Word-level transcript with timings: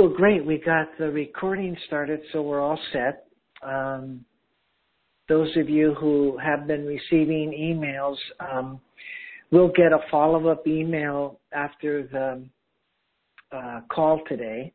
Well, 0.00 0.08
great. 0.08 0.46
We 0.46 0.56
got 0.56 0.88
the 0.98 1.10
recording 1.10 1.76
started, 1.86 2.20
so 2.32 2.40
we're 2.40 2.62
all 2.62 2.80
set. 2.90 3.26
Um, 3.62 4.24
those 5.28 5.54
of 5.58 5.68
you 5.68 5.92
who 5.92 6.38
have 6.38 6.66
been 6.66 6.86
receiving 6.86 7.52
emails 7.52 8.16
um, 8.40 8.80
will 9.50 9.68
get 9.68 9.92
a 9.92 9.98
follow-up 10.10 10.66
email 10.66 11.38
after 11.52 12.04
the 12.04 12.42
uh, 13.54 13.80
call 13.92 14.22
today 14.26 14.72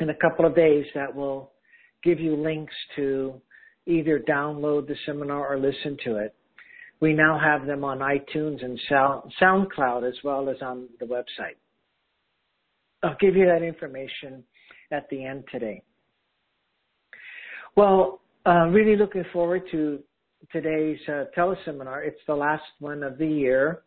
in 0.00 0.10
a 0.10 0.16
couple 0.16 0.46
of 0.46 0.56
days 0.56 0.84
that 0.96 1.14
will 1.14 1.52
give 2.02 2.18
you 2.18 2.34
links 2.34 2.74
to 2.96 3.40
either 3.86 4.18
download 4.18 4.88
the 4.88 4.96
seminar 5.06 5.46
or 5.46 5.60
listen 5.60 5.96
to 6.04 6.16
it. 6.16 6.34
We 6.98 7.12
now 7.12 7.38
have 7.38 7.68
them 7.68 7.84
on 7.84 8.00
iTunes 8.00 8.64
and 8.64 8.80
SoundCloud 9.40 10.08
as 10.08 10.16
well 10.24 10.48
as 10.48 10.56
on 10.60 10.88
the 10.98 11.06
website. 11.06 11.61
I'll 13.02 13.16
give 13.20 13.36
you 13.36 13.46
that 13.46 13.62
information 13.62 14.44
at 14.90 15.08
the 15.10 15.24
end 15.24 15.44
today. 15.50 15.82
Well, 17.76 18.20
uh, 18.46 18.66
really 18.66 18.96
looking 18.96 19.24
forward 19.32 19.62
to 19.70 20.00
today's 20.50 20.98
uh, 21.08 21.24
teleseminar. 21.36 22.06
It's 22.06 22.20
the 22.26 22.34
last 22.34 22.64
one 22.80 23.02
of 23.02 23.18
the 23.18 23.26
year. 23.26 23.82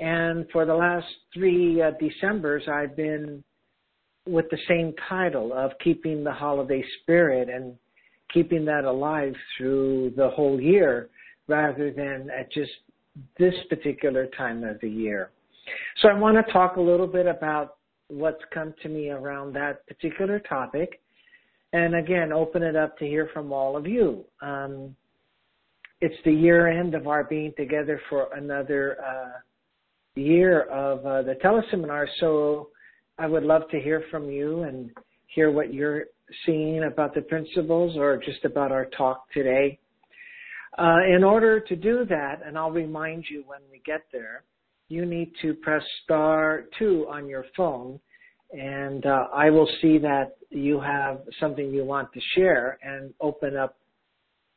And 0.00 0.46
for 0.52 0.64
the 0.64 0.74
last 0.74 1.06
three 1.32 1.80
uh, 1.80 1.92
Decembers, 2.00 2.68
I've 2.68 2.96
been 2.96 3.44
with 4.26 4.46
the 4.50 4.58
same 4.68 4.94
title 5.08 5.52
of 5.52 5.72
keeping 5.82 6.24
the 6.24 6.32
holiday 6.32 6.82
spirit 7.02 7.48
and 7.48 7.74
keeping 8.32 8.64
that 8.64 8.84
alive 8.84 9.34
through 9.56 10.12
the 10.16 10.30
whole 10.30 10.60
year 10.60 11.10
rather 11.46 11.92
than 11.92 12.30
at 12.36 12.50
just 12.50 12.70
this 13.38 13.54
particular 13.68 14.26
time 14.36 14.64
of 14.64 14.80
the 14.80 14.88
year. 14.88 15.30
So 16.00 16.08
I 16.08 16.14
want 16.14 16.44
to 16.44 16.52
talk 16.52 16.76
a 16.76 16.80
little 16.80 17.06
bit 17.06 17.26
about 17.26 17.76
what's 18.08 18.42
come 18.52 18.74
to 18.82 18.88
me 18.88 19.10
around 19.10 19.54
that 19.54 19.86
particular 19.86 20.38
topic. 20.40 21.00
And 21.72 21.96
again, 21.96 22.32
open 22.32 22.62
it 22.62 22.76
up 22.76 22.96
to 22.98 23.04
hear 23.04 23.28
from 23.32 23.52
all 23.52 23.76
of 23.76 23.86
you. 23.86 24.24
Um, 24.40 24.94
it's 26.00 26.14
the 26.24 26.32
year 26.32 26.68
end 26.68 26.94
of 26.94 27.06
our 27.06 27.24
being 27.24 27.52
together 27.56 28.00
for 28.08 28.28
another 28.34 28.98
uh, 29.04 30.20
year 30.20 30.62
of 30.62 31.04
uh, 31.06 31.22
the 31.22 31.34
teleseminar. 31.42 32.06
So 32.20 32.68
I 33.18 33.26
would 33.26 33.42
love 33.42 33.62
to 33.70 33.80
hear 33.80 34.04
from 34.10 34.30
you 34.30 34.62
and 34.62 34.90
hear 35.26 35.50
what 35.50 35.72
you're 35.72 36.04
seeing 36.46 36.84
about 36.84 37.14
the 37.14 37.22
principles 37.22 37.96
or 37.96 38.18
just 38.18 38.44
about 38.44 38.72
our 38.72 38.86
talk 38.96 39.30
today. 39.32 39.78
Uh, 40.76 40.98
in 41.14 41.22
order 41.22 41.60
to 41.60 41.76
do 41.76 42.04
that, 42.06 42.40
and 42.44 42.58
I'll 42.58 42.70
remind 42.70 43.24
you 43.30 43.44
when 43.46 43.60
we 43.70 43.80
get 43.86 44.02
there, 44.12 44.42
you 44.88 45.06
need 45.06 45.32
to 45.42 45.54
press 45.54 45.82
star 46.04 46.64
two 46.78 47.06
on 47.10 47.28
your 47.28 47.44
phone 47.56 47.98
and 48.52 49.04
uh, 49.04 49.26
I 49.34 49.50
will 49.50 49.68
see 49.82 49.98
that 49.98 50.36
you 50.50 50.80
have 50.80 51.20
something 51.40 51.70
you 51.70 51.84
want 51.84 52.12
to 52.12 52.20
share 52.34 52.78
and 52.82 53.12
open 53.20 53.56
up 53.56 53.76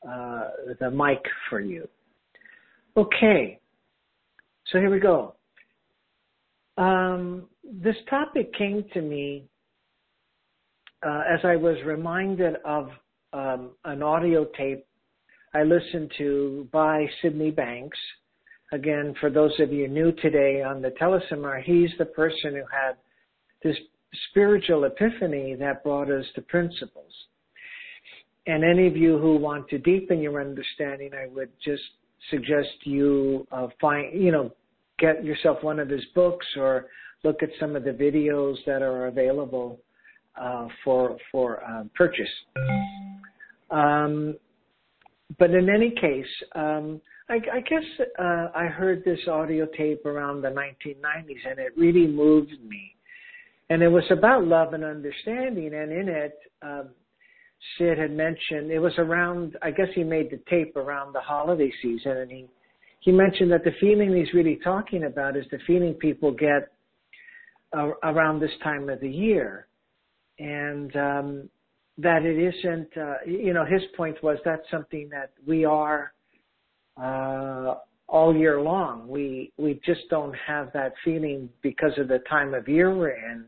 uh, 0.08 0.50
the 0.80 0.92
mic 0.92 1.24
for 1.50 1.60
you. 1.60 1.88
Okay, 2.96 3.60
so 4.72 4.80
here 4.80 4.92
we 4.92 5.00
go. 5.00 5.36
Um, 6.78 7.48
this 7.64 7.96
topic 8.10 8.54
came 8.54 8.86
to 8.94 9.02
me 9.02 9.46
uh, 11.06 11.24
as 11.28 11.40
I 11.44 11.56
was 11.56 11.78
reminded 11.86 12.58
of 12.66 12.90
um, 13.34 13.72
an 13.86 14.04
audio 14.04 14.46
tape 14.58 14.86
I 15.54 15.64
listened 15.64 16.12
to 16.20 16.68
by 16.72 17.08
Sydney 17.22 17.50
Banks 17.52 17.98
again, 18.72 19.14
for 19.20 19.30
those 19.30 19.54
of 19.60 19.72
you 19.72 19.88
new 19.88 20.12
today 20.14 20.62
on 20.62 20.82
the 20.82 20.90
teleseminar, 20.92 21.64
he's 21.64 21.92
the 21.98 22.06
person 22.06 22.54
who 22.54 22.64
had 22.72 22.96
this 23.64 23.78
spiritual 24.30 24.86
epiphany 24.86 25.56
that 25.56 25.84
brought 25.84 26.10
us 26.10 26.26
to 26.36 26.42
principles. 26.42 27.12
And 28.46 28.64
any 28.64 28.88
of 28.88 28.96
you 28.96 29.18
who 29.18 29.38
want 29.38 29.68
to 29.70 29.78
deepen 29.78 30.22
your 30.22 30.40
understanding, 30.40 31.12
I 31.14 31.28
would 31.34 31.50
just 31.64 31.84
suggest 32.30 32.70
you 32.84 33.46
uh, 33.52 33.68
find, 33.80 34.20
you 34.20 34.32
know, 34.32 34.54
get 35.00 35.24
yourself 35.24 35.62
one 35.64 35.80
of 35.80 35.90
his 35.90 36.04
books 36.16 36.46
or 36.56 36.88
look 37.24 37.44
at 37.44 37.50
some 37.60 37.76
of 37.76 37.84
the 37.84 37.92
videos 37.92 38.56
that 38.66 38.82
are 38.82 39.08
available 39.08 39.80
uh, 40.40 40.68
for 40.84 41.18
for 41.32 41.64
um, 41.66 41.90
purchase. 41.96 42.30
Um, 43.70 44.36
but 45.38 45.52
in 45.52 45.70
any 45.70 45.92
case, 45.92 46.26
um, 46.56 47.02
I, 47.30 47.36
I 47.54 47.60
guess 47.62 47.84
uh, 48.18 48.48
I 48.56 48.66
heard 48.66 49.04
this 49.04 49.20
audio 49.28 49.66
tape 49.78 50.06
around 50.06 50.42
the 50.42 50.50
1990s, 50.50 51.50
and 51.50 51.60
it 51.60 51.74
really 51.78 52.08
moved 52.08 52.54
me. 52.66 52.96
And 53.70 53.82
it 53.84 53.90
was 53.90 54.06
about 54.12 54.46
love 54.46 54.74
and 54.74 54.84
understanding, 54.84 55.74
and 55.74 55.92
in 55.92 56.08
it, 56.08 56.40
um, 56.62 56.90
Sid 57.78 57.98
had 57.98 58.12
mentioned 58.12 58.72
it 58.72 58.80
was 58.80 58.94
around. 58.98 59.58
I 59.62 59.72
guess 59.72 59.88
he 59.94 60.04
made 60.04 60.32
the 60.32 60.40
tape 60.50 60.78
around 60.78 61.14
the 61.14 61.20
holiday 61.20 61.72
season, 61.82 62.18
and 62.18 62.32
he 62.32 62.46
he 63.02 63.12
mentioned 63.12 63.52
that 63.52 63.66
the 63.66 63.74
feeling 63.80 64.16
he's 64.16 64.34
really 64.34 64.60
talking 64.64 65.04
about 65.04 65.36
is 65.36 65.46
the 65.52 65.60
feeling 65.68 65.96
people 65.96 66.32
get 66.32 66.72
around 68.04 68.40
this 68.40 68.52
time 68.64 68.90
of 68.90 69.02
the 69.02 69.10
year, 69.10 69.68
and 70.40 70.96
um, 70.96 71.50
that 71.98 72.24
it 72.24 72.38
isn't. 72.38 72.96
Uh, 72.96 73.16
you 73.26 73.54
know, 73.54 73.66
his 73.66 73.82
point 73.98 74.16
was 74.24 74.38
that's 74.46 74.70
something 74.72 75.10
that 75.10 75.32
we 75.46 75.66
are 75.66 76.14
uh, 77.02 77.76
all 78.08 78.36
year 78.36 78.62
long. 78.62 79.08
We 79.08 79.52
we 79.58 79.80
just 79.86 80.02
don't 80.10 80.36
have 80.46 80.72
that 80.74 80.94
feeling 81.04 81.50
because 81.62 81.98
of 81.98 82.08
the 82.08 82.20
time 82.30 82.54
of 82.54 82.68
year 82.68 82.96
we're 82.96 83.10
in, 83.10 83.46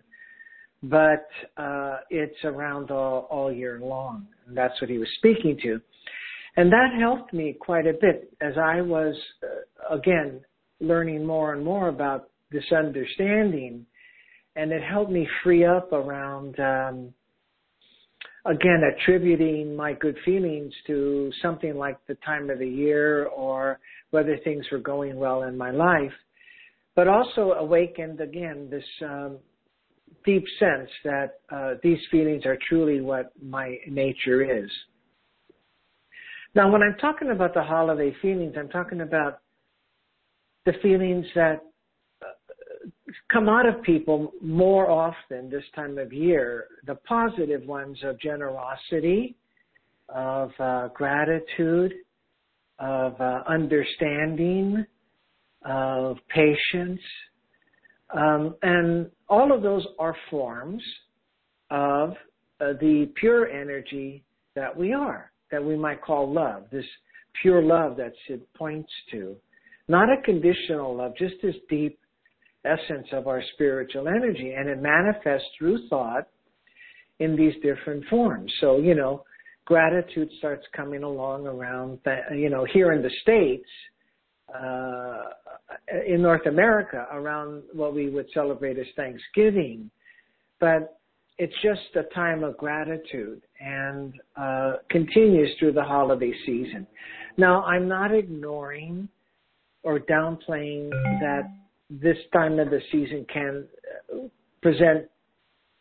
but 0.84 1.28
uh, 1.58 1.98
it's 2.10 2.44
around 2.44 2.92
all, 2.92 3.28
all 3.30 3.52
year 3.52 3.80
long. 3.82 4.28
And 4.48 4.56
that's 4.56 4.80
what 4.82 4.90
he 4.90 4.98
was 4.98 5.10
speaking 5.18 5.58
to, 5.64 5.82
and 6.58 6.72
that 6.72 6.90
helped 7.00 7.34
me 7.34 7.56
quite 7.60 7.88
a 7.88 7.94
bit 7.94 8.34
as 8.42 8.58
I 8.58 8.82
was 8.82 9.16
uh, 9.44 9.96
again 9.96 10.42
learning 10.82 11.26
more 11.26 11.54
and 11.54 11.64
more 11.64 11.90
about 11.90 12.30
this 12.52 12.72
understanding, 12.72 13.86
and 14.56 14.72
it 14.72 14.82
helped 14.82 15.12
me 15.12 15.28
free 15.44 15.66
up 15.66 15.92
around. 15.92 16.60
Um, 16.60 17.14
again 18.50 18.82
attributing 18.84 19.76
my 19.76 19.94
good 19.94 20.18
feelings 20.26 20.74
to 20.88 21.32
something 21.42 21.78
like 21.78 21.98
the 22.08 22.16
time 22.26 22.50
of 22.50 22.60
the 22.60 22.68
year 22.68 23.26
or 23.26 23.80
whether 24.10 24.38
things 24.44 24.66
were 24.72 24.80
going 24.80 25.16
well 25.18 25.44
in 25.44 25.56
my 25.58 25.70
life, 25.70 26.12
but 26.96 27.08
also 27.08 27.54
awakened 27.54 28.20
again 28.20 28.68
this 28.72 28.84
um, 29.04 29.38
deep 30.26 30.44
sense 30.58 30.90
that 31.04 31.40
uh, 31.52 31.74
these 31.84 32.00
feelings 32.10 32.46
are 32.46 32.58
truly 32.68 33.02
what 33.02 33.32
my 33.42 33.78
nature 33.88 34.42
is. 34.64 34.70
Now, 36.56 36.72
when 36.72 36.82
I'm 36.82 36.98
talking 37.00 37.30
about 37.30 37.54
the 37.54 37.62
holiday 37.62 38.16
feelings, 38.22 38.56
I'm 38.58 38.70
talking 38.70 39.02
about 39.02 39.42
the 40.66 40.74
feelings 40.82 41.26
that 41.36 41.62
come 43.32 43.50
out 43.50 43.66
of 43.66 43.82
people 43.84 44.32
more 44.42 44.90
often 44.90 45.50
this 45.50 45.64
time 45.76 45.98
of 45.98 46.14
year. 46.14 46.66
The 46.86 46.96
positive 46.96 47.66
ones 47.66 47.98
of 48.04 48.20
generosity, 48.20 49.36
of 50.10 50.52
uh, 50.60 50.88
gratitude, 50.90 51.94
of 52.80 53.20
uh, 53.20 53.44
understanding, 53.48 54.86
of 55.66 56.18
patience, 56.30 57.02
um, 58.16 58.56
and 58.64 59.10
all 59.28 59.54
of 59.54 59.62
those 59.62 59.86
are 60.00 60.16
forms 60.30 60.82
of 61.70 62.12
uh, 62.62 62.74
the 62.80 63.12
pure 63.16 63.48
energy 63.48 64.24
that 64.56 64.76
we 64.76 64.94
are, 64.94 65.32
that 65.52 65.64
we 65.64 65.76
might 65.76 66.02
call 66.02 66.32
love, 66.32 66.64
this 66.72 66.86
pure 67.42 67.62
love 67.62 67.98
that 67.98 68.14
Sid 68.28 68.42
points 68.56 68.92
to. 69.12 69.36
Not 69.88 70.10
a 70.10 70.22
conditional 70.24 70.96
love, 70.96 71.14
just 71.18 71.36
this 71.42 71.56
deep 71.70 72.00
essence 72.66 73.08
of 73.14 73.28
our 73.28 73.42
spiritual 73.54 74.08
energy 74.08 74.54
and 74.58 74.68
it 74.68 74.82
manifests 74.82 75.48
through 75.58 75.88
thought 75.88 76.28
in 77.20 77.36
these 77.36 77.54
different 77.62 78.04
forms. 78.10 78.52
So, 78.60 78.78
you 78.80 78.96
know, 78.96 79.24
gratitude 79.66 80.30
starts 80.40 80.66
coming 80.76 81.04
along 81.04 81.48
around, 81.48 82.00
you 82.36 82.50
know, 82.50 82.66
here 82.74 82.92
in 82.94 83.02
the 83.02 83.12
States, 83.22 83.68
uh, 84.54 85.22
in 86.08 86.22
North 86.22 86.46
America 86.48 87.06
around 87.12 87.64
what 87.74 87.94
we 87.94 88.10
would 88.10 88.26
celebrate 88.34 88.80
as 88.80 88.88
Thanksgiving. 88.96 89.90
But 90.60 91.00
it's 91.38 91.54
just 91.62 91.96
a 91.96 92.04
time 92.14 92.44
of 92.44 92.58
gratitude 92.58 93.42
and 93.62 94.14
uh, 94.36 94.74
continues 94.90 95.50
through 95.60 95.74
the 95.74 95.84
holiday 95.84 96.34
season. 96.46 96.88
Now, 97.38 97.64
I'm 97.64 97.88
not 97.88 98.14
ignoring 98.14 99.08
or 99.84 100.00
downplaying 100.00 100.90
that 101.22 101.44
this 101.90 102.18
time 102.34 102.60
of 102.60 102.70
the 102.70 102.82
season 102.92 103.26
can 103.32 103.66
present 104.62 105.06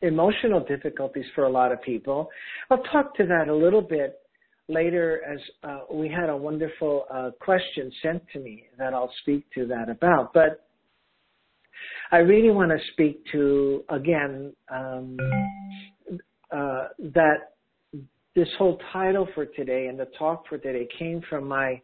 emotional 0.02 0.60
difficulties 0.60 1.26
for 1.34 1.44
a 1.44 1.50
lot 1.50 1.72
of 1.72 1.82
people. 1.82 2.28
I'll 2.70 2.82
talk 2.84 3.14
to 3.16 3.26
that 3.26 3.48
a 3.48 3.54
little 3.54 3.82
bit 3.82 4.20
later 4.68 5.22
as 5.26 5.38
uh, 5.64 5.80
we 5.92 6.08
had 6.08 6.28
a 6.28 6.36
wonderful 6.36 7.06
uh, 7.12 7.30
question 7.40 7.90
sent 8.02 8.22
to 8.32 8.38
me 8.38 8.64
that 8.78 8.94
I'll 8.94 9.12
speak 9.22 9.44
to 9.54 9.66
that 9.66 9.88
about. 9.88 10.32
But 10.32 10.66
I 12.10 12.18
really 12.18 12.50
want 12.50 12.70
to 12.70 12.78
speak 12.92 13.22
to 13.32 13.84
again 13.88 14.52
um, 14.70 15.16
uh, 16.50 16.88
that 16.98 17.54
this 18.34 18.48
whole 18.56 18.78
title 18.92 19.28
for 19.34 19.46
today 19.46 19.86
and 19.86 19.98
the 19.98 20.06
talk 20.18 20.44
for 20.48 20.58
today 20.58 20.86
came 20.98 21.22
from 21.28 21.46
my 21.46 21.80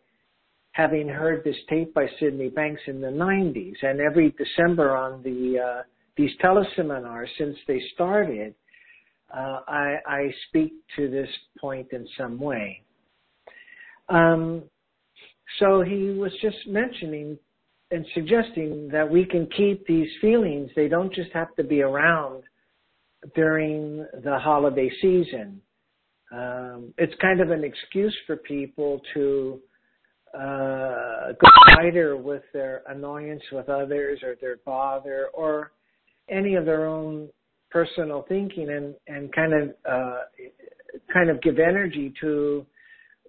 having 0.75 1.09
heard 1.09 1.43
this 1.45 1.57
tape 1.71 1.95
by 1.95 2.07
Sydney 2.19 2.49
Banks 2.49 2.83
in 2.89 3.01
the 3.01 3.09
90s, 3.09 3.77
and 3.83 4.01
every 4.01 4.33
December 4.33 4.95
on 4.95 5.23
the 5.23 5.59
uh, 5.59 5.83
these 6.17 6.33
teleseminars 6.43 7.29
since 7.39 7.57
they 7.67 7.81
started, 7.95 8.55
uh, 9.35 9.61
I, 9.67 9.97
I, 10.07 10.35
speak 10.49 10.75
to 10.97 11.11
this 11.11 11.29
point 11.61 11.89
in 11.93 12.07
some 12.17 12.39
way. 12.39 12.83
Um, 14.09 14.63
so 15.59 15.83
he 15.83 16.11
was 16.11 16.31
just 16.41 16.57
mentioning 16.69 17.37
and 17.91 18.07
suggesting 18.15 18.89
that 18.93 19.09
we 19.09 19.25
can 19.25 19.49
keep 19.57 19.85
these 19.87 20.09
feelings. 20.21 20.71
They 20.77 20.89
don't 20.89 21.13
just 21.13 21.33
have 21.33 21.55
to 21.57 21.65
be 21.65 21.83
around 21.83 22.45
during 23.35 24.07
the 24.23 24.39
holiday 24.39 24.91
season. 25.01 25.61
Um, 26.33 26.95
it's 26.97 27.15
kind 27.21 27.41
of 27.41 27.51
an 27.51 27.65
excuse 27.65 28.17
for 28.27 28.37
people 28.37 29.01
to 29.15 29.61
uh, 30.35 31.33
go 31.33 31.49
wider 31.77 32.17
with 32.17 32.43
their 32.53 32.83
annoyance 32.89 33.43
with 33.53 33.69
others 33.69 34.21
or 34.23 34.37
their 34.41 34.57
bother 34.65 35.29
or 35.33 35.73
any 36.29 36.55
of 36.55 36.65
their 36.65 36.87
own 36.87 37.29
personal 37.71 38.25
thinking 38.29 38.71
and 38.71 38.95
and 39.07 39.33
kind 39.35 39.53
of 39.53 39.69
uh, 39.89 40.21
kind 41.13 41.31
of 41.31 41.41
give 41.43 41.59
energy 41.59 42.13
to 42.21 42.65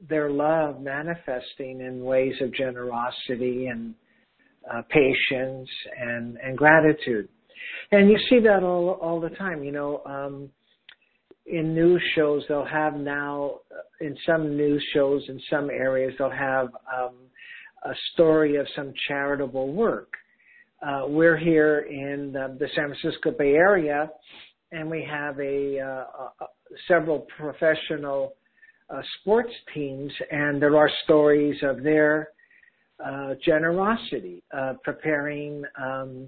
their 0.10 0.30
love 0.30 0.82
manifesting 0.82 1.82
in 1.82 2.04
ways 2.04 2.34
of 2.42 2.54
generosity 2.54 3.68
and 3.68 3.96
uh, 4.74 4.82
patience 4.90 5.70
and 6.00 6.38
and 6.44 6.58
gratitude. 6.58 7.28
And 7.92 8.10
you 8.10 8.18
see 8.30 8.40
that 8.40 8.64
all 8.64 8.98
all 9.02 9.20
the 9.20 9.30
time 9.30 9.64
you 9.64 9.72
know 9.72 10.02
um 10.06 10.50
in 11.46 11.76
news 11.76 12.02
shows 12.16 12.44
they'll 12.48 12.66
have 12.66 12.96
now 12.96 13.60
in 14.02 14.18
some 14.26 14.58
news 14.58 14.84
shows 14.94 15.24
in 15.30 15.40
some 15.50 15.70
areas 15.70 16.14
they'll 16.18 16.30
have 16.30 16.70
um 16.96 17.16
a 17.86 17.94
story 18.14 18.56
of 18.56 18.68
some 18.76 18.94
charitable 19.08 19.72
work. 19.72 20.12
Uh, 20.86 21.04
we're 21.08 21.38
here 21.38 21.88
in 21.90 22.32
the, 22.34 22.56
the, 22.60 22.68
San 22.76 22.94
Francisco 22.94 23.32
Bay 23.32 23.54
Area, 23.54 24.10
and 24.72 24.90
we 24.90 25.08
have 25.10 25.40
a, 25.40 25.80
uh, 25.80 26.44
a 26.44 26.48
several 26.88 27.26
professional 27.38 28.34
uh, 28.90 29.02
sports 29.20 29.54
teams, 29.74 30.12
and 30.32 30.62
there 30.62 30.76
are 30.78 30.90
stories 31.04 31.58
of 31.64 31.82
their 31.84 32.30
uh, 33.04 33.34
generosity, 33.44 34.44
uh, 34.56 34.74
preparing 34.84 35.64
um, 35.82 36.28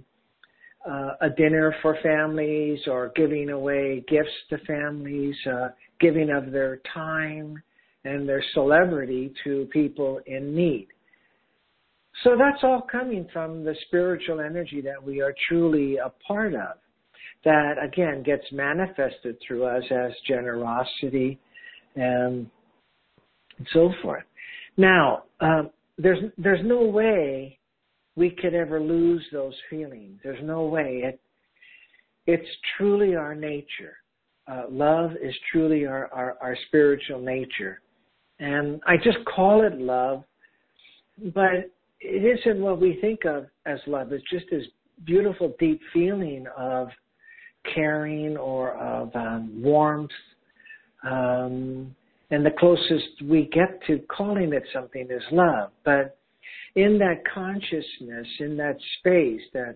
uh, 0.90 1.12
a 1.22 1.30
dinner 1.30 1.76
for 1.82 1.98
families 2.02 2.80
or 2.88 3.12
giving 3.16 3.50
away 3.50 4.04
gifts 4.08 4.30
to 4.50 4.58
families, 4.60 5.36
giving 6.00 6.30
of 6.30 6.52
their 6.52 6.80
time 6.94 7.62
and 8.06 8.28
their 8.28 8.44
celebrity 8.54 9.34
to 9.44 9.68
people 9.72 10.20
in 10.26 10.56
need. 10.56 10.88
So 12.24 12.36
that's 12.38 12.64
all 12.64 12.82
coming 12.82 13.28
from 13.32 13.64
the 13.64 13.76
spiritual 13.88 14.40
energy 14.40 14.82
that 14.82 15.02
we 15.02 15.22
are 15.22 15.36
truly 15.48 15.98
a 15.98 16.12
part 16.26 16.54
of. 16.54 16.78
That 17.46 17.76
again 17.82 18.24
gets 18.24 18.44
manifested 18.52 19.38
through 19.46 19.66
us 19.66 19.84
as 19.92 20.12
generosity 20.28 21.40
and 21.96 22.50
so 23.74 23.94
forth. 24.02 24.24
Now, 24.76 25.24
um, 25.40 25.70
there's 25.98 26.20
there's 26.38 26.66
no 26.66 26.84
way 26.84 27.57
we 28.18 28.32
could 28.32 28.56
ever 28.56 28.82
lose 28.82 29.24
those 29.32 29.54
feelings. 29.70 30.20
There's 30.24 30.44
no 30.44 30.66
way. 30.66 31.04
It, 31.06 31.22
it's 32.26 32.50
truly 32.76 33.16
our 33.16 33.36
nature. 33.36 33.96
Uh, 34.52 34.64
love 34.70 35.12
is 35.22 35.34
truly 35.52 35.86
our, 35.86 36.10
our, 36.12 36.36
our 36.42 36.58
spiritual 36.68 37.22
nature. 37.22 37.80
And 38.40 38.82
I 38.88 38.98
just 38.98 39.20
call 39.34 39.66
it 39.66 39.80
love, 39.80 40.24
but 41.34 41.70
it 42.00 42.40
isn't 42.40 42.60
what 42.60 42.82
we 42.82 42.98
think 43.02 43.26
of 43.26 43.46
as 43.66 43.80
love. 43.86 44.12
It's 44.12 44.24
just 44.32 44.46
this 44.50 44.66
beautiful, 45.06 45.56
deep 45.60 45.80
feeling 45.94 46.46
of 46.58 46.88
caring 47.76 48.36
or 48.36 48.76
of 48.78 49.16
um, 49.16 49.62
warmth. 49.62 50.12
Um, 51.04 51.96
and 52.32 52.46
the 52.46 52.52
closest 52.60 53.22
we 53.24 53.50
get 53.54 53.80
to 53.88 54.00
calling 54.10 54.54
it 54.54 54.64
something 54.74 55.08
is 55.10 55.24
love. 55.32 55.70
But 55.86 56.17
in 56.78 57.00
that 57.00 57.24
consciousness, 57.34 58.28
in 58.40 58.56
that 58.56 58.78
space 59.00 59.42
that 59.52 59.76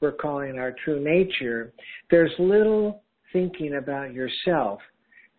we're 0.00 0.12
calling 0.12 0.58
our 0.58 0.74
true 0.84 1.02
nature, 1.02 1.72
there's 2.10 2.30
little 2.38 3.02
thinking 3.32 3.76
about 3.76 4.12
yourself 4.12 4.78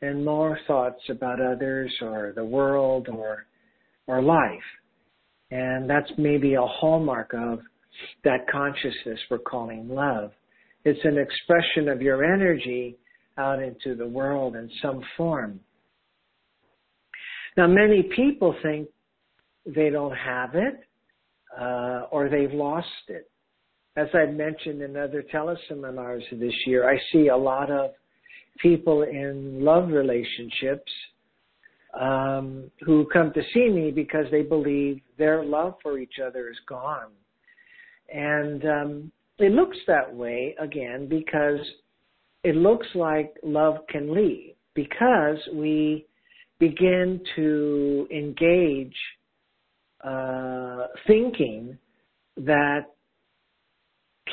and 0.01 0.25
more 0.25 0.57
thoughts 0.65 1.01
about 1.09 1.39
others 1.39 1.93
or 2.01 2.33
the 2.35 2.43
world 2.43 3.07
or 3.07 3.45
or 4.07 4.21
life. 4.21 4.49
And 5.51 5.87
that's 5.87 6.11
maybe 6.17 6.55
a 6.55 6.61
hallmark 6.61 7.33
of 7.35 7.59
that 8.23 8.49
consciousness 8.51 9.19
we're 9.29 9.37
calling 9.37 9.87
love. 9.87 10.31
It's 10.85 10.99
an 11.03 11.19
expression 11.19 11.87
of 11.87 12.01
your 12.01 12.23
energy 12.23 12.97
out 13.37 13.61
into 13.61 13.95
the 13.95 14.07
world 14.07 14.55
in 14.55 14.69
some 14.81 15.01
form. 15.15 15.59
Now, 17.57 17.67
many 17.67 18.09
people 18.15 18.55
think 18.63 18.89
they 19.67 19.89
don't 19.89 20.15
have 20.15 20.55
it 20.55 20.84
uh, 21.59 22.07
or 22.11 22.29
they've 22.29 22.53
lost 22.53 22.87
it. 23.07 23.29
As 23.97 24.07
I've 24.13 24.33
mentioned 24.33 24.81
in 24.81 24.97
other 24.97 25.23
teleseminars 25.33 26.23
this 26.31 26.53
year, 26.65 26.89
I 26.89 26.99
see 27.11 27.29
a 27.29 27.37
lot 27.37 27.71
of 27.71 27.91
people 28.61 29.03
in 29.03 29.63
love 29.63 29.89
relationships 29.89 30.91
um, 31.99 32.69
who 32.85 33.07
come 33.11 33.31
to 33.33 33.41
see 33.53 33.69
me 33.69 33.91
because 33.91 34.25
they 34.31 34.41
believe 34.41 34.99
their 35.17 35.45
love 35.45 35.75
for 35.81 35.97
each 35.97 36.15
other 36.25 36.49
is 36.49 36.57
gone. 36.67 37.11
And 38.13 38.65
um, 38.65 39.11
it 39.39 39.51
looks 39.51 39.77
that 39.87 40.13
way 40.13 40.55
again 40.59 41.07
because 41.07 41.59
it 42.43 42.55
looks 42.55 42.87
like 42.95 43.33
love 43.43 43.77
can 43.89 44.13
leave 44.13 44.55
because 44.73 45.37
we 45.53 46.05
begin 46.59 47.19
to 47.35 48.07
engage 48.11 48.95
uh, 50.05 50.87
thinking 51.07 51.77
that 52.37 52.85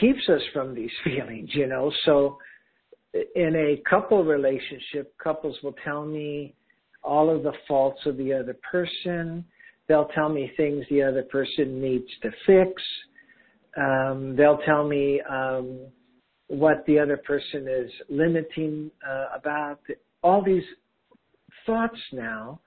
keeps 0.00 0.28
us 0.28 0.42
from 0.52 0.74
these 0.74 0.90
feelings, 1.04 1.50
you 1.52 1.66
know. 1.66 1.92
So 2.04 2.38
in 3.34 3.54
a 3.56 3.82
couple 3.88 4.24
relationship, 4.24 5.14
couples 5.22 5.56
will 5.62 5.74
tell 5.84 6.04
me 6.04 6.54
all 7.02 7.34
of 7.34 7.42
the 7.42 7.52
faults 7.66 8.00
of 8.06 8.16
the 8.16 8.32
other 8.32 8.56
person. 8.70 9.44
They'll 9.88 10.08
tell 10.14 10.28
me 10.28 10.50
things 10.56 10.84
the 10.88 11.02
other 11.02 11.22
person 11.24 11.80
needs 11.80 12.08
to 12.22 12.30
fix. 12.46 12.82
Um, 13.76 14.36
they'll 14.36 14.60
tell 14.64 14.86
me 14.86 15.20
um, 15.28 15.80
what 16.48 16.84
the 16.86 16.98
other 16.98 17.16
person 17.16 17.66
is 17.68 17.90
limiting 18.08 18.90
uh, 19.08 19.36
about. 19.36 19.80
All 20.22 20.42
these 20.44 20.62
thoughts 21.66 21.98
now 22.12 22.60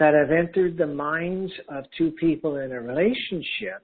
that 0.00 0.14
have 0.14 0.32
entered 0.32 0.76
the 0.76 0.86
minds 0.86 1.52
of 1.68 1.84
two 1.96 2.10
people 2.12 2.56
in 2.56 2.72
a 2.72 2.80
relationship 2.80 3.82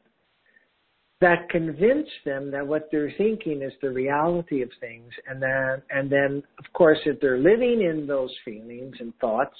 that 1.20 1.48
convince 1.48 2.08
them 2.24 2.50
that 2.50 2.66
what 2.66 2.88
they're 2.90 3.12
thinking 3.16 3.62
is 3.62 3.72
the 3.80 3.90
reality 3.90 4.62
of 4.62 4.70
things 4.80 5.12
and 5.28 5.40
then 5.40 5.80
and 5.90 6.10
then 6.10 6.42
of 6.58 6.64
course 6.72 6.98
if 7.06 7.20
they're 7.20 7.38
living 7.38 7.82
in 7.82 8.06
those 8.06 8.34
feelings 8.44 8.96
and 8.98 9.14
thoughts 9.18 9.56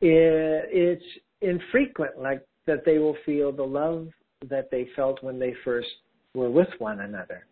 it's 0.00 1.04
infrequent 1.40 2.18
like 2.20 2.44
that 2.66 2.84
they 2.84 2.98
will 2.98 3.16
feel 3.24 3.50
the 3.50 3.62
love 3.62 4.08
that 4.48 4.70
they 4.70 4.88
felt 4.94 5.22
when 5.22 5.38
they 5.38 5.54
first 5.64 5.88
were 6.34 6.50
with 6.50 6.68
one 6.78 7.00
another. 7.00 7.46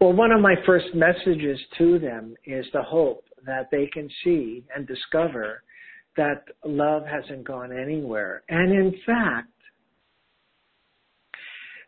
Well, 0.00 0.12
one 0.12 0.32
of 0.32 0.40
my 0.40 0.54
first 0.64 0.86
messages 0.94 1.58
to 1.78 1.98
them 1.98 2.34
is 2.46 2.64
the 2.72 2.82
hope 2.82 3.24
that 3.44 3.68
they 3.70 3.86
can 3.92 4.08
see 4.24 4.64
and 4.74 4.86
discover 4.86 5.62
that 6.16 6.44
love 6.64 7.04
hasn't 7.06 7.44
gone 7.44 7.72
anywhere. 7.72 8.42
And 8.48 8.72
in 8.72 8.94
fact, 9.06 9.48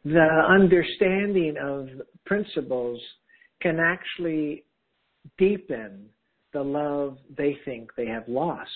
the 0.05 0.45
understanding 0.49 1.57
of 1.63 1.89
principles 2.27 3.01
can 3.61 3.79
actually 3.81 4.65
deepen 5.39 6.07
the 6.53 6.63
love 6.63 7.19
they 7.37 7.57
think 7.65 7.91
they 7.97 8.07
have 8.07 8.29
lost. 8.29 8.71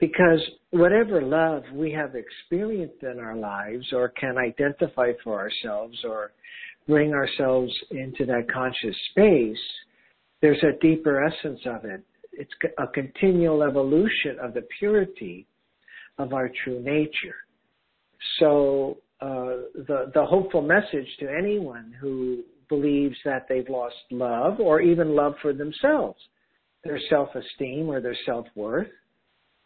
Because 0.00 0.40
whatever 0.70 1.22
love 1.22 1.62
we 1.72 1.92
have 1.92 2.14
experienced 2.16 3.02
in 3.02 3.20
our 3.20 3.36
lives 3.36 3.86
or 3.92 4.08
can 4.08 4.36
identify 4.36 5.12
for 5.22 5.38
ourselves 5.38 5.96
or 6.04 6.32
bring 6.88 7.12
ourselves 7.12 7.72
into 7.92 8.26
that 8.26 8.50
conscious 8.52 8.96
space, 9.10 9.56
there's 10.40 10.62
a 10.64 10.78
deeper 10.80 11.24
essence 11.24 11.60
of 11.66 11.84
it. 11.84 12.02
It's 12.32 12.52
a 12.78 12.86
continual 12.86 13.62
evolution 13.62 14.38
of 14.40 14.54
the 14.54 14.62
purity 14.78 15.46
of 16.18 16.32
our 16.32 16.50
true 16.64 16.80
nature. 16.82 17.36
So 18.38 18.98
uh, 19.20 19.68
the 19.74 20.10
the 20.14 20.24
hopeful 20.24 20.62
message 20.62 21.08
to 21.20 21.28
anyone 21.28 21.94
who 22.00 22.42
believes 22.68 23.16
that 23.24 23.46
they've 23.48 23.68
lost 23.68 23.94
love 24.10 24.58
or 24.58 24.80
even 24.80 25.14
love 25.14 25.34
for 25.42 25.52
themselves, 25.52 26.18
their 26.84 26.98
self-esteem 27.10 27.88
or 27.88 28.00
their 28.00 28.16
self-worth, 28.24 28.88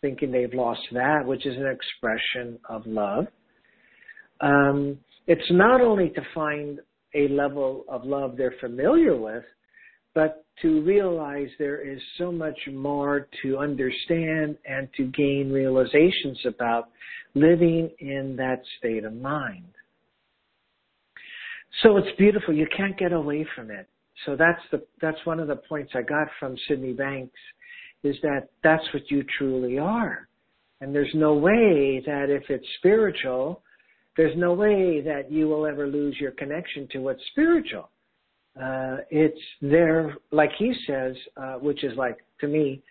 thinking 0.00 0.32
they've 0.32 0.52
lost 0.54 0.80
that, 0.92 1.24
which 1.24 1.46
is 1.46 1.56
an 1.56 1.66
expression 1.66 2.58
of 2.68 2.82
love. 2.86 3.26
Um, 4.40 4.98
it's 5.26 5.50
not 5.50 5.80
only 5.80 6.10
to 6.10 6.22
find 6.34 6.80
a 7.14 7.28
level 7.28 7.84
of 7.88 8.04
love 8.04 8.36
they're 8.36 8.54
familiar 8.60 9.16
with, 9.16 9.44
but 10.14 10.45
to 10.62 10.80
realize 10.82 11.48
there 11.58 11.80
is 11.80 12.00
so 12.18 12.32
much 12.32 12.58
more 12.72 13.28
to 13.42 13.58
understand 13.58 14.56
and 14.66 14.88
to 14.96 15.04
gain 15.08 15.50
realizations 15.52 16.38
about 16.46 16.88
living 17.34 17.90
in 17.98 18.34
that 18.36 18.62
state 18.78 19.04
of 19.04 19.14
mind. 19.14 19.68
So 21.82 21.98
it's 21.98 22.16
beautiful. 22.16 22.54
You 22.54 22.66
can't 22.74 22.96
get 22.98 23.12
away 23.12 23.46
from 23.54 23.70
it. 23.70 23.86
So 24.24 24.34
that's 24.34 24.62
the 24.72 24.82
that's 25.02 25.18
one 25.24 25.40
of 25.40 25.48
the 25.48 25.56
points 25.56 25.92
I 25.94 26.00
got 26.00 26.28
from 26.40 26.56
Sydney 26.68 26.94
Banks 26.94 27.38
is 28.02 28.16
that 28.22 28.48
that's 28.62 28.84
what 28.94 29.10
you 29.10 29.24
truly 29.36 29.78
are. 29.78 30.28
And 30.80 30.94
there's 30.94 31.12
no 31.14 31.34
way 31.34 32.02
that 32.06 32.30
if 32.30 32.44
it's 32.48 32.66
spiritual, 32.78 33.62
there's 34.16 34.36
no 34.36 34.54
way 34.54 35.02
that 35.02 35.30
you 35.30 35.48
will 35.48 35.66
ever 35.66 35.86
lose 35.86 36.16
your 36.18 36.30
connection 36.32 36.88
to 36.92 36.98
what's 36.98 37.20
spiritual. 37.32 37.90
Uh, 38.60 38.98
it's 39.10 39.40
there, 39.60 40.14
like 40.30 40.50
he 40.58 40.74
says, 40.86 41.14
uh, 41.36 41.54
which 41.54 41.84
is 41.84 41.96
like 41.96 42.18
to 42.40 42.48
me 42.48 42.82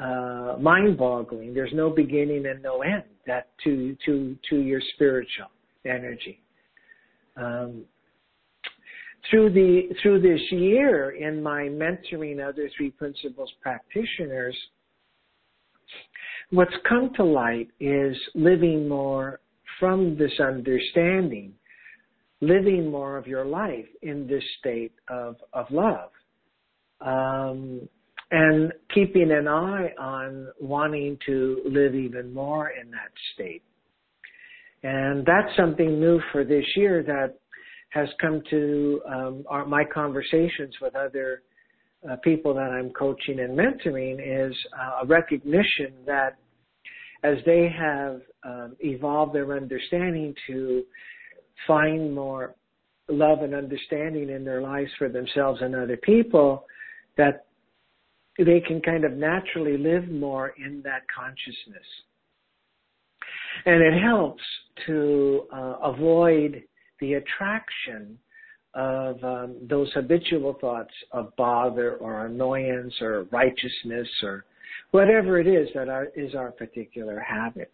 uh, 0.00 0.56
mind-boggling. 0.60 1.52
There's 1.52 1.72
no 1.74 1.90
beginning 1.90 2.46
and 2.46 2.62
no 2.62 2.82
end 2.82 3.04
that 3.26 3.48
to 3.64 3.96
to 4.06 4.36
to 4.50 4.56
your 4.60 4.80
spiritual 4.94 5.50
energy. 5.84 6.40
Um, 7.36 7.84
through 9.30 9.50
the 9.50 9.94
through 10.02 10.20
this 10.20 10.40
year 10.50 11.10
in 11.10 11.42
my 11.42 11.62
mentoring 11.62 12.46
other 12.46 12.68
three 12.76 12.90
principles 12.90 13.50
practitioners 13.62 14.56
what's 16.50 16.74
come 16.88 17.10
to 17.14 17.24
light 17.24 17.68
is 17.80 18.16
living 18.34 18.88
more 18.88 19.40
from 19.78 20.16
this 20.16 20.32
understanding 20.40 21.52
living 22.42 22.90
more 22.90 23.16
of 23.16 23.26
your 23.26 23.46
life 23.46 23.86
in 24.02 24.26
this 24.26 24.44
state 24.58 24.92
of 25.08 25.36
of 25.54 25.66
love. 25.70 26.10
Um, 27.00 27.88
and 28.30 28.72
keeping 28.94 29.30
an 29.30 29.46
eye 29.46 29.92
on 29.98 30.48
wanting 30.58 31.18
to 31.26 31.60
live 31.66 31.94
even 31.94 32.32
more 32.32 32.70
in 32.70 32.90
that 32.90 33.10
state. 33.34 33.62
And 34.82 35.24
that's 35.24 35.54
something 35.56 36.00
new 36.00 36.20
for 36.32 36.42
this 36.42 36.64
year 36.74 37.02
that 37.02 37.38
has 37.90 38.08
come 38.20 38.42
to 38.48 39.02
um, 39.06 39.44
our, 39.48 39.66
my 39.66 39.84
conversations 39.84 40.74
with 40.80 40.96
other 40.96 41.42
uh, 42.10 42.16
people 42.24 42.54
that 42.54 42.70
I'm 42.70 42.90
coaching 42.90 43.38
and 43.40 43.56
mentoring 43.56 44.18
is 44.18 44.56
uh, 44.80 45.04
a 45.04 45.06
recognition 45.06 45.92
that 46.06 46.38
as 47.22 47.36
they 47.44 47.68
have 47.78 48.22
um, 48.44 48.76
evolved 48.80 49.34
their 49.34 49.54
understanding 49.54 50.34
to 50.48 50.84
find 51.66 52.14
more 52.14 52.54
love 53.08 53.40
and 53.40 53.54
understanding 53.54 54.30
in 54.30 54.44
their 54.44 54.60
lives 54.60 54.90
for 54.98 55.08
themselves 55.08 55.60
and 55.60 55.74
other 55.74 55.96
people, 55.96 56.66
that 57.16 57.46
they 58.38 58.60
can 58.60 58.80
kind 58.80 59.04
of 59.04 59.12
naturally 59.12 59.76
live 59.76 60.08
more 60.08 60.54
in 60.64 60.80
that 60.82 61.02
consciousness. 61.14 61.86
And 63.66 63.82
it 63.82 64.00
helps 64.00 64.42
to 64.86 65.42
uh, 65.52 65.76
avoid 65.82 66.62
the 67.00 67.14
attraction 67.14 68.18
of 68.74 69.22
um, 69.22 69.56
those 69.68 69.90
habitual 69.92 70.56
thoughts 70.60 70.94
of 71.12 71.34
bother 71.36 71.96
or 71.96 72.26
annoyance 72.26 72.94
or 73.02 73.24
righteousness 73.30 74.08
or 74.22 74.44
whatever 74.92 75.38
it 75.38 75.46
is 75.46 75.68
that 75.74 76.12
is 76.16 76.34
our 76.34 76.50
particular 76.50 77.20
habits. 77.20 77.70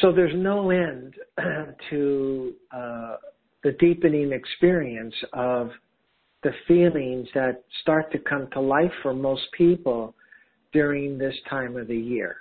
So 0.00 0.12
there's 0.12 0.34
no 0.34 0.70
end 0.70 1.14
to 1.90 2.54
uh, 2.72 3.16
the 3.62 3.72
deepening 3.78 4.32
experience 4.32 5.14
of 5.32 5.70
the 6.42 6.50
feelings 6.68 7.28
that 7.34 7.64
start 7.82 8.12
to 8.12 8.18
come 8.18 8.48
to 8.52 8.60
life 8.60 8.92
for 9.02 9.14
most 9.14 9.42
people 9.56 10.14
during 10.72 11.18
this 11.18 11.34
time 11.48 11.76
of 11.76 11.88
the 11.88 11.96
year. 11.96 12.36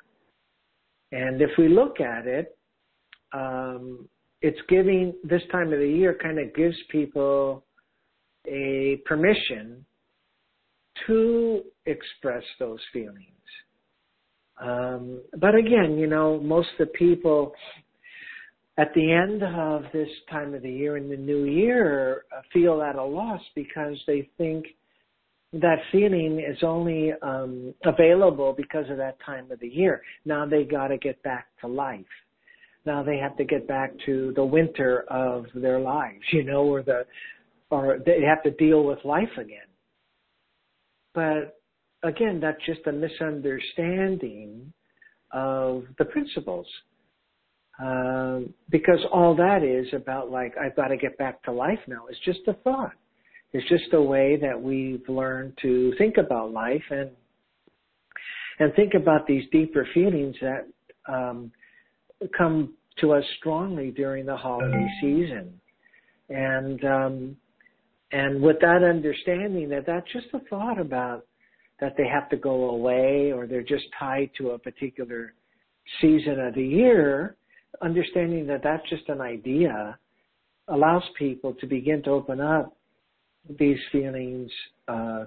And 1.11 1.41
if 1.41 1.51
we 1.57 1.69
look 1.69 2.01
at 2.01 2.27
it, 2.27 2.57
um, 3.33 4.07
it's 4.41 4.59
giving 4.69 5.13
this 5.23 5.41
time 5.51 5.71
of 5.71 5.79
the 5.79 5.87
year 5.87 6.17
kind 6.21 6.39
of 6.39 6.53
gives 6.55 6.75
people 6.89 7.63
a 8.47 9.01
permission 9.05 9.85
to 11.07 11.63
express 11.85 12.43
those 12.59 12.79
feelings. 12.93 13.34
Um, 14.61 15.21
but 15.37 15.55
again, 15.55 15.97
you 15.97 16.07
know, 16.07 16.39
most 16.39 16.69
of 16.79 16.87
the 16.87 16.93
people 16.97 17.53
at 18.77 18.93
the 18.93 19.11
end 19.11 19.43
of 19.43 19.83
this 19.93 20.09
time 20.29 20.53
of 20.53 20.61
the 20.61 20.71
year 20.71 20.97
in 20.97 21.09
the 21.09 21.17
new 21.17 21.45
year 21.45 22.23
feel 22.51 22.81
at 22.81 22.95
a 22.95 23.03
loss 23.03 23.41
because 23.53 23.97
they 24.07 24.29
think 24.37 24.65
that 25.53 25.77
feeling 25.91 26.39
is 26.39 26.57
only 26.63 27.13
um, 27.21 27.73
available 27.85 28.53
because 28.57 28.89
of 28.89 28.97
that 28.97 29.17
time 29.25 29.49
of 29.51 29.59
the 29.59 29.67
year. 29.67 30.01
Now 30.25 30.45
they 30.45 30.63
got 30.63 30.87
to 30.87 30.97
get 30.97 31.21
back 31.23 31.47
to 31.61 31.67
life 31.67 32.05
now 32.85 33.01
they 33.01 33.17
have 33.17 33.35
to 33.37 33.43
get 33.43 33.67
back 33.67 33.93
to 34.05 34.31
the 34.35 34.45
winter 34.45 35.05
of 35.09 35.45
their 35.55 35.79
lives, 35.79 36.21
you 36.31 36.43
know, 36.43 36.63
or 36.63 36.83
the 36.83 37.05
or 37.71 37.99
they 38.05 38.21
have 38.21 38.43
to 38.43 38.51
deal 38.51 38.83
with 38.83 38.99
life 39.03 39.37
again. 39.37 39.67
But 41.13 41.59
again, 42.05 42.39
that's 42.39 42.63
just 42.65 42.81
a 42.87 42.91
misunderstanding 42.91 44.71
of 45.31 45.83
the 45.97 46.05
principles. 46.05 46.67
Um, 47.77 48.53
because 48.69 48.99
all 49.11 49.35
that 49.35 49.61
is 49.63 49.87
about 49.93 50.31
like 50.31 50.55
I've 50.57 50.75
got 50.77 50.87
to 50.87 50.97
get 50.97 51.17
back 51.17 51.43
to 51.43 51.51
life 51.51 51.79
now. 51.87 52.05
It's 52.09 52.19
just 52.23 52.39
a 52.47 52.53
thought. 52.53 52.93
It's 53.51 53.67
just 53.67 53.93
a 53.93 54.01
way 54.01 54.37
that 54.41 54.59
we've 54.61 55.07
learned 55.09 55.57
to 55.61 55.93
think 55.97 56.15
about 56.17 56.51
life 56.51 56.83
and 56.89 57.09
and 58.59 58.73
think 58.75 58.93
about 58.93 59.27
these 59.27 59.43
deeper 59.51 59.85
feelings 59.93 60.35
that 60.41 60.67
um, 61.11 61.51
come 62.37 62.73
to 63.01 63.11
us 63.11 63.23
strongly 63.39 63.91
during 63.91 64.25
the 64.25 64.37
holiday 64.37 64.87
season. 65.01 65.59
And 66.29 66.83
um, 66.85 67.37
and 68.13 68.41
with 68.41 68.59
that 68.61 68.83
understanding 68.83 69.67
that 69.69 69.85
that's 69.85 70.11
just 70.13 70.27
a 70.33 70.39
thought 70.49 70.79
about 70.79 71.25
that 71.79 71.95
they 71.97 72.07
have 72.07 72.29
to 72.29 72.37
go 72.37 72.69
away 72.69 73.31
or 73.31 73.47
they're 73.47 73.63
just 73.63 73.85
tied 73.99 74.29
to 74.37 74.51
a 74.51 74.59
particular 74.59 75.33
season 76.01 76.39
of 76.39 76.55
the 76.55 76.63
year, 76.63 77.35
understanding 77.81 78.47
that 78.47 78.61
that's 78.63 78.87
just 78.89 79.07
an 79.09 79.21
idea 79.21 79.97
allows 80.69 81.03
people 81.17 81.53
to 81.53 81.67
begin 81.67 82.01
to 82.03 82.09
open 82.09 82.39
up 82.39 82.75
these 83.59 83.77
feelings 83.91 84.49
uh, 84.87 85.25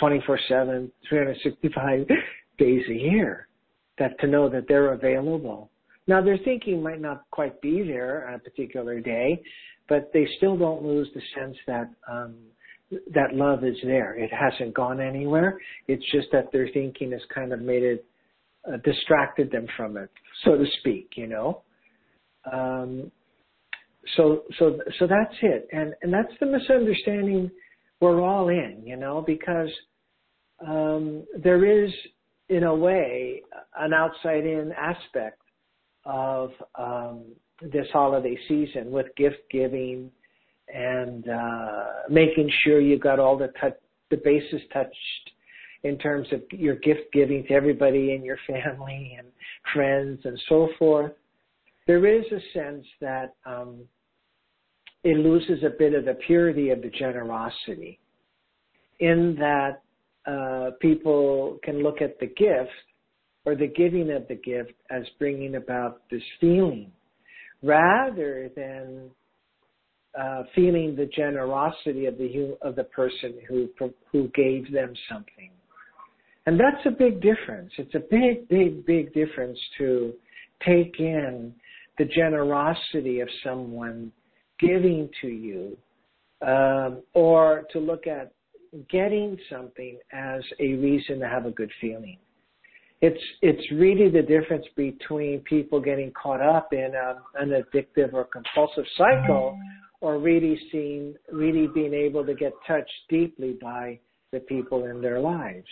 24/7, 0.00 0.90
365 1.08 2.06
days 2.58 2.82
a 2.88 2.94
year. 2.94 3.46
That 3.98 4.18
to 4.20 4.28
know 4.28 4.48
that 4.48 4.66
they're 4.68 4.92
available 4.92 5.70
now 6.08 6.22
their 6.22 6.38
thinking 6.38 6.82
might 6.82 7.00
not 7.00 7.24
quite 7.30 7.60
be 7.60 7.82
there 7.82 8.26
on 8.26 8.34
a 8.34 8.38
particular 8.38 8.98
day, 8.98 9.40
but 9.88 10.10
they 10.14 10.26
still 10.38 10.56
don't 10.56 10.82
lose 10.82 11.08
the 11.14 11.20
sense 11.38 11.56
that 11.66 11.90
um, 12.10 12.34
that 12.90 13.34
love 13.34 13.64
is 13.64 13.76
there. 13.84 14.14
It 14.14 14.30
hasn't 14.32 14.74
gone 14.74 15.00
anywhere. 15.00 15.58
It's 15.88 16.04
just 16.12 16.28
that 16.32 16.50
their 16.52 16.68
thinking 16.72 17.12
has 17.12 17.20
kind 17.34 17.52
of 17.52 17.60
made 17.60 17.82
it 17.82 18.04
uh, 18.66 18.76
distracted 18.84 19.50
them 19.50 19.66
from 19.76 19.96
it, 19.96 20.10
so 20.44 20.56
to 20.56 20.64
speak. 20.80 21.10
You 21.16 21.26
know. 21.26 21.62
Um, 22.50 23.10
so 24.16 24.44
so 24.58 24.78
so 24.98 25.06
that's 25.06 25.34
it, 25.42 25.68
and 25.72 25.94
and 26.02 26.12
that's 26.12 26.32
the 26.40 26.46
misunderstanding 26.46 27.50
we're 28.00 28.22
all 28.22 28.48
in. 28.48 28.82
You 28.84 28.96
know, 28.96 29.22
because 29.26 29.70
um, 30.66 31.24
there 31.42 31.64
is, 31.64 31.92
in 32.48 32.64
a 32.64 32.74
way, 32.74 33.42
an 33.78 33.92
outside 33.92 34.44
in 34.44 34.72
aspect 34.76 35.40
of 36.04 36.50
um, 36.74 37.24
this 37.60 37.86
holiday 37.92 38.38
season 38.48 38.90
with 38.90 39.06
gift 39.16 39.42
giving 39.50 40.10
and 40.74 41.28
uh, 41.28 41.84
making 42.10 42.50
sure 42.64 42.80
you 42.80 42.98
got 42.98 43.18
all 43.18 43.36
the 43.36 43.48
touch, 43.60 43.74
the 44.10 44.16
bases 44.16 44.60
touched 44.72 45.30
in 45.84 45.98
terms 45.98 46.26
of 46.32 46.42
your 46.50 46.76
gift 46.76 47.12
giving 47.12 47.44
to 47.44 47.54
everybody 47.54 48.12
in 48.12 48.24
your 48.24 48.38
family 48.46 49.16
and 49.18 49.28
friends 49.72 50.20
and 50.24 50.38
so 50.48 50.68
forth. 50.78 51.12
There 51.86 52.06
is 52.06 52.24
a 52.32 52.40
sense 52.52 52.84
that 53.00 53.34
um, 53.46 53.80
it 55.04 55.16
loses 55.16 55.62
a 55.64 55.70
bit 55.78 55.94
of 55.94 56.04
the 56.04 56.14
purity 56.26 56.70
of 56.70 56.82
the 56.82 56.90
generosity 56.90 57.98
in 59.00 59.36
that 59.38 59.82
uh, 60.26 60.72
people 60.80 61.58
can 61.62 61.82
look 61.82 62.02
at 62.02 62.18
the 62.18 62.26
gift 62.26 62.70
or 63.44 63.54
the 63.54 63.68
giving 63.68 64.10
of 64.10 64.26
the 64.28 64.34
gift 64.34 64.72
as 64.90 65.04
bringing 65.18 65.54
about 65.54 66.02
this 66.10 66.22
feeling 66.40 66.90
rather 67.62 68.50
than 68.54 69.10
uh, 70.18 70.42
feeling 70.54 70.96
the 70.96 71.06
generosity 71.06 72.06
of 72.06 72.18
the 72.18 72.56
of 72.62 72.74
the 72.76 72.84
person 72.84 73.34
who 73.48 73.68
who 74.10 74.28
gave 74.34 74.72
them 74.72 74.92
something, 75.10 75.50
and 76.46 76.58
that's 76.58 76.84
a 76.86 76.90
big 76.90 77.20
difference. 77.20 77.70
It's 77.78 77.94
a 77.94 78.02
big, 78.10 78.48
big, 78.48 78.84
big 78.86 79.12
difference 79.14 79.58
to 79.78 80.12
take 80.66 80.98
in 80.98 81.54
the 81.98 82.04
generosity 82.04 83.20
of 83.20 83.28
someone 83.44 84.10
giving 84.58 85.08
to 85.20 85.28
you, 85.28 85.76
um, 86.46 87.02
or 87.14 87.64
to 87.72 87.78
look 87.78 88.06
at 88.06 88.32
getting 88.90 89.38
something 89.50 89.98
as 90.12 90.42
a 90.60 90.74
reason 90.74 91.20
to 91.20 91.28
have 91.28 91.46
a 91.46 91.50
good 91.50 91.70
feeling. 91.80 92.18
It's 93.00 93.22
it's 93.42 93.62
really 93.72 94.10
the 94.10 94.22
difference 94.22 94.66
between 94.74 95.40
people 95.40 95.80
getting 95.80 96.12
caught 96.20 96.42
up 96.42 96.72
in 96.72 96.92
a, 96.94 97.40
an 97.40 97.50
addictive 97.50 98.12
or 98.12 98.24
compulsive 98.24 98.84
cycle, 98.96 99.56
or 100.00 100.18
really 100.18 100.58
seeing 100.70 101.14
really 101.32 101.66
being 101.66 101.94
able 101.94 102.24
to 102.24 102.34
get 102.34 102.52
touched 102.66 102.90
deeply 103.08 103.56
by 103.60 103.98
the 104.32 104.40
people 104.40 104.84
in 104.86 105.00
their 105.00 105.20
lives. 105.20 105.66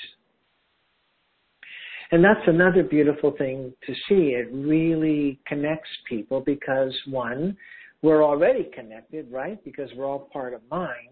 And 2.13 2.25
that's 2.25 2.47
another 2.47 2.83
beautiful 2.83 3.35
thing 3.37 3.73
to 3.85 3.93
see. 4.09 4.35
It 4.35 4.49
really 4.53 5.41
connects 5.47 5.91
people 6.09 6.41
because 6.41 6.95
one, 7.07 7.57
we're 8.03 8.23
already 8.25 8.71
connected, 8.75 9.31
right? 9.31 9.63
Because 9.65 9.91
we're 9.97 10.07
all 10.07 10.29
part 10.33 10.55
of 10.55 10.61
mind. 10.71 11.11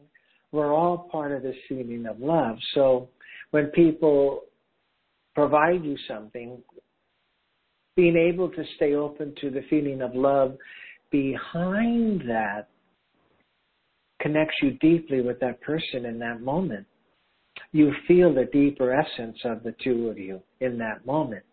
We're 0.52 0.72
all 0.72 1.08
part 1.10 1.32
of 1.32 1.42
this 1.42 1.56
feeling 1.68 2.06
of 2.06 2.20
love. 2.20 2.56
So 2.74 3.08
when 3.50 3.66
people 3.68 4.42
provide 5.34 5.84
you 5.84 5.96
something, 6.06 6.58
being 7.96 8.16
able 8.16 8.48
to 8.50 8.64
stay 8.76 8.94
open 8.94 9.34
to 9.40 9.50
the 9.50 9.62
feeling 9.68 10.00
of 10.00 10.14
love 10.14 10.56
behind 11.10 12.20
that 12.28 12.68
connects 14.24 14.56
you 14.62 14.70
deeply 14.78 15.20
with 15.20 15.38
that 15.40 15.60
person 15.60 16.06
in 16.06 16.18
that 16.18 16.40
moment. 16.40 16.86
You 17.72 17.92
feel 18.08 18.32
the 18.32 18.46
deeper 18.46 18.92
essence 18.94 19.36
of 19.44 19.62
the 19.62 19.74
two 19.84 20.08
of 20.08 20.18
you 20.18 20.40
in 20.60 20.78
that 20.78 21.04
moment. 21.04 21.44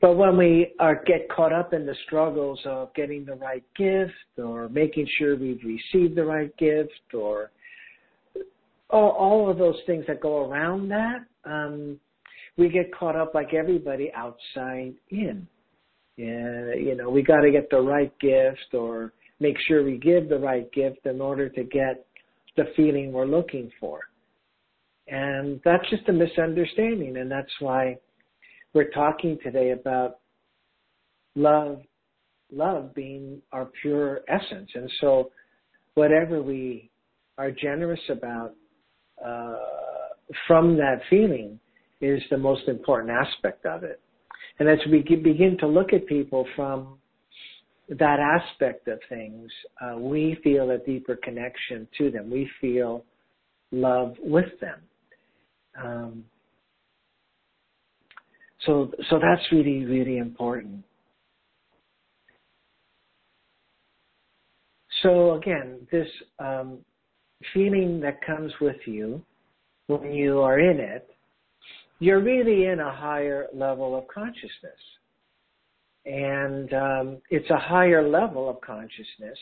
But 0.00 0.16
when 0.16 0.36
we 0.36 0.72
are 0.80 1.04
get 1.06 1.30
caught 1.30 1.52
up 1.52 1.72
in 1.72 1.86
the 1.86 1.94
struggles 2.04 2.58
of 2.66 2.92
getting 2.94 3.24
the 3.24 3.36
right 3.36 3.62
gift 3.76 4.12
or 4.36 4.68
making 4.70 5.06
sure 5.16 5.36
we've 5.36 5.62
received 5.64 6.16
the 6.16 6.24
right 6.24 6.54
gift 6.56 7.14
or 7.14 7.52
all, 8.90 9.10
all 9.10 9.48
of 9.48 9.56
those 9.56 9.78
things 9.86 10.04
that 10.08 10.20
go 10.20 10.50
around 10.50 10.88
that, 10.88 11.24
um, 11.44 12.00
we 12.58 12.68
get 12.68 12.92
caught 12.92 13.14
up 13.14 13.36
like 13.36 13.54
everybody 13.54 14.10
outside 14.14 14.94
in. 15.10 15.46
Yeah, 16.16 16.74
you 16.74 16.96
know, 16.96 17.08
we 17.08 17.22
got 17.22 17.42
to 17.42 17.52
get 17.52 17.70
the 17.70 17.80
right 17.80 18.12
gift 18.18 18.74
or 18.74 19.12
make 19.42 19.56
sure 19.66 19.82
we 19.84 19.98
give 19.98 20.28
the 20.28 20.38
right 20.38 20.70
gift 20.72 21.04
in 21.04 21.20
order 21.20 21.48
to 21.48 21.64
get 21.64 22.06
the 22.56 22.64
feeling 22.76 23.12
we're 23.12 23.26
looking 23.26 23.70
for. 23.80 24.00
And 25.08 25.60
that's 25.64 25.88
just 25.90 26.08
a 26.08 26.12
misunderstanding. 26.12 27.16
And 27.16 27.30
that's 27.30 27.52
why 27.58 27.98
we're 28.72 28.90
talking 28.90 29.38
today 29.42 29.72
about 29.72 30.18
love, 31.34 31.82
love 32.52 32.94
being 32.94 33.42
our 33.52 33.68
pure 33.82 34.20
essence. 34.28 34.70
And 34.74 34.90
so 35.00 35.30
whatever 35.94 36.40
we 36.40 36.90
are 37.36 37.50
generous 37.50 38.00
about 38.08 38.54
uh, 39.24 39.56
from 40.46 40.76
that 40.76 41.00
feeling 41.10 41.58
is 42.00 42.22
the 42.30 42.38
most 42.38 42.68
important 42.68 43.10
aspect 43.10 43.66
of 43.66 43.82
it. 43.82 44.00
And 44.58 44.68
as 44.68 44.78
we 44.90 45.02
begin 45.02 45.56
to 45.58 45.66
look 45.66 45.92
at 45.92 46.06
people 46.06 46.46
from 46.54 46.98
that 47.88 48.18
aspect 48.20 48.88
of 48.88 48.98
things, 49.08 49.50
uh, 49.80 49.98
we 49.98 50.38
feel 50.42 50.70
a 50.70 50.78
deeper 50.78 51.16
connection 51.16 51.86
to 51.98 52.10
them. 52.10 52.30
We 52.30 52.48
feel 52.60 53.04
love 53.70 54.14
with 54.20 54.58
them. 54.60 54.80
Um, 55.82 56.24
so, 58.66 58.92
so 59.10 59.18
that's 59.18 59.42
really, 59.50 59.84
really 59.84 60.18
important. 60.18 60.84
So 65.02 65.34
again, 65.34 65.86
this 65.90 66.06
um, 66.38 66.78
feeling 67.52 68.00
that 68.00 68.24
comes 68.24 68.52
with 68.60 68.76
you 68.86 69.22
when 69.88 70.12
you 70.12 70.40
are 70.40 70.60
in 70.60 70.78
it, 70.78 71.08
you're 71.98 72.20
really 72.20 72.66
in 72.66 72.80
a 72.80 72.94
higher 72.94 73.48
level 73.52 73.96
of 73.98 74.06
consciousness. 74.08 74.78
And 76.04 76.72
um, 76.74 77.18
it's 77.30 77.48
a 77.50 77.58
higher 77.58 78.06
level 78.06 78.48
of 78.48 78.60
consciousness 78.60 79.38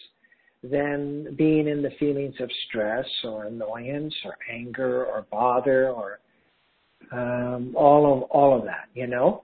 than 0.62 1.35
being 1.37 1.68
in 1.68 1.81
the 1.81 1.90
feelings 1.99 2.35
of 2.40 2.51
stress 2.68 3.07
or 3.25 3.44
annoyance 3.44 4.14
or 4.25 4.37
anger 4.53 5.07
or 5.07 5.27
bother 5.31 5.88
or 5.88 6.20
um, 7.12 7.75
all 7.77 8.12
of 8.12 8.23
all 8.25 8.57
of 8.57 8.64
that, 8.64 8.88
you 8.94 9.07
know. 9.07 9.42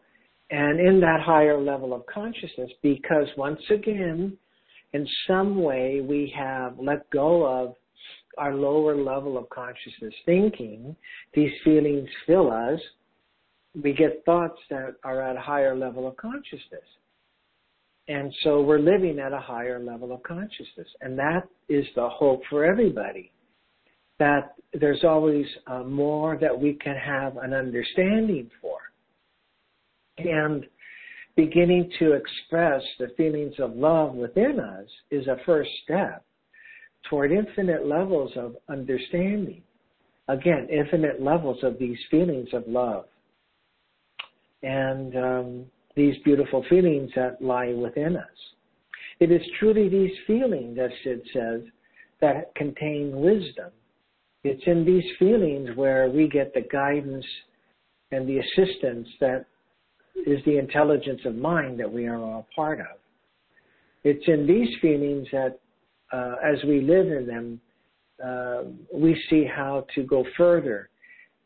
And 0.50 0.79
in 0.79 1.00
that 1.00 1.20
higher 1.20 1.59
level 1.59 1.94
of 1.94 2.05
consciousness, 2.07 2.70
because 2.83 3.26
once 3.37 3.61
again, 3.70 4.37
in 4.92 5.09
some 5.26 5.62
way 5.62 6.00
we 6.00 6.33
have 6.37 6.79
let 6.79 7.09
go 7.11 7.44
of 7.44 7.74
our 8.38 8.55
lower 8.55 8.94
level 8.94 9.38
of 9.38 9.48
consciousness 9.48 10.14
thinking, 10.24 10.94
these 11.35 11.50
feelings 11.64 12.09
fill 12.26 12.52
us, 12.52 12.79
we 13.83 13.92
get 13.92 14.22
thoughts 14.24 14.59
that 14.70 14.96
are 15.05 15.22
at 15.22 15.37
a 15.37 15.40
higher 15.40 15.74
level 15.74 16.07
of 16.07 16.16
consciousness. 16.16 16.85
And 18.09 18.33
so 18.42 18.62
we're 18.62 18.79
living 18.79 19.19
at 19.19 19.33
a 19.33 19.40
higher 19.40 19.83
level 19.83 20.12
of 20.12 20.23
consciousness. 20.23 20.88
And 21.01 21.19
that 21.19 21.49
is 21.69 21.85
the 21.97 22.09
hope 22.09 22.42
for 22.49 22.64
everybody. 22.64 23.33
That 24.19 24.55
there's 24.73 25.05
always 25.05 25.47
uh, 25.66 25.83
more 25.83 26.38
that 26.40 26.59
we 26.59 26.75
can 26.75 26.97
have 26.97 27.37
an 27.37 27.53
understanding 27.53 28.51
for. 28.61 28.79
And 30.19 30.66
beginning 31.37 31.90
to 31.99 32.12
express 32.12 32.83
the 32.99 33.09
feelings 33.16 33.55
of 33.59 33.77
love 33.77 34.14
within 34.14 34.59
us 34.59 34.88
is 35.11 35.27
a 35.27 35.37
first 35.45 35.71
step 35.85 36.25
toward 37.11 37.33
infinite 37.33 37.87
levels 37.87 38.33
of 38.37 38.57
understanding. 38.69 39.62
Again, 40.29 40.66
infinite 40.71 41.21
levels 41.21 41.59
of 41.62 41.79
these 41.79 41.99
feelings 42.11 42.49
of 42.53 42.64
love. 42.66 43.05
And 44.62 45.16
um, 45.16 45.64
these 45.96 46.14
beautiful 46.24 46.64
feelings 46.68 47.11
that 47.16 47.40
lie 47.40 47.72
within 47.72 48.16
us. 48.16 48.24
It 49.18 49.32
is 49.32 49.40
truly 49.59 49.88
these 49.88 50.12
feelings, 50.26 50.78
as 50.78 50.90
Sid 51.02 51.22
says, 51.32 51.62
that 52.20 52.54
contain 52.54 53.16
wisdom. 53.16 53.70
It's 54.44 54.62
in 54.66 54.85
these 54.85 55.04
feelings 55.18 55.70
where 55.74 56.09
we 56.11 56.28
get 56.28 56.52
the 56.54 56.66
guidance 56.70 57.24
and 58.12 58.28
the 58.28 58.38
assistance 58.38 59.09
that 59.20 59.46
is 60.26 60.38
the 60.44 60.59
intelligence 60.59 61.20
of 61.24 61.35
mind 61.35 61.80
that 61.80 61.90
we 61.90 62.06
are 62.06 62.18
all 62.18 62.46
part 62.54 62.80
of. 62.80 62.98
It's 64.04 64.26
in 64.28 64.46
these 64.46 64.68
feelings 64.80 65.26
that, 65.32 65.59
uh, 66.12 66.37
as 66.44 66.62
we 66.64 66.80
live 66.80 67.06
in 67.11 67.26
them, 67.26 67.61
uh, 68.24 68.62
we 68.94 69.20
see 69.28 69.44
how 69.44 69.87
to 69.94 70.02
go 70.02 70.24
further 70.37 70.90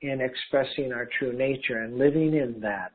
in 0.02 0.20
expressing 0.20 0.92
our 0.92 1.08
true 1.18 1.32
nature 1.32 1.78
and 1.78 1.98
living 1.98 2.34
in 2.34 2.60
that 2.60 2.92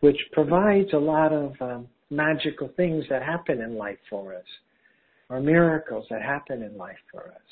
which 0.00 0.18
provides 0.32 0.92
a 0.92 0.98
lot 0.98 1.32
of 1.32 1.52
um, 1.60 1.88
magical 2.10 2.68
things 2.76 3.04
that 3.10 3.22
happen 3.22 3.60
in 3.60 3.76
life 3.76 3.98
for 4.08 4.34
us, 4.34 4.44
or 5.28 5.40
miracles 5.40 6.06
that 6.10 6.22
happen 6.22 6.62
in 6.62 6.76
life 6.76 6.98
for 7.10 7.26
us. 7.28 7.50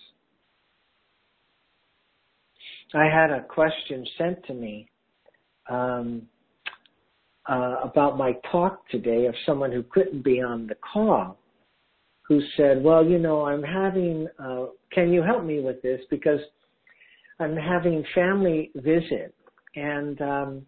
I 2.95 3.05
had 3.05 3.31
a 3.31 3.43
question 3.43 4.07
sent 4.17 4.45
to 4.47 4.55
me 4.55 4.89
um, 5.69 6.23
uh, 7.49 7.77
about 7.85 8.17
my 8.17 8.33
talk 8.51 8.89
today 8.89 9.27
of 9.27 9.35
someone 9.45 9.71
who 9.71 9.83
couldn't 9.83 10.25
be 10.25 10.41
on 10.41 10.67
the 10.67 10.77
call, 10.77 11.39
who 12.23 12.41
said, 12.57 12.83
"Well, 12.83 13.05
you 13.05 13.19
know, 13.19 13.45
I'm 13.47 13.63
having. 13.63 14.27
Uh, 14.39 14.67
can 14.91 15.13
you 15.13 15.23
help 15.23 15.45
me 15.45 15.61
with 15.61 15.83
this 15.83 16.01
because 16.09 16.41
I'm 17.39 17.57
having 17.57 18.05
family 18.15 18.71
visit 18.75 19.35
and." 19.77 20.21
Um, 20.23 20.67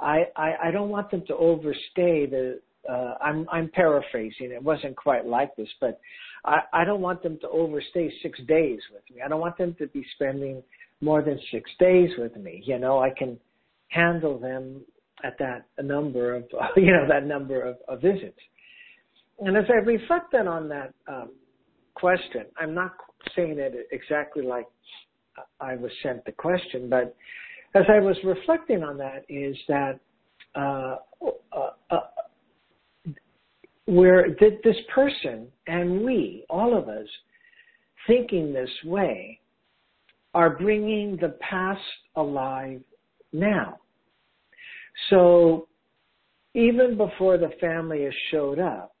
I, 0.00 0.24
I, 0.36 0.54
I 0.64 0.70
don't 0.70 0.90
want 0.90 1.10
them 1.10 1.24
to 1.28 1.36
overstay 1.36 2.26
the. 2.26 2.60
Uh, 2.88 3.14
I'm 3.20 3.48
I'm 3.50 3.68
paraphrasing. 3.68 4.52
It 4.52 4.62
wasn't 4.62 4.96
quite 4.96 5.26
like 5.26 5.56
this, 5.56 5.68
but 5.80 5.98
I, 6.44 6.60
I 6.72 6.84
don't 6.84 7.00
want 7.00 7.22
them 7.22 7.38
to 7.40 7.48
overstay 7.48 8.12
six 8.22 8.38
days 8.46 8.78
with 8.92 9.02
me. 9.12 9.22
I 9.24 9.28
don't 9.28 9.40
want 9.40 9.58
them 9.58 9.74
to 9.80 9.88
be 9.88 10.06
spending 10.14 10.62
more 11.00 11.20
than 11.22 11.38
six 11.50 11.68
days 11.80 12.10
with 12.16 12.36
me. 12.36 12.62
You 12.64 12.78
know, 12.78 13.00
I 13.00 13.10
can 13.10 13.38
handle 13.88 14.38
them 14.38 14.82
at 15.24 15.36
that 15.38 15.66
number 15.82 16.34
of 16.34 16.44
you 16.76 16.92
know 16.92 17.06
that 17.08 17.26
number 17.26 17.62
of, 17.62 17.76
of 17.88 18.02
visits. 18.02 18.38
And 19.40 19.56
as 19.56 19.64
I 19.68 19.84
reflect 19.84 20.32
then 20.32 20.48
on 20.48 20.68
that 20.68 20.94
um, 21.08 21.30
question, 21.94 22.44
I'm 22.58 22.74
not 22.74 22.92
saying 23.34 23.58
it 23.58 23.88
exactly 23.90 24.42
like 24.42 24.66
I 25.60 25.76
was 25.76 25.90
sent 26.02 26.24
the 26.24 26.32
question, 26.32 26.88
but 26.88 27.14
as 27.76 27.84
I 27.88 28.00
was 28.00 28.16
reflecting 28.24 28.82
on 28.82 28.96
that, 28.98 29.24
is 29.28 29.56
that 29.68 30.00
uh, 30.54 30.96
uh, 31.52 31.70
uh, 31.90 32.00
where 33.84 34.28
this 34.40 34.76
person 34.94 35.48
and 35.66 36.02
we, 36.02 36.44
all 36.48 36.76
of 36.76 36.88
us, 36.88 37.06
thinking 38.06 38.52
this 38.52 38.70
way 38.84 39.40
are 40.32 40.50
bringing 40.50 41.16
the 41.16 41.36
past 41.40 41.80
alive 42.16 42.80
now. 43.32 43.78
So 45.10 45.68
even 46.54 46.96
before 46.96 47.36
the 47.36 47.50
family 47.60 48.04
has 48.04 48.14
showed 48.30 48.58
up, 48.58 48.94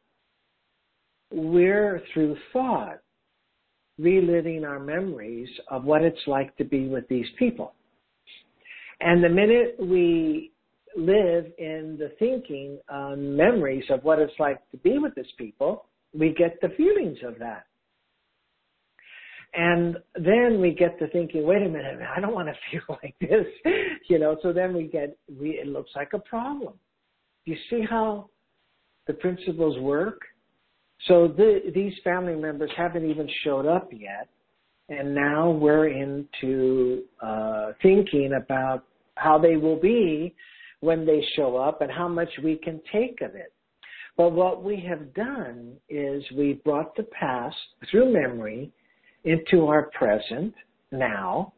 we're 1.30 2.02
through 2.12 2.36
thought 2.52 2.98
reliving 3.98 4.64
our 4.64 4.78
memories 4.78 5.48
of 5.70 5.84
what 5.84 6.02
it's 6.02 6.20
like 6.26 6.54
to 6.58 6.64
be 6.64 6.86
with 6.88 7.08
these 7.08 7.26
people. 7.38 7.72
And 9.00 9.22
the 9.22 9.28
minute 9.28 9.76
we 9.78 10.52
live 10.96 11.46
in 11.58 11.96
the 11.98 12.12
thinking 12.18 12.78
um, 12.88 13.36
memories 13.36 13.84
of 13.90 14.02
what 14.04 14.18
it's 14.18 14.32
like 14.38 14.58
to 14.70 14.76
be 14.78 14.98
with 14.98 15.14
these 15.14 15.26
people, 15.36 15.86
we 16.14 16.34
get 16.34 16.58
the 16.60 16.70
feelings 16.70 17.18
of 17.24 17.38
that. 17.38 17.66
And 19.54 19.96
then 20.14 20.60
we 20.60 20.72
get 20.72 20.98
to 20.98 21.08
thinking, 21.08 21.46
wait 21.46 21.62
a 21.62 21.68
minute, 21.68 22.00
I 22.14 22.20
don't 22.20 22.34
want 22.34 22.48
to 22.48 22.54
feel 22.70 22.98
like 23.02 23.14
this, 23.20 23.46
you 24.08 24.18
know. 24.18 24.36
So 24.42 24.52
then 24.52 24.74
we 24.74 24.84
get, 24.84 25.16
we, 25.38 25.50
it 25.50 25.66
looks 25.66 25.90
like 25.96 26.12
a 26.12 26.18
problem. 26.18 26.74
You 27.44 27.56
see 27.70 27.82
how 27.88 28.28
the 29.06 29.14
principles 29.14 29.78
work? 29.78 30.20
So 31.06 31.28
the, 31.28 31.70
these 31.74 31.92
family 32.02 32.34
members 32.34 32.70
haven't 32.76 33.08
even 33.08 33.28
showed 33.44 33.66
up 33.66 33.88
yet, 33.92 34.28
and 34.88 35.14
now 35.14 35.50
we're 35.50 35.88
into 35.88 37.02
uh, 37.20 37.72
thinking 37.82 38.34
about 38.34 38.84
how 39.16 39.38
they 39.38 39.56
will 39.56 39.80
be 39.80 40.34
when 40.80 41.04
they 41.04 41.24
show 41.34 41.56
up 41.56 41.80
and 41.80 41.90
how 41.90 42.06
much 42.06 42.28
we 42.44 42.56
can 42.56 42.80
take 42.92 43.20
of 43.22 43.34
it. 43.34 43.52
But 44.16 44.32
what 44.32 44.62
we 44.62 44.80
have 44.88 45.12
done 45.14 45.74
is 45.88 46.22
we 46.36 46.54
brought 46.64 46.96
the 46.96 47.02
past 47.04 47.56
through 47.90 48.12
memory 48.12 48.70
into 49.24 49.66
our 49.66 49.90
present 49.98 50.54
now. 50.90 51.52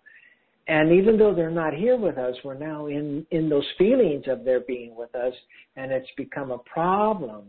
And 0.66 0.92
even 0.92 1.16
though 1.16 1.34
they're 1.34 1.50
not 1.50 1.72
here 1.72 1.96
with 1.96 2.18
us, 2.18 2.34
we're 2.44 2.54
now 2.54 2.86
in, 2.86 3.26
in 3.30 3.48
those 3.48 3.66
feelings 3.78 4.24
of 4.26 4.44
their 4.44 4.60
being 4.60 4.94
with 4.96 5.14
us, 5.14 5.32
and 5.76 5.92
it's 5.92 6.08
become 6.16 6.50
a 6.50 6.58
problem 6.58 7.44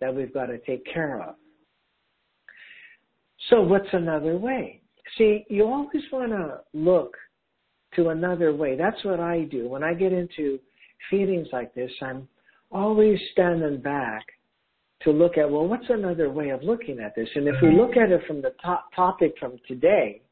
that 0.00 0.14
we've 0.14 0.32
got 0.32 0.46
to 0.46 0.58
take 0.58 0.84
care 0.92 1.22
of. 1.22 1.36
So, 3.50 3.62
what's 3.62 3.88
another 3.92 4.36
way? 4.36 4.80
See, 5.16 5.44
you 5.48 5.64
always 5.64 6.02
want 6.12 6.32
to 6.32 6.60
look 6.74 7.16
to 7.94 8.08
another 8.08 8.54
way. 8.54 8.76
That's 8.76 9.02
what 9.04 9.20
I 9.20 9.44
do. 9.44 9.68
When 9.68 9.82
I 9.82 9.94
get 9.94 10.12
into 10.12 10.58
feelings 11.10 11.48
like 11.52 11.74
this, 11.74 11.90
I'm 12.02 12.28
always 12.70 13.18
standing 13.32 13.80
back 13.80 14.24
to 15.02 15.10
look 15.10 15.38
at, 15.38 15.50
well, 15.50 15.66
what's 15.66 15.88
another 15.88 16.30
way 16.30 16.50
of 16.50 16.62
looking 16.62 17.00
at 17.00 17.14
this? 17.14 17.28
And 17.34 17.46
if 17.46 17.54
we 17.62 17.70
look 17.72 17.96
at 17.96 18.10
it 18.10 18.22
from 18.26 18.42
the 18.42 18.54
top 18.62 18.86
topic 18.94 19.34
from 19.38 19.58
today, 19.68 20.22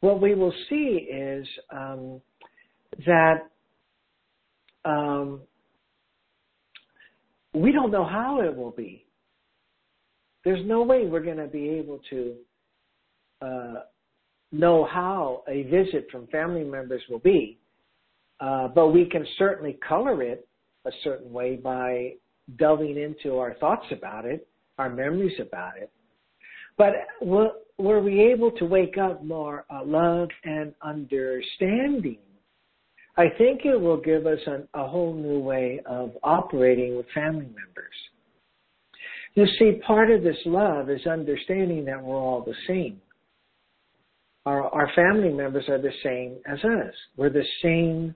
what 0.00 0.20
we 0.20 0.34
will 0.34 0.52
see 0.68 1.08
is 1.10 1.46
um, 1.70 2.20
that 3.06 3.48
um, 4.84 5.40
we 7.54 7.72
don't 7.72 7.90
know 7.90 8.04
how 8.04 8.40
it 8.42 8.54
will 8.54 8.72
be. 8.72 9.06
There's 10.44 10.64
no 10.66 10.82
way 10.82 11.06
we're 11.06 11.24
going 11.24 11.38
to 11.38 11.46
be 11.46 11.70
able 11.70 12.00
to 12.10 12.34
uh, 13.40 13.74
know 14.52 14.84
how 14.84 15.42
a 15.48 15.64
visit 15.64 16.06
from 16.10 16.26
family 16.28 16.64
members 16.64 17.02
will 17.08 17.18
be, 17.18 17.58
uh, 18.40 18.68
but 18.68 18.88
we 18.88 19.06
can 19.06 19.26
certainly 19.38 19.78
color 19.86 20.22
it 20.22 20.46
a 20.86 20.90
certain 21.02 21.32
way 21.32 21.56
by 21.56 22.12
delving 22.58 22.96
into 22.98 23.38
our 23.38 23.54
thoughts 23.54 23.86
about 23.90 24.24
it, 24.24 24.46
our 24.78 24.90
memories 24.90 25.38
about 25.40 25.76
it. 25.76 25.90
But 26.76 26.92
were 27.20 28.00
we 28.00 28.20
able 28.20 28.50
to 28.52 28.64
wake 28.64 28.98
up 28.98 29.24
more 29.24 29.64
uh, 29.70 29.84
love 29.84 30.28
and 30.44 30.74
understanding? 30.82 32.18
I 33.16 33.28
think 33.38 33.60
it 33.64 33.80
will 33.80 34.00
give 34.00 34.26
us 34.26 34.40
an, 34.46 34.68
a 34.74 34.86
whole 34.86 35.14
new 35.14 35.38
way 35.38 35.80
of 35.86 36.12
operating 36.22 36.96
with 36.96 37.06
family 37.14 37.46
members. 37.46 37.94
You 39.34 39.46
see, 39.58 39.80
part 39.86 40.10
of 40.10 40.22
this 40.22 40.36
love 40.46 40.90
is 40.90 41.06
understanding 41.06 41.84
that 41.86 42.02
we're 42.02 42.16
all 42.16 42.42
the 42.44 42.54
same. 42.66 43.00
Our, 44.46 44.62
our 44.74 44.90
family 44.94 45.32
members 45.32 45.68
are 45.68 45.80
the 45.80 45.92
same 46.02 46.36
as 46.46 46.58
us. 46.64 46.94
We're 47.16 47.30
the 47.30 47.44
same 47.62 48.14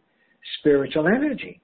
spiritual 0.59 1.07
energy. 1.07 1.61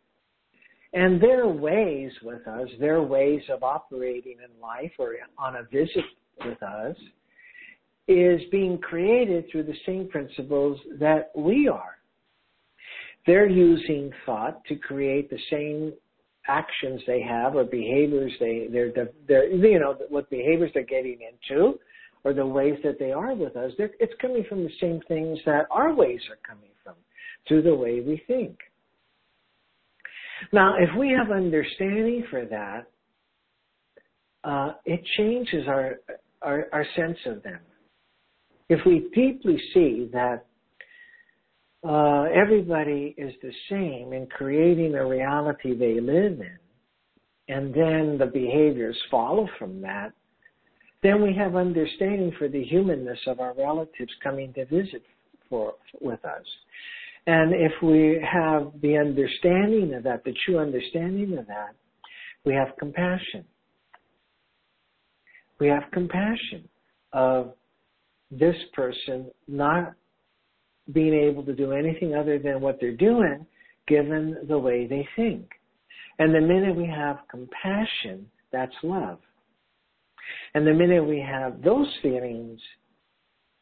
And 0.95 1.21
their 1.21 1.49
ways 1.49 2.13
with 2.23 2.47
us, 2.47 2.69
their 2.79 3.03
ways 3.03 3.43
of 3.51 3.63
operating 3.63 4.37
in 4.39 4.61
life 4.61 4.93
or 4.99 5.15
on 5.39 5.57
a 5.57 5.65
visit 5.65 6.05
with 6.45 6.63
us, 6.63 6.97
is 8.07 8.41
being 8.51 8.79
created 8.79 9.47
through 9.51 9.65
the 9.65 9.77
same 9.87 10.09
principles 10.09 10.79
that 11.01 11.31
we 11.35 11.69
are. 11.69 11.97
They're 13.27 13.49
using 13.49 14.13
thought 14.27 14.65
to 14.67 14.77
create 14.77 15.31
the 15.31 15.39
same 15.51 15.95
actions 16.47 17.01
they 17.07 17.23
have 17.23 17.57
or 17.57 17.65
behaviors 17.65 18.31
they 18.39 18.69
they're, 18.71 18.93
they're 19.27 19.51
you 19.51 19.79
know 19.79 19.97
what 20.11 20.29
behaviors 20.29 20.71
they're 20.75 20.85
getting 20.85 21.19
into 21.23 21.79
or 22.25 22.33
the 22.33 22.47
ways 22.47 22.79
that 22.83 22.99
they 22.99 23.13
are 23.13 23.35
with 23.35 23.57
us 23.57 23.73
it's 23.79 24.13
coming 24.21 24.45
from 24.49 24.65
the 24.65 24.73
same 24.81 25.01
things 25.09 25.39
that 25.45 25.67
our 25.71 25.95
ways 25.95 26.21
are 26.31 26.39
coming 26.47 26.71
from 26.83 26.95
through 27.47 27.63
the 27.63 27.75
way 27.75 28.01
we 28.01 28.23
think 28.27 28.59
now, 30.53 30.75
if 30.79 30.91
we 30.99 31.11
have 31.11 31.31
understanding 31.31 32.25
for 32.31 32.45
that, 32.47 32.87
uh, 34.43 34.75
it 34.85 35.01
changes 35.17 35.67
our, 35.69 36.01
our, 36.43 36.67
our 36.73 36.87
sense 36.97 37.19
of 37.27 37.43
them. 37.43 37.61
If 38.69 38.81
we 38.87 39.09
deeply 39.15 39.61
see 39.73 40.11
that 40.13 40.47
uh, 41.87 42.25
everybody 42.35 43.15
is 43.19 43.35
the 43.43 43.53
same 43.71 44.13
in 44.13 44.27
creating 44.27 44.95
a 44.95 45.07
reality 45.07 45.77
they 45.77 46.01
live 46.01 46.41
in, 46.41 46.59
and 47.49 47.75
then 47.75 48.17
the 48.19 48.31
behaviors 48.33 48.97
follow 49.11 49.49
from 49.59 49.83
that, 49.83 50.13
then 51.05 51.23
we 51.23 51.35
have 51.35 51.55
understanding 51.55 52.33
for 52.39 52.49
the 52.49 52.65
humanness 52.65 53.19
of 53.27 53.39
our 53.39 53.53
relatives 53.55 54.11
coming 54.23 54.55
to 54.55 54.65
visit 54.65 55.03
for, 55.51 55.75
with 56.01 56.25
us. 56.25 56.47
And 57.27 57.53
if 57.53 57.73
we 57.83 58.25
have 58.27 58.73
the 58.81 58.97
understanding 58.97 59.93
of 59.95 60.03
that, 60.05 60.25
the 60.25 60.35
true 60.47 60.59
understanding 60.59 61.37
of 61.37 61.47
that, 61.47 61.75
we 62.47 62.55
have 62.55 62.69
compassion. 62.79 63.45
We 65.61 65.69
have 65.69 65.83
compassion 65.93 66.67
of 67.13 67.53
this 68.31 68.57
person 68.73 69.31
not 69.47 69.93
being 70.93 71.15
able 71.15 71.45
to 71.45 71.55
do 71.55 71.73
anything 71.73 72.15
other 72.15 72.39
than 72.39 72.63
what 72.63 72.79
they're 72.81 72.97
doing 72.97 73.47
given 73.87 74.39
the 74.49 74.59
way 74.59 74.87
they 74.87 75.07
think. 75.17 75.51
And 76.19 76.35
the 76.35 76.41
minute 76.41 76.75
we 76.75 76.87
have 76.87 77.19
compassion, 77.31 78.27
that's 78.53 78.75
love. 78.83 79.19
And 80.55 80.67
the 80.67 80.73
minute 80.73 81.05
we 81.07 81.21
have 81.21 81.63
those 81.63 81.89
feelings, 82.03 82.61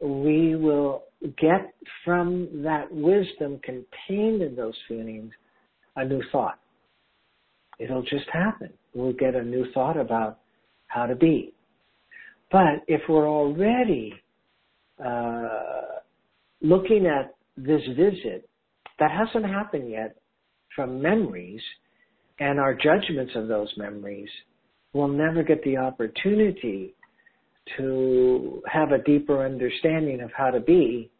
we 0.01 0.57
will 0.57 1.05
get 1.39 1.73
from 2.05 2.63
that 2.63 2.93
wisdom 2.93 3.61
contained 3.63 4.43
in 4.43 4.55
those 4.57 4.77
feelings 4.89 5.33
a 5.97 6.05
new 6.05 6.23
thought. 6.33 6.59
It'll 7.79 8.03
just 8.03 8.29
happen. 8.33 8.71
We'll 8.95 9.13
get 9.13 9.35
a 9.35 9.43
new 9.43 9.67
thought 9.73 9.97
about 9.97 10.41
how 10.89 11.07
to 11.07 11.15
be. 11.15 11.55
But 12.51 12.85
if 12.87 13.01
we're 13.09 13.29
already 13.29 14.13
uh, 15.05 16.01
looking 16.61 17.07
at 17.07 17.35
this 17.57 17.83
visit 17.97 18.49
that 18.99 19.11
hasn't 19.11 19.51
happened 19.51 19.91
yet 19.91 20.17
from 20.77 21.01
memories 21.01 21.61
and 22.39 22.61
our 22.61 22.75
judgments 22.75 23.33
of 23.35 23.49
those 23.49 23.73
memories, 23.77 24.29
we'll 24.93 25.09
never 25.09 25.43
get 25.43 25.63
the 25.65 25.77
opportunity 25.77 26.95
to 27.77 28.63
have 28.67 28.93
a 28.93 28.99
deeper 29.03 29.45
understanding 29.45 30.21
of 30.21 30.31
how 30.37 30.51
to 30.51 30.61
be 30.61 31.11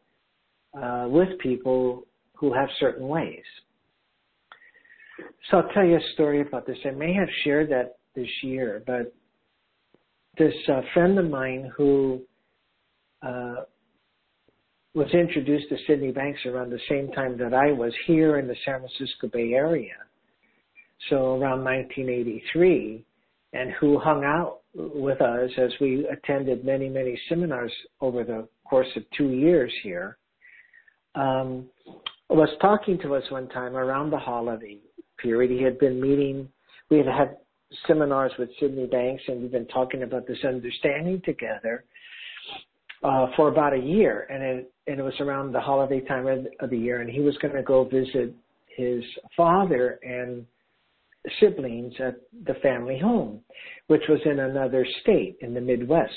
uh, 0.81 1.07
with 1.09 1.39
people 1.39 2.05
who 2.35 2.53
have 2.53 2.69
certain 2.81 3.07
ways. 3.07 3.45
So 5.51 5.59
I'll 5.59 5.69
tell 5.75 5.85
you 5.85 5.97
a 5.97 6.13
story 6.15 6.41
about 6.41 6.67
this. 6.67 6.79
I 6.85 6.91
may 6.91 7.15
have 7.15 7.29
shared 7.45 7.71
that 7.71 7.97
this 8.15 8.29
year, 8.43 8.83
but 8.87 9.15
this 10.39 10.55
uh, 10.69 10.81
friend 10.95 11.19
of 11.19 11.29
mine 11.29 11.71
who 11.77 12.23
uh, 13.23 13.63
was 14.95 15.09
introduced 15.13 15.69
to 15.69 15.77
Sydney 15.87 16.11
Banks 16.11 16.41
around 16.47 16.71
the 16.71 16.81
same 16.89 17.11
time 17.13 17.39
that 17.39 17.55
I 17.55 17.73
was 17.73 17.93
here 18.07 18.39
in 18.39 18.47
the 18.47 18.57
San 18.65 18.81
Francisco 18.81 19.29
Bay 19.29 19.53
Area, 19.53 19.95
so 21.09 21.37
around 21.37 21.65
1983, 21.65 23.05
and 23.53 23.71
who 23.73 23.99
hung 23.99 24.25
out 24.25 24.61
with 24.75 25.21
us 25.21 25.51
as 25.59 25.71
we 25.81 26.07
attended 26.09 26.65
many, 26.65 26.89
many 26.89 27.19
seminars 27.29 27.73
over 28.01 28.25
the 28.25 28.49
course 28.65 28.89
of 28.97 29.03
two 29.17 29.31
years 29.31 29.73
here, 29.83 30.17
um, 31.15 31.69
was 32.31 32.49
talking 32.61 32.99
to 33.01 33.15
us 33.15 33.23
one 33.31 33.49
time 33.49 33.77
around 33.77 34.11
the 34.11 34.19
holiday 34.19 34.79
period. 35.19 35.51
He 35.51 35.63
had 35.63 35.79
been 35.79 36.01
meeting, 36.01 36.49
we 36.91 36.97
had 36.99 37.07
had 37.07 37.37
seminars 37.87 38.33
with 38.39 38.49
Sydney 38.59 38.87
Banks, 38.87 39.23
and 39.29 39.43
we've 39.43 39.53
been 39.53 39.67
talking 39.69 40.03
about 40.03 40.27
this 40.27 40.39
understanding 40.45 41.21
together. 41.25 41.85
uh, 43.03 43.27
for 43.37 43.49
about 43.49 43.75
a 43.75 43.79
year, 43.79 44.27
and 44.31 44.43
it 44.43 44.73
and 44.87 44.99
it 44.99 45.03
was 45.03 45.15
around 45.21 45.53
the 45.53 45.61
holiday 45.61 46.01
time 46.01 46.27
of, 46.27 46.47
of 46.61 46.71
the 46.71 46.79
year, 46.79 47.01
and 47.01 47.11
he 47.11 47.21
was 47.21 47.37
going 47.39 47.55
to 47.55 47.63
go 47.63 47.85
visit 47.85 48.35
his 48.77 49.03
father 49.37 49.99
and 50.03 50.47
siblings 51.41 51.95
at 52.01 52.17
the 52.47 52.55
family 52.63 52.99
home, 52.99 53.41
which 53.87 54.03
was 54.09 54.21
in 54.25 54.41
another 54.41 54.87
state 55.03 55.37
in 55.41 55.55
the 55.55 55.61
Midwest. 55.61 56.13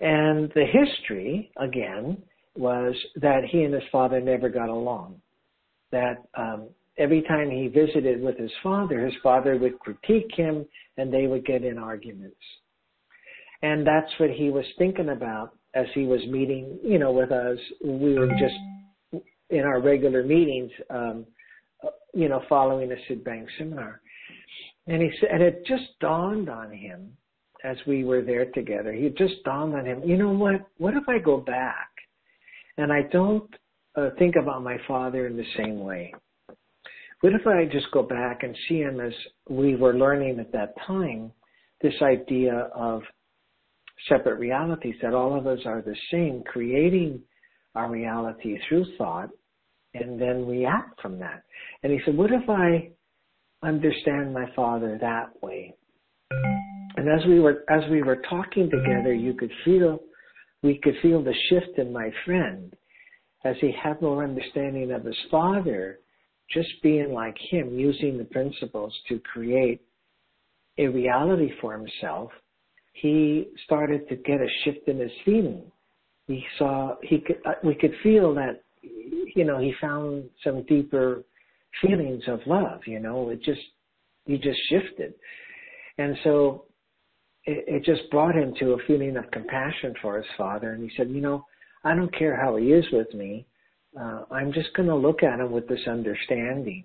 And 0.00 0.50
the 0.54 0.64
history, 0.64 1.52
again, 1.58 2.22
was 2.56 2.94
that 3.16 3.44
he 3.50 3.62
and 3.62 3.74
his 3.74 3.82
father 3.92 4.20
never 4.20 4.48
got 4.48 4.68
along. 4.68 5.20
That 5.90 6.24
um, 6.36 6.68
every 6.98 7.22
time 7.22 7.50
he 7.50 7.68
visited 7.68 8.20
with 8.20 8.38
his 8.38 8.50
father, 8.62 9.04
his 9.04 9.14
father 9.22 9.56
would 9.58 9.78
critique 9.78 10.30
him 10.34 10.66
and 10.96 11.12
they 11.12 11.26
would 11.26 11.46
get 11.46 11.64
in 11.64 11.78
arguments. 11.78 12.36
And 13.62 13.86
that's 13.86 14.10
what 14.18 14.30
he 14.30 14.50
was 14.50 14.64
thinking 14.76 15.10
about 15.10 15.56
as 15.74 15.86
he 15.94 16.04
was 16.04 16.20
meeting, 16.26 16.78
you 16.82 16.98
know, 16.98 17.12
with 17.12 17.30
us. 17.30 17.58
We 17.84 18.18
were 18.18 18.28
just 18.28 19.24
in 19.50 19.60
our 19.60 19.80
regular 19.80 20.24
meetings, 20.24 20.70
um, 20.90 21.26
you 22.12 22.28
know, 22.28 22.42
following 22.48 22.92
a 22.92 22.96
Sid 23.08 23.24
Bank 23.24 23.48
seminar. 23.58 24.00
And 24.86 25.00
he 25.00 25.10
said, 25.20 25.30
and 25.32 25.42
it 25.42 25.64
just 25.66 25.98
dawned 26.00 26.48
on 26.48 26.72
him 26.72 27.16
as 27.64 27.76
we 27.86 28.04
were 28.04 28.22
there 28.22 28.46
together. 28.46 28.92
He 28.92 29.08
just 29.10 29.42
dawned 29.44 29.74
on 29.74 29.86
him, 29.86 30.02
you 30.04 30.16
know 30.16 30.30
what? 30.30 30.66
What 30.78 30.94
if 30.94 31.08
I 31.08 31.18
go 31.18 31.38
back 31.38 31.88
and 32.76 32.92
I 32.92 33.02
don't 33.12 33.48
uh, 33.96 34.10
think 34.18 34.34
about 34.36 34.62
my 34.62 34.76
father 34.88 35.26
in 35.26 35.36
the 35.36 35.46
same 35.56 35.80
way? 35.80 36.12
What 37.20 37.34
if 37.34 37.46
I 37.46 37.66
just 37.70 37.90
go 37.92 38.02
back 38.02 38.42
and 38.42 38.56
see 38.68 38.78
him 38.78 39.00
as 39.00 39.12
we 39.48 39.76
were 39.76 39.94
learning 39.94 40.40
at 40.40 40.50
that 40.52 40.74
time, 40.84 41.30
this 41.80 41.94
idea 42.02 42.68
of 42.74 43.02
separate 44.08 44.40
realities, 44.40 44.96
that 45.02 45.14
all 45.14 45.38
of 45.38 45.46
us 45.46 45.60
are 45.64 45.82
the 45.82 45.94
same, 46.10 46.42
creating 46.44 47.20
our 47.76 47.88
reality 47.88 48.58
through 48.68 48.86
thought, 48.98 49.30
and 49.94 50.20
then 50.20 50.46
react 50.46 51.00
from 51.00 51.18
that. 51.18 51.42
And 51.82 51.92
he 51.92 52.00
said, 52.04 52.16
what 52.16 52.30
if 52.30 52.48
I 52.48 52.90
understand 53.62 54.32
my 54.32 54.46
father 54.54 54.98
that 55.00 55.30
way? 55.42 55.74
And 56.96 57.08
as 57.08 57.26
we 57.26 57.40
were 57.40 57.64
as 57.70 57.82
we 57.90 58.02
were 58.02 58.22
talking 58.28 58.70
together, 58.70 59.14
you 59.14 59.34
could 59.34 59.50
feel 59.64 60.00
we 60.62 60.78
could 60.82 60.94
feel 61.02 61.22
the 61.22 61.34
shift 61.48 61.78
in 61.78 61.92
my 61.92 62.10
friend 62.24 62.74
as 63.44 63.56
he 63.60 63.72
had 63.82 64.00
more 64.00 64.22
understanding 64.22 64.92
of 64.92 65.04
his 65.04 65.16
father, 65.30 65.98
just 66.50 66.68
being 66.82 67.12
like 67.12 67.36
him, 67.50 67.76
using 67.78 68.18
the 68.18 68.24
principles 68.24 68.94
to 69.08 69.18
create 69.20 69.80
a 70.78 70.86
reality 70.86 71.50
for 71.60 71.76
himself. 71.76 72.30
He 72.92 73.48
started 73.64 74.08
to 74.08 74.16
get 74.16 74.40
a 74.40 74.48
shift 74.64 74.86
in 74.86 74.98
his 74.98 75.10
feeling. 75.24 75.64
He 76.26 76.44
saw 76.58 76.96
he 77.02 77.18
could 77.18 77.38
uh, 77.46 77.54
we 77.64 77.74
could 77.74 77.94
feel 78.02 78.34
that 78.34 78.62
you 78.82 79.44
know 79.44 79.58
he 79.58 79.72
found 79.80 80.28
some 80.44 80.64
deeper 80.64 81.22
feelings 81.80 82.22
of 82.28 82.40
love. 82.46 82.80
You 82.86 83.00
know, 83.00 83.30
it 83.30 83.42
just 83.42 83.60
he 84.26 84.36
just 84.36 84.58
shifted, 84.68 85.14
and 85.98 86.16
so 86.24 86.64
it, 87.44 87.64
it 87.66 87.84
just 87.84 88.10
brought 88.10 88.34
him 88.34 88.54
to 88.60 88.72
a 88.72 88.78
feeling 88.86 89.16
of 89.16 89.30
compassion 89.30 89.94
for 90.00 90.16
his 90.16 90.26
father. 90.36 90.72
And 90.72 90.82
he 90.82 90.90
said, 90.96 91.10
you 91.10 91.20
know, 91.20 91.44
I 91.84 91.94
don't 91.94 92.16
care 92.16 92.40
how 92.40 92.56
he 92.56 92.66
is 92.66 92.84
with 92.92 93.12
me. 93.14 93.46
Uh, 93.98 94.22
I'm 94.30 94.52
just 94.52 94.74
going 94.74 94.88
to 94.88 94.96
look 94.96 95.22
at 95.22 95.40
him 95.40 95.50
with 95.50 95.68
this 95.68 95.86
understanding. 95.88 96.84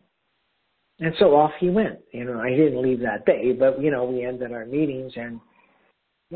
And 0.99 1.13
so 1.19 1.35
off 1.35 1.51
he 1.59 1.69
went. 1.69 1.99
You 2.11 2.25
know, 2.25 2.39
I 2.39 2.49
didn't 2.49 2.81
leave 2.81 2.99
that 3.01 3.25
day, 3.25 3.53
but 3.57 3.81
you 3.81 3.91
know, 3.91 4.05
we 4.05 4.25
ended 4.25 4.51
our 4.51 4.65
meetings 4.65 5.13
and 5.15 5.39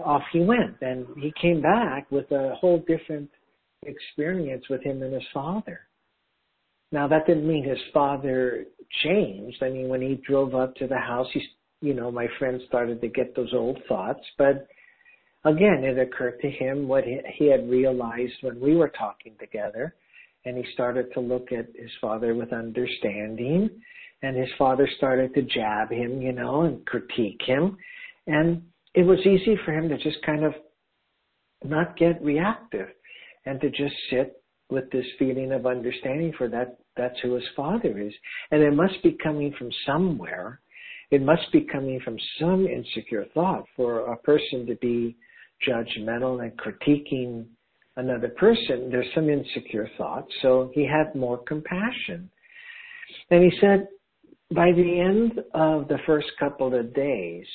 off 0.03 0.21
he 0.31 0.39
went. 0.39 0.77
And 0.81 1.07
he 1.17 1.33
came 1.41 1.61
back 1.61 2.09
with 2.11 2.31
a 2.31 2.55
whole 2.59 2.83
different 2.87 3.29
experience 3.83 4.63
with 4.69 4.83
him 4.83 5.01
and 5.01 5.13
his 5.13 5.23
father. 5.33 5.81
Now 6.91 7.07
that 7.07 7.25
didn't 7.25 7.47
mean 7.47 7.63
his 7.63 7.79
father 7.93 8.65
changed. 9.03 9.63
I 9.63 9.69
mean, 9.69 9.87
when 9.87 10.01
he 10.01 10.21
drove 10.27 10.53
up 10.55 10.75
to 10.75 10.87
the 10.87 10.97
house, 10.97 11.27
he 11.33 11.41
you 11.81 11.95
know, 11.95 12.11
my 12.11 12.27
friend 12.37 12.61
started 12.67 13.01
to 13.01 13.07
get 13.07 13.35
those 13.35 13.53
old 13.53 13.79
thoughts. 13.87 14.21
But 14.37 14.67
again, 15.45 15.83
it 15.83 15.97
occurred 15.97 16.39
to 16.41 16.49
him 16.49 16.87
what 16.87 17.03
he 17.03 17.47
had 17.47 17.69
realized 17.69 18.33
when 18.41 18.59
we 18.59 18.75
were 18.75 18.89
talking 18.89 19.35
together. 19.39 19.95
And 20.45 20.57
he 20.57 20.63
started 20.73 21.11
to 21.13 21.19
look 21.19 21.51
at 21.51 21.67
his 21.75 21.91
father 21.99 22.35
with 22.35 22.53
understanding. 22.53 23.69
And 24.21 24.37
his 24.37 24.49
father 24.57 24.87
started 24.97 25.33
to 25.33 25.41
jab 25.41 25.91
him, 25.91 26.21
you 26.21 26.31
know, 26.31 26.61
and 26.61 26.85
critique 26.85 27.41
him. 27.43 27.77
And 28.27 28.61
it 28.93 29.03
was 29.03 29.19
easy 29.19 29.57
for 29.65 29.73
him 29.73 29.89
to 29.89 29.97
just 29.97 30.21
kind 30.23 30.43
of 30.43 30.53
not 31.63 31.97
get 31.97 32.23
reactive 32.23 32.89
and 33.45 33.59
to 33.61 33.69
just 33.69 33.95
sit 34.09 34.41
with 34.69 34.89
this 34.91 35.05
feeling 35.19 35.51
of 35.51 35.65
understanding 35.65 36.33
for 36.37 36.47
that 36.49 36.77
that's 36.95 37.19
who 37.21 37.35
his 37.35 37.43
father 37.55 37.99
is. 37.99 38.13
And 38.51 38.61
it 38.61 38.73
must 38.73 39.01
be 39.03 39.17
coming 39.23 39.53
from 39.57 39.69
somewhere 39.85 40.61
it 41.11 41.21
must 41.21 41.51
be 41.51 41.61
coming 41.61 41.99
from 41.99 42.17
some 42.39 42.65
insecure 42.65 43.25
thought 43.33 43.65
for 43.75 44.11
a 44.11 44.17
person 44.17 44.65
to 44.65 44.75
be 44.75 45.17
judgmental 45.67 46.41
and 46.41 46.57
critiquing 46.57 47.45
another 47.97 48.29
person. 48.29 48.89
There's 48.89 49.13
some 49.13 49.29
insecure 49.29 49.89
thought. 49.97 50.25
So 50.41 50.71
he 50.73 50.87
had 50.87 51.13
more 51.13 51.37
compassion. 51.39 52.29
And 53.29 53.43
he 53.43 53.51
said, 53.59 53.89
by 54.55 54.71
the 54.71 54.99
end 54.99 55.41
of 55.53 55.89
the 55.89 55.99
first 56.05 56.27
couple 56.39 56.73
of 56.73 56.93
days, 56.95 57.45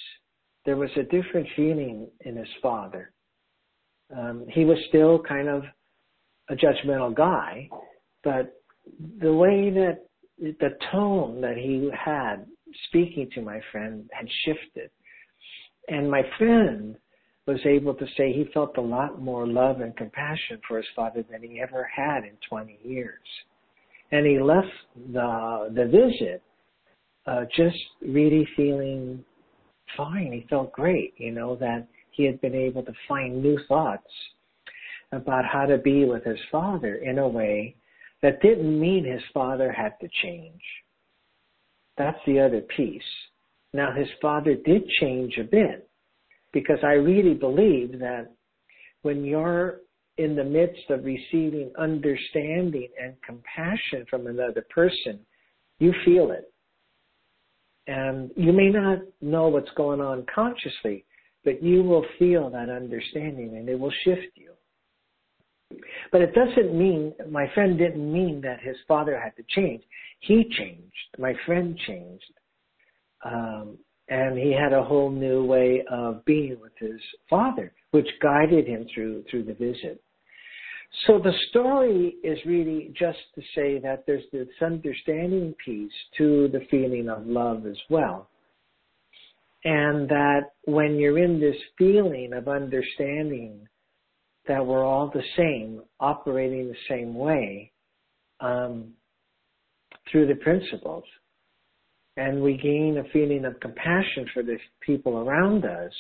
there 0.67 0.77
was 0.77 0.91
a 0.97 1.05
different 1.05 1.49
feeling 1.57 2.09
in 2.27 2.37
his 2.37 2.49
father. 2.61 3.13
Um, 4.15 4.45
he 4.51 4.67
was 4.67 4.79
still 4.89 5.19
kind 5.19 5.49
of 5.49 5.63
a 6.49 6.55
judgmental 6.55 7.15
guy, 7.15 7.69
but 8.23 8.61
the 9.21 9.33
way 9.33 9.71
that 9.71 10.07
the 10.39 10.77
tone 10.93 11.41
that 11.41 11.57
he 11.57 11.91
had 11.93 12.47
speaking 12.89 13.29
to 13.35 13.41
my 13.41 13.61
friend 13.73 14.09
had 14.13 14.29
shifted. 14.45 14.91
And 15.89 16.11
my 16.11 16.23
friend 16.39 16.97
was 17.47 17.61
able 17.65 17.95
to 17.95 18.07
say 18.17 18.33
he 18.33 18.47
felt 18.53 18.77
a 18.77 18.81
lot 18.81 19.21
more 19.21 19.47
love 19.47 19.81
and 19.81 19.97
compassion 19.97 20.61
for 20.67 20.79
his 20.79 20.87
father 20.95 21.25
than 21.31 21.43
he 21.43 21.61
ever 21.61 21.89
had 21.95 22.25
in 22.25 22.33
20 22.49 22.79
years. 22.83 23.21
And 24.13 24.27
he 24.27 24.39
left 24.39 24.67
the, 25.13 25.71
the 25.75 25.85
visit 25.87 26.43
uh, 27.27 27.45
just 27.57 27.79
really 28.03 28.47
feeling 28.57 29.25
fine. 29.97 30.33
He 30.33 30.47
felt 30.49 30.73
great, 30.73 31.15
you 31.19 31.33
know, 31.33 31.57
that 31.57 31.87
he 32.11 32.25
had 32.25 32.41
been 32.41 32.55
able 32.55 32.83
to 32.83 32.93
find 33.09 33.43
new 33.43 33.59
thoughts 33.69 34.11
about 35.17 35.45
how 35.45 35.67
to 35.67 35.79
be 35.79 36.05
with 36.05 36.25
his 36.25 36.39
father 36.51 36.97
in 36.97 37.19
a 37.19 37.29
way 37.29 37.77
that 38.23 38.41
didn't 38.43 38.81
mean 38.81 39.05
his 39.05 39.23
father 39.33 39.73
had 39.73 39.93
to 40.01 40.09
change. 40.23 40.63
That's 41.99 42.19
the 42.27 42.41
other 42.41 42.61
piece. 42.77 43.03
Now, 43.73 43.93
his 43.93 44.09
father 44.21 44.55
did 44.55 44.89
change 45.01 45.39
a 45.39 45.45
bit 45.45 45.89
because 46.53 46.79
I 46.83 46.93
really 46.93 47.35
believe 47.35 47.99
that 47.99 48.33
when 49.03 49.25
you're 49.25 49.81
in 50.19 50.35
the 50.35 50.45
midst 50.45 50.89
of 50.89 51.05
receiving 51.05 51.71
understanding 51.79 52.89
and 53.03 53.15
compassion 53.25 54.07
from 54.09 54.27
another 54.27 54.65
person, 54.75 55.21
you 55.79 55.93
feel 56.05 56.31
it. 56.31 56.51
And 57.87 58.31
you 58.35 58.53
may 58.53 58.71
not 58.71 58.99
know 59.21 59.49
what's 59.49 59.71
going 59.77 60.01
on 60.01 60.27
consciously, 60.35 61.05
but 61.45 61.63
you 61.63 61.83
will 61.83 62.05
feel 62.19 62.51
that 62.51 62.69
understanding 62.69 63.57
and 63.57 63.69
it 63.69 63.79
will 63.79 63.93
shift 64.05 64.33
you. 64.35 64.56
But 66.13 66.23
it 66.23 66.35
doesn't 66.35 66.77
mean, 66.77 67.13
my 67.31 67.51
friend 67.55 67.77
didn't 67.77 68.13
mean 68.13 68.41
that 68.43 68.61
his 68.61 68.77
father 68.87 69.19
had 69.19 69.37
to 69.37 69.45
change. 69.49 69.83
He 70.21 70.45
changed. 70.57 71.09
My 71.19 71.35
friend 71.45 71.79
changed. 71.87 72.33
Um, 73.25 73.79
and 74.09 74.39
he 74.39 74.53
had 74.53 74.73
a 74.73 74.85
whole 74.85 75.11
new 75.11 75.45
way 75.45 75.83
of 75.91 76.25
being 76.25 76.59
with 76.61 76.73
his 76.79 77.01
father, 77.29 77.73
which 77.91 78.09
guided 78.23 78.67
him 78.67 78.87
through, 78.95 79.25
through 79.31 79.45
the 79.45 79.55
visit. 79.55 80.01
So 81.07 81.19
the 81.19 81.33
story 81.51 82.17
is 82.23 82.39
really 82.47 82.93
just 82.97 83.19
to 83.35 83.43
say 83.55 83.79
that 83.81 84.05
there's 84.07 84.25
this 84.33 84.49
understanding 84.63 85.55
piece 85.65 85.93
to 86.19 86.49
the 86.49 86.65
feeling 86.71 87.09
of 87.09 87.27
love 87.27 87.67
as 87.67 87.77
well. 87.91 88.29
And 89.65 90.09
that 90.09 90.53
when 90.65 90.97
you're 90.97 91.19
in 91.19 91.41
this 91.41 91.57
feeling 91.77 92.33
of 92.33 92.47
understanding 92.47 93.67
that 94.49 94.65
we're 94.65 94.85
all 94.85 95.11
the 95.13 95.23
same, 95.37 95.83
operating 96.01 96.69
the 96.69 96.77
same 96.89 97.15
way 97.15 97.73
um, 98.41 98.93
through 100.11 100.27
the 100.27 100.37
principles. 100.37 101.05
And 102.17 102.43
we 102.43 102.57
gain 102.57 102.99
a 102.99 103.09
feeling 103.13 103.45
of 103.45 103.61
compassion 103.61 104.27
for 104.33 104.43
the 104.43 104.57
people 104.81 105.19
around 105.19 105.65
us. 105.65 105.93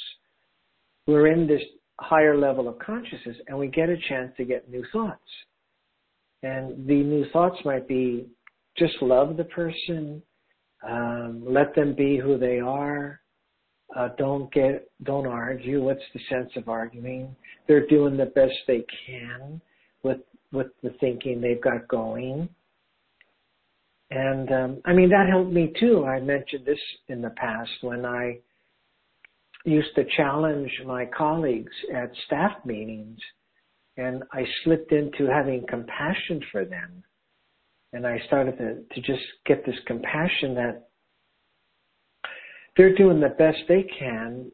We're 1.06 1.28
in 1.28 1.46
this 1.46 1.62
higher 2.00 2.36
level 2.36 2.68
of 2.68 2.78
consciousness 2.78 3.36
and 3.48 3.58
we 3.58 3.68
get 3.68 3.88
a 3.88 3.96
chance 4.08 4.32
to 4.36 4.44
get 4.44 4.70
new 4.70 4.84
thoughts. 4.92 5.20
And 6.42 6.86
the 6.86 7.02
new 7.02 7.26
thoughts 7.32 7.56
might 7.64 7.88
be 7.88 8.26
just 8.78 8.94
love 9.00 9.36
the 9.36 9.44
person, 9.44 10.22
um, 10.86 11.42
let 11.46 11.74
them 11.74 11.94
be 11.94 12.18
who 12.18 12.38
they 12.38 12.60
are, 12.60 13.20
uh, 13.94 14.08
don't 14.18 14.52
get, 14.52 14.90
don't 15.04 15.26
argue. 15.26 15.82
What's 15.82 16.00
the 16.12 16.20
sense 16.28 16.50
of 16.56 16.68
arguing? 16.68 17.34
They're 17.68 17.86
doing 17.86 18.16
the 18.16 18.26
best 18.26 18.54
they 18.66 18.84
can 19.06 19.60
with 20.02 20.18
with 20.52 20.68
the 20.82 20.90
thinking 21.00 21.40
they've 21.40 21.60
got 21.60 21.86
going. 21.88 22.48
And 24.10 24.52
um, 24.52 24.80
I 24.84 24.92
mean 24.92 25.08
that 25.10 25.28
helped 25.28 25.52
me 25.52 25.72
too. 25.78 26.04
I 26.04 26.20
mentioned 26.20 26.64
this 26.64 26.78
in 27.08 27.20
the 27.20 27.30
past 27.30 27.70
when 27.82 28.04
I 28.04 28.38
used 29.64 29.94
to 29.96 30.04
challenge 30.16 30.70
my 30.86 31.06
colleagues 31.06 31.72
at 31.92 32.12
staff 32.26 32.52
meetings, 32.64 33.18
and 33.96 34.22
I 34.32 34.44
slipped 34.62 34.92
into 34.92 35.26
having 35.26 35.66
compassion 35.68 36.40
for 36.52 36.64
them, 36.64 37.02
and 37.92 38.06
I 38.06 38.20
started 38.26 38.56
to 38.58 38.94
to 38.94 39.00
just 39.00 39.24
get 39.44 39.66
this 39.66 39.78
compassion 39.86 40.54
that 40.54 40.88
they're 42.76 42.94
doing 42.94 43.20
the 43.20 43.30
best 43.30 43.58
they 43.68 43.86
can, 43.98 44.50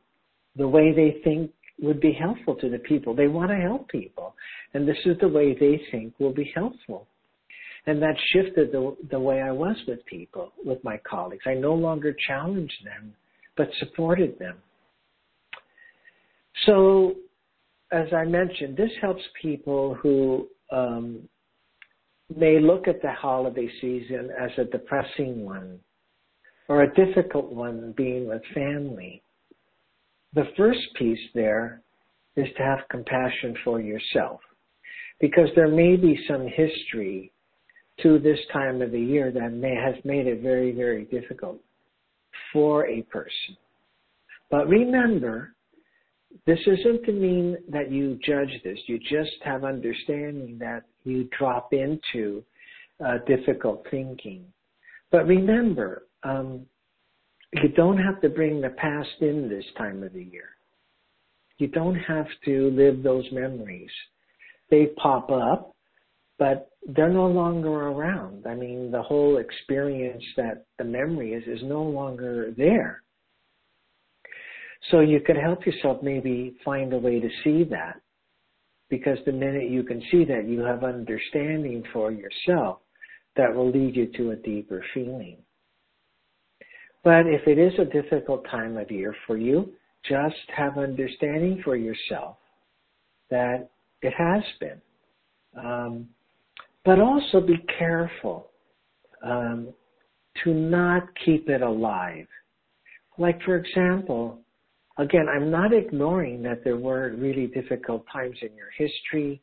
the 0.57 0.69
way 0.69 0.93
they 0.93 1.21
think 1.25 1.51
would 1.81 2.01
be 2.01 2.13
helpful 2.13 2.55
to 2.57 2.69
the 2.69 2.79
people. 2.79 3.15
They 3.15 3.29
want 3.29 3.51
to 3.51 3.57
help 3.57 3.89
people, 3.89 4.35
and 4.75 4.87
this 4.87 4.99
is 5.05 5.17
the 5.21 5.29
way 5.29 5.55
they 5.55 5.81
think 5.91 6.15
will 6.19 6.33
be 6.33 6.53
helpful. 6.55 7.09
And 7.87 8.01
that 8.01 8.15
shifted 8.33 8.71
the, 8.71 8.97
the 9.11 9.19
way 9.19 9.43
I 9.43 9.51
was 9.51 9.77
with 9.89 10.05
people, 10.07 10.53
with 10.65 10.83
my 10.85 11.01
colleagues. 11.09 11.43
I 11.47 11.55
no 11.55 11.75
longer 11.75 12.15
challenged 12.29 12.85
them, 12.85 13.13
but 13.57 13.69
supported 13.81 14.39
them. 14.39 14.57
So, 16.65 17.15
as 17.91 18.07
I 18.13 18.25
mentioned, 18.25 18.77
this 18.77 18.93
helps 19.01 19.23
people 19.41 19.95
who 19.95 20.47
um, 20.71 21.29
may 22.35 22.61
look 22.61 22.87
at 22.87 23.03
the 23.03 23.11
holiday 23.13 23.69
season 23.81 24.31
as 24.41 24.51
a 24.59 24.65
depressing 24.65 25.45
one 25.45 25.81
or 26.69 26.83
a 26.83 26.95
difficult 26.95 27.53
one 27.53 27.95
being 27.97 28.29
with 28.29 28.43
family. 28.55 29.23
The 30.35 30.49
first 30.57 30.81
piece 30.97 31.21
there 31.35 31.83
is 32.37 32.49
to 32.57 32.63
have 32.63 32.89
compassion 32.91 33.55
for 33.65 33.81
yourself 33.81 34.41
because 35.21 35.49
there 35.55 35.69
may 35.69 35.97
be 35.97 36.19
some 36.27 36.47
history 36.47 37.33
to 38.03 38.19
this 38.19 38.39
time 38.53 38.81
of 38.81 38.91
the 38.91 39.01
year 39.01 39.31
that 39.31 39.53
may 39.53 39.75
has 39.75 39.95
made 40.05 40.27
it 40.27 40.41
very, 40.43 40.73
very 40.73 41.05
difficult 41.05 41.59
for 42.53 42.87
a 42.87 43.03
person. 43.03 43.57
But 44.51 44.69
remember, 44.69 45.55
this 46.47 46.59
isn't 46.67 47.05
to 47.05 47.13
mean 47.13 47.57
that 47.69 47.91
you 47.91 48.19
judge 48.25 48.51
this. 48.65 48.79
You 48.87 48.99
just 48.99 49.33
have 49.45 49.65
understanding 49.65 50.57
that 50.61 50.83
you 51.05 51.29
drop 51.39 51.73
into 51.73 52.43
uh, 53.05 53.19
difficult 53.27 53.87
thinking. 53.91 54.45
But 55.11 55.27
remember, 55.27 56.05
um, 56.25 56.67
you 57.53 57.69
don't 57.69 57.99
have 57.99 58.21
to 58.23 58.29
bring 58.29 58.61
the 58.61 58.71
past 58.71 59.11
in 59.21 59.49
this 59.49 59.65
time 59.77 60.03
of 60.03 60.13
the 60.13 60.25
year. 60.25 60.51
You 61.59 61.69
don't 61.69 61.97
have 61.97 62.27
to 62.47 62.71
live 62.71 63.03
those 63.03 63.27
memories. 63.31 63.91
They 64.71 64.87
pop 64.97 65.31
up, 65.31 65.77
but 66.39 66.71
they're 66.89 67.11
no 67.11 67.27
longer 67.27 67.89
around. 67.89 68.47
I 68.47 68.55
mean, 68.55 68.91
the 68.91 69.03
whole 69.03 69.37
experience 69.37 70.25
that 70.37 70.65
the 70.79 70.85
memory 70.85 71.35
is 71.35 71.45
is 71.47 71.63
no 71.63 71.83
longer 71.83 72.53
there. 72.57 73.03
So 74.91 75.01
you 75.01 75.21
could 75.21 75.37
help 75.37 75.65
yourself 75.65 76.03
maybe 76.03 76.57
find 76.65 76.93
a 76.93 76.99
way 76.99 77.21
to 77.21 77.29
see 77.45 77.65
that. 77.65 78.01
Because 78.89 79.19
the 79.25 79.33
minute 79.33 79.71
you 79.71 79.85
can 79.85 80.03
see 80.11 80.25
that, 80.25 80.49
you 80.49 80.61
have 80.61 80.85
understanding 80.85 81.85
for 81.93 82.11
yourself 82.11 82.81
that 83.37 83.55
will 83.55 83.71
lead 83.71 83.95
you 83.97 84.07
to 84.17 84.33
a 84.33 84.37
deeper 84.37 84.85
feeling. 84.93 85.39
But 87.05 87.27
if 87.27 87.47
it 87.47 87.59
is 87.59 87.73
a 87.79 87.85
difficult 87.85 88.45
time 88.49 88.77
of 88.77 88.91
year 88.91 89.15
for 89.27 89.37
you, 89.37 89.73
just 90.09 90.37
have 90.57 90.79
understanding 90.79 91.61
for 91.65 91.77
yourself 91.77 92.37
that 93.31 93.69
it 94.03 94.13
has 94.17 94.43
been. 94.61 94.81
Um, 95.57 96.09
but 96.85 96.99
also 96.99 97.41
be 97.41 97.59
careful 97.79 98.49
um, 99.25 99.69
to 100.43 100.55
not 100.55 101.05
keep 101.25 101.49
it 101.49 101.63
alive. 101.63 102.27
Like, 103.19 103.41
for 103.43 103.57
example, 103.57 104.41
again, 104.99 105.27
I'm 105.29 105.51
not 105.51 105.73
ignoring 105.73 106.43
that 106.43 106.65
there 106.65 106.77
were 106.77 107.15
really 107.17 107.47
difficult 107.49 108.05
times 108.13 108.37
in 108.43 108.51
your 108.57 108.71
history 108.77 109.41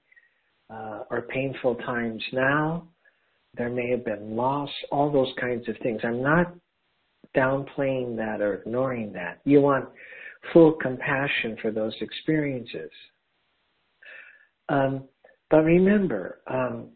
uh, 0.70 1.04
or 1.10 1.22
painful 1.22 1.76
times 1.76 2.24
now. 2.34 2.88
There 3.58 3.70
may 3.70 3.90
have 3.92 4.06
been 4.06 4.36
loss, 4.36 4.70
all 4.92 5.12
those 5.12 5.34
kinds 5.40 5.68
of 5.70 5.76
things. 5.82 6.02
I'm 6.04 6.22
not 6.22 6.54
downplaying 7.36 8.16
that 8.18 8.42
or 8.42 8.56
ignoring 8.56 9.14
that. 9.14 9.40
You 9.46 9.62
want 9.62 9.86
full 10.54 10.74
compassion 10.74 11.58
for 11.62 11.72
those 11.72 11.94
experiences. 12.02 12.92
Um, 14.70 15.04
but 15.50 15.64
remember, 15.64 16.40
um, 16.48 16.90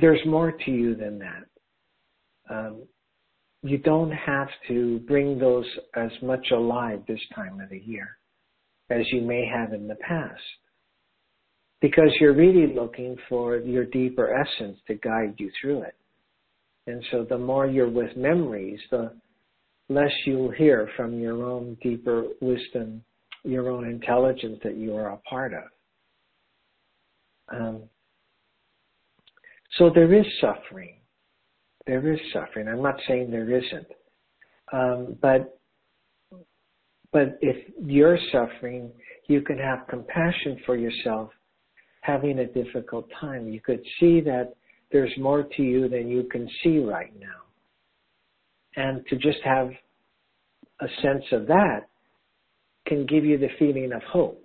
there's 0.00 0.24
more 0.26 0.52
to 0.52 0.70
you 0.70 0.94
than 0.94 1.18
that. 1.18 1.44
Um, 2.48 2.82
you 3.62 3.78
don't 3.78 4.12
have 4.12 4.48
to 4.68 5.00
bring 5.00 5.38
those 5.38 5.66
as 5.96 6.10
much 6.22 6.50
alive 6.52 7.02
this 7.08 7.20
time 7.34 7.60
of 7.60 7.70
the 7.70 7.80
year 7.80 8.18
as 8.90 9.04
you 9.12 9.20
may 9.22 9.44
have 9.46 9.72
in 9.72 9.88
the 9.88 9.96
past. 9.96 10.40
Because 11.80 12.10
you're 12.20 12.34
really 12.34 12.72
looking 12.74 13.16
for 13.28 13.56
your 13.58 13.84
deeper 13.84 14.32
essence 14.34 14.78
to 14.86 14.94
guide 14.94 15.34
you 15.38 15.50
through 15.60 15.82
it. 15.82 15.94
And 16.86 17.04
so 17.10 17.26
the 17.28 17.38
more 17.38 17.66
you're 17.66 17.90
with 17.90 18.16
memories, 18.16 18.80
the 18.90 19.12
less 19.88 20.12
you'll 20.24 20.50
hear 20.50 20.88
from 20.96 21.18
your 21.18 21.44
own 21.44 21.76
deeper 21.82 22.24
wisdom, 22.40 23.02
your 23.44 23.70
own 23.70 23.88
intelligence 23.88 24.58
that 24.64 24.76
you 24.76 24.94
are 24.94 25.10
a 25.10 25.18
part 25.18 25.52
of. 25.52 25.64
Um, 27.48 27.82
so 29.78 29.90
there 29.94 30.12
is 30.12 30.26
suffering. 30.40 30.96
There 31.86 32.12
is 32.12 32.18
suffering. 32.32 32.68
I'm 32.68 32.82
not 32.82 33.00
saying 33.06 33.30
there 33.30 33.50
isn't. 33.50 33.86
Um, 34.72 35.16
but 35.20 35.58
but 37.12 37.38
if 37.40 37.72
you're 37.84 38.18
suffering, 38.32 38.90
you 39.28 39.40
can 39.40 39.58
have 39.58 39.86
compassion 39.88 40.60
for 40.66 40.76
yourself 40.76 41.30
having 42.00 42.40
a 42.40 42.46
difficult 42.46 43.08
time. 43.20 43.48
You 43.48 43.60
could 43.60 43.82
see 43.98 44.20
that 44.22 44.54
there's 44.96 45.12
more 45.18 45.42
to 45.42 45.62
you 45.62 45.88
than 45.90 46.08
you 46.08 46.24
can 46.32 46.48
see 46.62 46.78
right 46.78 47.12
now. 47.20 47.42
And 48.76 49.04
to 49.08 49.16
just 49.16 49.40
have 49.44 49.68
a 50.80 50.86
sense 51.02 51.24
of 51.32 51.46
that 51.48 51.80
can 52.86 53.04
give 53.04 53.22
you 53.22 53.36
the 53.36 53.50
feeling 53.58 53.92
of 53.92 54.02
hope. 54.04 54.42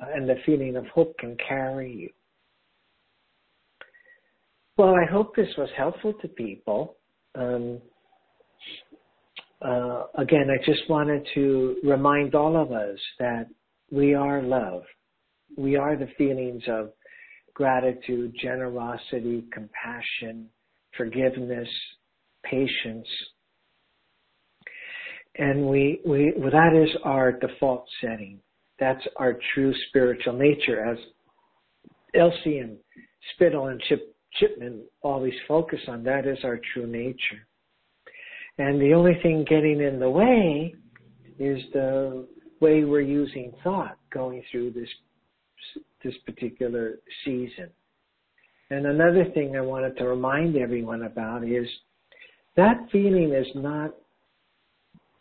Uh, 0.00 0.06
and 0.14 0.26
the 0.26 0.36
feeling 0.46 0.76
of 0.76 0.86
hope 0.86 1.18
can 1.18 1.36
carry 1.46 1.92
you. 1.92 2.08
Well, 4.78 4.94
I 4.94 5.04
hope 5.10 5.36
this 5.36 5.54
was 5.58 5.68
helpful 5.76 6.14
to 6.22 6.28
people. 6.28 6.96
Um, 7.34 7.78
uh, 9.60 10.04
again, 10.16 10.46
I 10.50 10.64
just 10.64 10.88
wanted 10.88 11.28
to 11.34 11.76
remind 11.84 12.34
all 12.34 12.56
of 12.56 12.72
us 12.72 12.98
that 13.18 13.48
we 13.90 14.14
are 14.14 14.40
love. 14.40 14.84
We 15.58 15.76
are 15.76 15.94
the 15.94 16.08
feelings 16.16 16.62
of 16.68 16.92
gratitude, 17.58 18.32
generosity, 18.40 19.44
compassion, 19.52 20.48
forgiveness, 20.96 21.68
patience. 22.44 23.08
And 25.34 25.66
we, 25.66 26.00
we, 26.06 26.32
well, 26.36 26.52
that 26.52 26.80
is 26.80 26.88
our 27.02 27.32
default 27.32 27.84
setting. 28.00 28.38
That's 28.78 29.04
our 29.16 29.36
true 29.52 29.74
spiritual 29.88 30.34
nature 30.34 30.88
as 30.88 30.98
Elsie 32.14 32.58
and 32.58 32.76
Spittle 33.34 33.66
and 33.66 33.82
Chip, 33.88 34.14
Chipman 34.34 34.84
always 35.02 35.34
focus 35.48 35.80
on. 35.88 36.04
That 36.04 36.28
is 36.28 36.38
our 36.44 36.60
true 36.72 36.86
nature. 36.86 37.42
And 38.58 38.80
the 38.80 38.94
only 38.94 39.18
thing 39.20 39.44
getting 39.48 39.80
in 39.80 39.98
the 39.98 40.08
way 40.08 40.76
is 41.40 41.58
the 41.72 42.24
way 42.60 42.84
we're 42.84 43.00
using 43.00 43.52
thought 43.64 43.98
going 44.12 44.44
through 44.52 44.70
this 44.70 44.88
this 46.02 46.14
particular 46.26 46.98
season. 47.24 47.70
And 48.70 48.86
another 48.86 49.24
thing 49.32 49.56
I 49.56 49.60
wanted 49.60 49.96
to 49.98 50.06
remind 50.06 50.56
everyone 50.56 51.02
about 51.04 51.44
is 51.44 51.66
that 52.56 52.86
feeling 52.92 53.32
is 53.32 53.46
not 53.54 53.94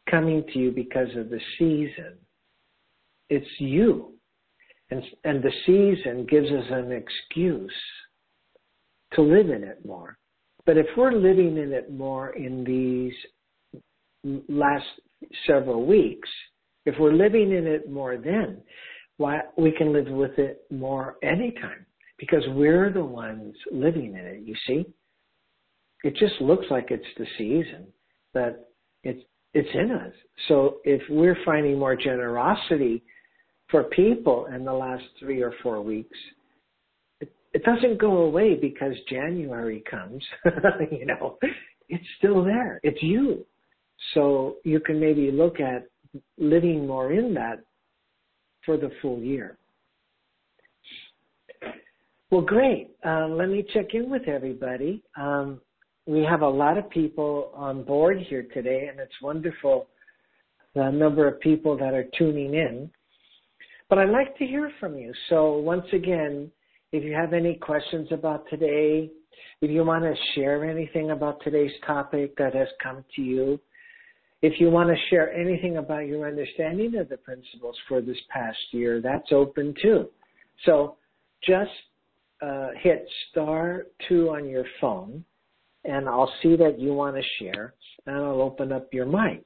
coming 0.10 0.44
to 0.54 0.60
you 0.60 0.72
because 0.72 1.10
of 1.16 1.30
the 1.30 1.40
season. 1.58 2.14
It's 3.30 3.48
you. 3.60 4.14
And, 4.90 5.04
and 5.24 5.44
the 5.44 5.52
season 5.66 6.26
gives 6.30 6.50
us 6.50 6.66
an 6.72 6.92
excuse 6.92 7.74
to 9.14 9.22
live 9.22 9.50
in 9.50 9.64
it 9.64 9.86
more. 9.86 10.18
But 10.66 10.78
if 10.78 10.88
we're 10.98 11.14
living 11.14 11.58
in 11.58 11.72
it 11.72 11.92
more 11.92 12.32
in 12.32 12.64
these 12.64 13.14
last 14.50 14.86
several 15.46 15.86
weeks, 15.86 16.30
if 16.86 16.96
we're 17.00 17.14
living 17.14 17.52
in 17.52 17.68
it 17.68 17.90
more 17.90 18.18
then, 18.18 18.62
why 19.18 19.42
we 19.58 19.72
can 19.72 19.92
live 19.94 20.08
with 20.08 20.38
it 20.38 20.62
more 20.70 21.18
anytime 21.24 21.86
because 22.18 22.44
we're 22.50 22.92
the 22.92 23.04
ones 23.04 23.56
living 23.72 24.14
in 24.14 24.26
it, 24.26 24.42
you 24.44 24.56
see? 24.66 24.86
It 26.04 26.16
just 26.16 26.40
looks 26.40 26.66
like 26.70 26.88
it's 26.90 27.04
the 27.18 27.26
season, 27.38 27.88
but 28.34 28.72
it's 29.04 29.22
it's 29.54 29.70
in 29.74 29.92
us. 29.92 30.14
So 30.48 30.78
if 30.84 31.02
we're 31.10 31.38
finding 31.44 31.80
more 31.80 31.96
generosity 31.96 33.04
for 33.70 33.86
people 33.86 34.48
in 34.54 34.64
the 34.64 34.74
last 34.74 35.04
three 35.20 35.42
or 35.42 35.54
four 35.64 35.82
weeks, 35.82 36.18
it, 37.22 37.34
it 37.54 37.64
doesn't 37.64 37.98
go 38.00 38.18
away 38.18 38.56
because 38.56 38.94
January 39.10 39.84
comes. 39.90 40.24
you 40.92 41.06
know, 41.06 41.38
it's 41.90 42.06
still 42.20 42.44
there. 42.44 42.80
It's 42.84 43.02
you. 43.02 43.46
So 44.14 44.58
you 44.64 44.80
can 44.80 45.00
maybe 45.00 45.32
look 45.32 45.60
at 45.60 45.88
living 46.38 46.86
more 46.86 47.12
in 47.12 47.34
that 47.34 47.64
for 48.68 48.78
the 48.78 48.92
full 49.02 49.20
year. 49.20 49.58
Well, 52.30 52.42
great. 52.42 52.92
Uh, 53.04 53.30
let 53.30 53.48
me 53.50 53.66
check 53.74 53.94
in 53.94 54.10
with 54.10 54.28
everybody. 54.28 55.02
Um, 55.16 55.62
we 56.06 56.24
have 56.24 56.42
a 56.42 56.48
lot 56.48 56.78
of 56.78 56.90
people 56.90 57.52
on 57.56 57.84
board 57.84 58.20
here 58.30 58.46
today, 58.54 58.88
and 58.92 59.00
it's 59.00 59.22
wonderful 59.22 59.88
the 60.76 60.92
number 60.92 61.28
of 61.28 61.40
people 61.40 61.78
that 61.78 61.94
are 61.94 62.06
tuning 62.18 62.54
in. 62.54 62.92
But 63.90 64.00
I'd 64.00 64.10
like 64.10 64.38
to 64.38 64.46
hear 64.46 64.70
from 64.80 64.98
you. 64.98 65.14
So 65.30 65.58
once 65.58 65.86
again, 65.94 66.52
if 66.92 67.04
you 67.04 67.14
have 67.14 67.34
any 67.34 67.56
questions 67.56 68.10
about 68.12 68.46
today, 68.50 69.10
if 69.62 69.72
you 69.72 69.84
want 69.86 70.04
to 70.04 70.14
share 70.36 70.70
anything 70.70 71.12
about 71.12 71.42
today's 71.44 71.72
topic 71.86 72.36
that 72.38 72.54
has 72.54 72.68
come 72.84 73.06
to 73.16 73.22
you, 73.22 73.60
if 74.42 74.60
you 74.60 74.70
want 74.70 74.90
to 74.90 74.96
share 75.10 75.34
anything 75.34 75.78
about 75.78 76.06
your 76.08 76.28
understanding 76.28 76.96
of 76.98 77.10
the 77.10 77.18
principles 77.18 77.76
for 77.88 78.02
this 78.02 78.18
past 78.30 78.58
year, 78.72 79.02
that's 79.02 79.32
open 79.32 79.74
too. 79.82 80.10
So 80.66 80.98
just 81.44 81.72
uh, 82.42 82.70
hit 82.82 83.08
star 83.32 83.88
two 84.08 84.30
on 84.30 84.48
your 84.48 84.66
phone, 84.80 85.24
and 85.86 86.08
I'll 86.08 86.32
see 86.44 86.56
that 86.56 86.80
you 86.80 86.94
want 86.94 87.16
to 87.16 87.24
share, 87.40 87.74
and 88.06 88.16
I'll 88.16 88.42
open 88.42 88.72
up 88.72 88.94
your 88.94 89.06
mic. 89.06 89.44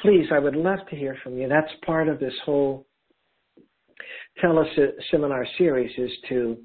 Please, 0.00 0.26
I 0.32 0.38
would 0.38 0.56
love 0.56 0.78
to 0.90 0.96
hear 0.96 1.16
from 1.22 1.38
you. 1.38 1.48
That's 1.48 1.70
part 1.84 2.08
of 2.08 2.20
this 2.20 2.34
whole 2.44 2.86
teleseminar 4.42 5.44
series 5.58 5.92
is 5.98 6.10
to 6.28 6.58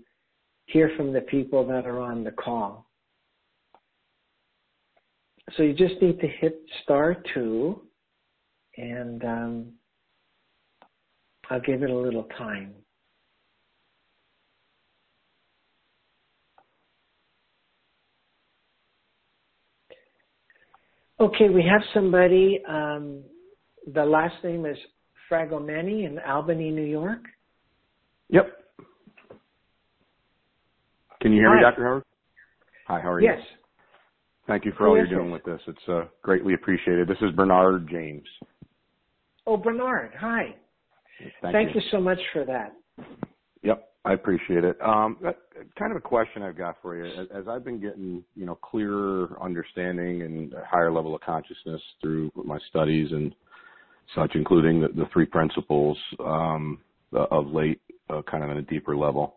hear 0.65 0.91
from 0.97 1.13
the 1.13 1.21
people 1.21 1.65
that 1.67 1.85
are 1.85 1.99
on 1.99 2.23
the 2.23 2.31
call. 2.31 2.84
So 5.53 5.63
you 5.63 5.73
just 5.73 6.01
need 6.01 6.19
to 6.19 6.27
hit 6.27 6.59
star 6.83 7.15
two, 7.33 7.81
and 8.77 9.23
um, 9.23 9.65
I'll 11.49 11.61
give 11.61 11.83
it 11.83 11.89
a 11.89 11.95
little 11.95 12.27
time. 12.37 12.73
Okay, 21.19 21.49
we 21.49 21.63
have 21.63 21.81
somebody. 21.93 22.61
Um, 22.67 23.23
the 23.93 24.03
last 24.03 24.35
name 24.43 24.65
is 24.65 24.77
Fragomeni 25.31 26.05
in 26.05 26.19
Albany, 26.27 26.71
New 26.71 26.83
York. 26.83 27.21
Yep. 28.29 28.51
Can 31.21 31.31
you 31.31 31.39
hear 31.39 31.49
Hi. 31.49 31.55
me, 31.55 31.61
Dr. 31.61 31.83
Howard? 31.83 32.03
Hi, 32.87 32.99
how 32.99 33.11
are 33.11 33.21
you? 33.21 33.27
Yes. 33.29 33.39
Thank 34.47 34.65
you 34.65 34.73
for 34.77 34.87
all 34.87 34.95
is 34.95 35.09
you're 35.09 35.19
doing 35.19 35.31
with 35.31 35.43
this. 35.43 35.59
It's 35.67 35.87
uh, 35.87 36.03
greatly 36.21 36.53
appreciated. 36.53 37.07
This 37.07 37.17
is 37.21 37.31
Bernard 37.31 37.87
James. 37.89 38.27
Oh, 39.47 39.57
Bernard. 39.57 40.11
Hi. 40.19 40.55
Thank, 41.41 41.53
Thank 41.53 41.75
you 41.75 41.81
so 41.91 41.99
much 41.99 42.19
for 42.33 42.45
that. 42.45 42.73
Yep, 43.63 43.89
I 44.03 44.13
appreciate 44.13 44.63
it. 44.63 44.77
Um, 44.81 45.17
kind 45.79 45.91
of 45.91 45.97
a 45.97 46.01
question 46.01 46.43
I've 46.43 46.57
got 46.57 46.77
for 46.81 46.95
you. 46.95 47.05
As, 47.05 47.27
as 47.33 47.47
I've 47.47 47.63
been 47.63 47.79
getting, 47.79 48.23
you 48.35 48.45
know, 48.45 48.55
clearer 48.55 49.37
understanding 49.41 50.23
and 50.23 50.53
a 50.53 50.63
higher 50.65 50.91
level 50.91 51.15
of 51.15 51.21
consciousness 51.21 51.81
through 52.01 52.31
my 52.35 52.59
studies 52.69 53.11
and 53.11 53.33
such, 54.13 54.35
including 54.35 54.81
the, 54.81 54.89
the 54.89 55.05
three 55.11 55.25
principles 55.25 55.97
um, 56.19 56.79
of 57.13 57.47
late, 57.47 57.81
uh, 58.09 58.21
kind 58.29 58.43
of 58.43 58.49
on 58.49 58.57
a 58.57 58.61
deeper 58.63 58.95
level. 58.95 59.35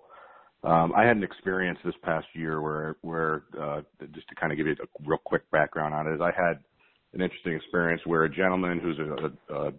Um, 0.64 0.92
I 0.96 1.04
had 1.04 1.16
an 1.16 1.22
experience 1.22 1.78
this 1.84 1.94
past 2.02 2.26
year 2.34 2.60
where, 2.60 2.96
where 3.02 3.42
uh, 3.60 3.82
just 4.12 4.28
to 4.28 4.34
kind 4.34 4.52
of 4.52 4.58
give 4.58 4.66
you 4.66 4.72
a 4.72 5.08
real 5.08 5.20
quick 5.24 5.48
background 5.50 5.94
on 5.94 6.06
it, 6.08 6.20
I 6.20 6.32
had 6.36 6.58
an 7.14 7.20
interesting 7.22 7.54
experience 7.54 8.02
where 8.04 8.24
a 8.24 8.30
gentleman 8.30 8.80
who's 8.80 8.98
a, 8.98 9.54
a, 9.54 9.72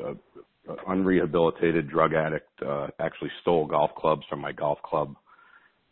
a, 0.00 0.12
a 0.72 0.76
unrehabilitated 0.88 1.90
drug 1.90 2.14
addict 2.14 2.48
uh, 2.64 2.86
actually 3.00 3.30
stole 3.42 3.66
golf 3.66 3.90
clubs 3.96 4.22
from 4.28 4.40
my 4.40 4.52
golf 4.52 4.78
club 4.82 5.16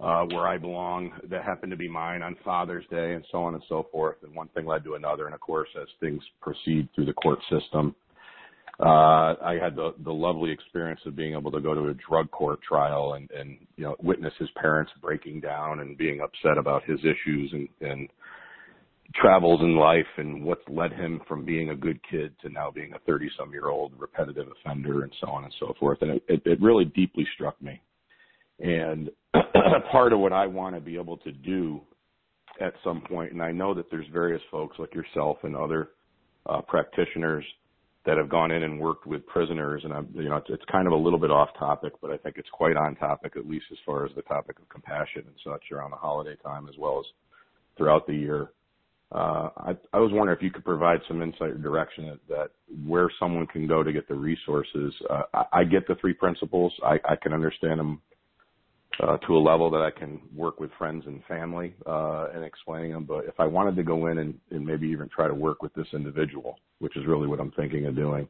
uh, 0.01 0.25
where 0.27 0.49
I 0.49 0.57
belong 0.57 1.13
that 1.29 1.45
happened 1.45 1.71
to 1.73 1.77
be 1.77 1.89
mine 1.89 2.23
on 2.23 2.37
Father's 2.45 2.85
Day 2.91 3.15
and 3.15 3.25
so 3.31 3.39
on 3.39 3.55
and 3.55 3.63
so 3.69 3.87
forth. 3.93 4.17
And 4.23 4.35
one 4.35 4.49
thing 4.49 4.65
led 4.65 4.85
to 4.85 4.95
another. 4.95 5.27
And 5.27 5.35
of 5.35 5.41
course, 5.41 5.69
as 5.81 5.89
things 6.01 6.23
proceed 6.41 6.89
through 6.95 7.07
the 7.07 7.13
court 7.13 7.39
system, 7.51 7.95
uh, 8.83 9.35
I 9.45 9.59
had 9.63 9.77
the, 9.77 9.95
the 10.05 10.13
lovely 10.13 10.51
experience 10.51 11.01
of 11.05 11.15
being 11.15 11.35
able 11.35 11.51
to 11.51 11.61
go 11.61 11.75
to 11.75 11.89
a 11.89 11.95
drug 11.95 12.31
court 12.31 12.61
trial 12.67 13.15
and, 13.15 13.31
and, 13.31 13.59
you 13.77 13.85
know, 13.85 13.95
witness 14.03 14.33
his 14.39 14.49
parents 14.57 14.91
breaking 15.03 15.41
down 15.41 15.81
and 15.81 15.99
being 15.99 16.21
upset 16.21 16.57
about 16.57 16.85
his 16.85 16.99
issues 17.01 17.53
and, 17.53 17.69
and 17.83 18.09
travels 19.15 19.61
in 19.61 19.77
life 19.77 20.07
and 20.17 20.43
what's 20.43 20.63
led 20.69 20.93
him 20.93 21.21
from 21.29 21.45
being 21.45 21.71
a 21.71 21.77
good 21.77 22.01
kid 22.11 22.33
to 22.41 22.49
now 22.49 22.71
being 22.71 22.93
a 22.95 22.99
30 23.01 23.29
some 23.39 23.53
year 23.53 23.69
old 23.69 23.93
repetitive 23.99 24.47
offender 24.49 25.03
and 25.03 25.13
so 25.21 25.29
on 25.29 25.45
and 25.45 25.55
so 25.61 25.75
forth. 25.79 25.99
And 26.01 26.13
it, 26.13 26.23
it, 26.29 26.43
it 26.47 26.63
really 26.63 26.87
deeply 26.87 27.27
struck 27.35 27.61
me. 27.61 27.83
And 28.61 29.11
part 29.93 30.15
of 30.15 30.21
what 30.21 30.33
I 30.33 30.47
want 30.47 30.75
to 30.75 30.81
be 30.81 30.97
able 30.97 31.19
to 31.19 31.33
do 31.33 31.83
at 32.61 32.73
some 32.83 33.03
point, 33.03 33.33
and 33.33 33.43
I 33.43 33.53
know 33.53 33.75
that 33.75 33.91
there's 33.91 34.07
various 34.11 34.43
folks 34.51 34.79
like 34.79 34.95
yourself 34.95 35.39
and 35.43 35.55
other 35.55 35.91
uh, 36.47 36.63
practitioners 36.63 37.45
that 38.11 38.19
have 38.19 38.29
gone 38.29 38.51
in 38.51 38.65
and 38.65 38.81
worked 38.81 39.07
with 39.07 39.25
prisoners, 39.29 39.83
and 39.85 39.93
I'm, 39.93 40.09
you 40.15 40.29
know, 40.29 40.39
it's, 40.39 40.51
it's 40.51 40.65
kind 40.65 40.89
of 40.89 40.93
a 40.93 40.97
little 40.97 41.19
bit 41.19 41.31
off 41.31 41.51
topic, 41.57 41.93
but 42.03 42.11
I 42.11 42.17
think 42.17 42.39
it's 42.39 42.49
quite 42.51 42.77
on 42.77 42.97
topic, 42.97 43.35
at 43.37 43.49
least 43.49 43.67
as 43.71 43.79
far 43.87 44.05
as 44.05 44.11
the 44.17 44.23
topic 44.23 44.59
of 44.59 44.69
compassion 44.69 45.23
and 45.27 45.37
such 45.45 45.71
around 45.71 45.93
the 45.93 45.97
holiday 45.97 46.35
time, 46.43 46.67
as 46.69 46.75
well 46.77 46.99
as 46.99 47.07
throughout 47.79 48.09
the 48.09 48.15
year. 48.15 48.51
Uh, 49.13 49.51
I, 49.59 49.77
I 49.93 50.01
was 50.01 50.11
wondering 50.13 50.37
if 50.37 50.43
you 50.43 50.51
could 50.51 50.65
provide 50.65 50.99
some 51.07 51.23
insight 51.23 51.51
or 51.51 51.59
direction 51.59 52.07
that, 52.07 52.19
that 52.29 52.51
where 52.85 53.09
someone 53.21 53.47
can 53.47 53.69
go 53.69 53.85
to 53.85 53.93
get 53.93 54.09
the 54.09 54.15
resources. 54.15 54.93
Uh, 55.09 55.23
I, 55.33 55.45
I 55.53 55.65
get 55.65 55.87
the 55.87 55.95
three 56.01 56.15
principles. 56.15 56.73
I, 56.85 56.99
I 57.09 57.15
can 57.15 57.33
understand 57.33 57.79
them 57.79 58.03
uh, 59.03 59.17
to 59.19 59.37
a 59.37 59.39
level 59.39 59.71
that 59.71 59.81
I 59.81 59.91
can 59.91 60.21
work 60.35 60.61
with 60.61 60.71
friends 60.77 61.05
and 61.07 61.23
family 61.25 61.75
uh, 61.87 62.29
and 62.35 62.45
explaining 62.45 62.93
them. 62.93 63.05
But 63.05 63.25
if 63.27 63.39
I 63.39 63.47
wanted 63.47 63.77
to 63.77 63.83
go 63.83 64.09
in 64.09 64.19
and, 64.19 64.35
and 64.51 64.65
maybe 64.65 64.89
even 64.89 65.09
try 65.09 65.29
to 65.29 65.35
work 65.35 65.63
with 65.63 65.73
this 65.75 65.87
individual, 65.93 66.59
which 66.81 66.97
is 66.97 67.07
really 67.07 67.27
what 67.27 67.41
I'm 67.41 67.53
thinking 67.53 67.87
of 67.87 67.97
doing, 67.97 68.29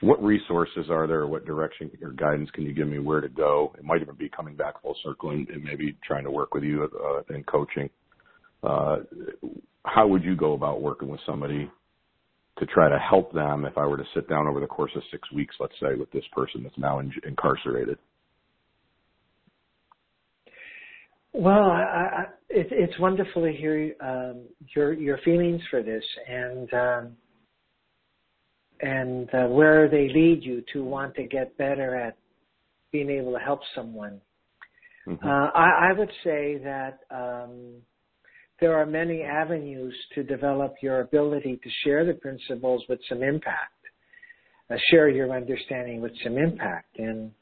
what 0.00 0.22
resources 0.22 0.86
are 0.90 1.06
there? 1.06 1.26
What 1.26 1.46
direction 1.46 1.90
or 2.02 2.10
guidance 2.10 2.50
can 2.50 2.64
you 2.64 2.72
give 2.72 2.88
me 2.88 2.98
where 2.98 3.20
to 3.20 3.28
go? 3.28 3.72
It 3.78 3.84
might 3.84 4.02
even 4.02 4.16
be 4.16 4.28
coming 4.28 4.56
back 4.56 4.82
full 4.82 4.96
circle 5.04 5.30
and, 5.30 5.48
and 5.48 5.62
maybe 5.62 5.96
trying 6.06 6.24
to 6.24 6.30
work 6.30 6.54
with 6.54 6.64
you 6.64 6.88
uh, 7.02 7.34
in 7.34 7.44
coaching. 7.44 7.88
Uh, 8.62 8.96
how 9.84 10.06
would 10.06 10.24
you 10.24 10.34
go 10.34 10.54
about 10.54 10.82
working 10.82 11.08
with 11.08 11.20
somebody 11.26 11.70
to 12.58 12.66
try 12.66 12.88
to 12.88 12.98
help 12.98 13.32
them 13.32 13.64
if 13.64 13.76
I 13.76 13.86
were 13.86 13.96
to 13.96 14.04
sit 14.14 14.28
down 14.28 14.46
over 14.46 14.60
the 14.60 14.66
course 14.66 14.92
of 14.96 15.02
six 15.10 15.30
weeks, 15.32 15.56
let's 15.60 15.74
say, 15.80 15.94
with 15.94 16.10
this 16.12 16.24
person 16.32 16.62
that's 16.62 16.78
now 16.78 16.98
in, 16.98 17.12
incarcerated? 17.26 17.98
Well, 21.34 21.64
I, 21.64 21.82
I, 21.82 22.24
it, 22.48 22.68
it's 22.70 22.98
wonderful 23.00 23.42
to 23.42 23.52
hear 23.52 23.92
um, 24.00 24.42
your 24.74 24.92
your 24.92 25.18
feelings 25.24 25.60
for 25.68 25.82
this 25.82 26.04
and 26.28 26.72
um, 26.72 27.16
and 28.80 29.28
uh, 29.34 29.46
where 29.48 29.88
they 29.88 30.08
lead 30.14 30.44
you 30.44 30.62
to 30.72 30.84
want 30.84 31.16
to 31.16 31.24
get 31.24 31.56
better 31.58 31.96
at 31.96 32.16
being 32.92 33.10
able 33.10 33.32
to 33.32 33.38
help 33.40 33.60
someone. 33.74 34.20
Mm-hmm. 35.08 35.26
Uh, 35.26 35.50
I, 35.54 35.90
I 35.90 35.92
would 35.92 36.10
say 36.22 36.58
that 36.62 37.00
um, 37.10 37.74
there 38.60 38.78
are 38.78 38.86
many 38.86 39.22
avenues 39.22 39.94
to 40.14 40.22
develop 40.22 40.76
your 40.82 41.00
ability 41.00 41.58
to 41.62 41.70
share 41.82 42.06
the 42.06 42.14
principles 42.14 42.84
with 42.88 43.00
some 43.08 43.24
impact, 43.24 43.72
uh, 44.70 44.76
share 44.90 45.08
your 45.08 45.34
understanding 45.34 46.00
with 46.00 46.12
some 46.22 46.38
impact, 46.38 46.96
and 46.98 47.32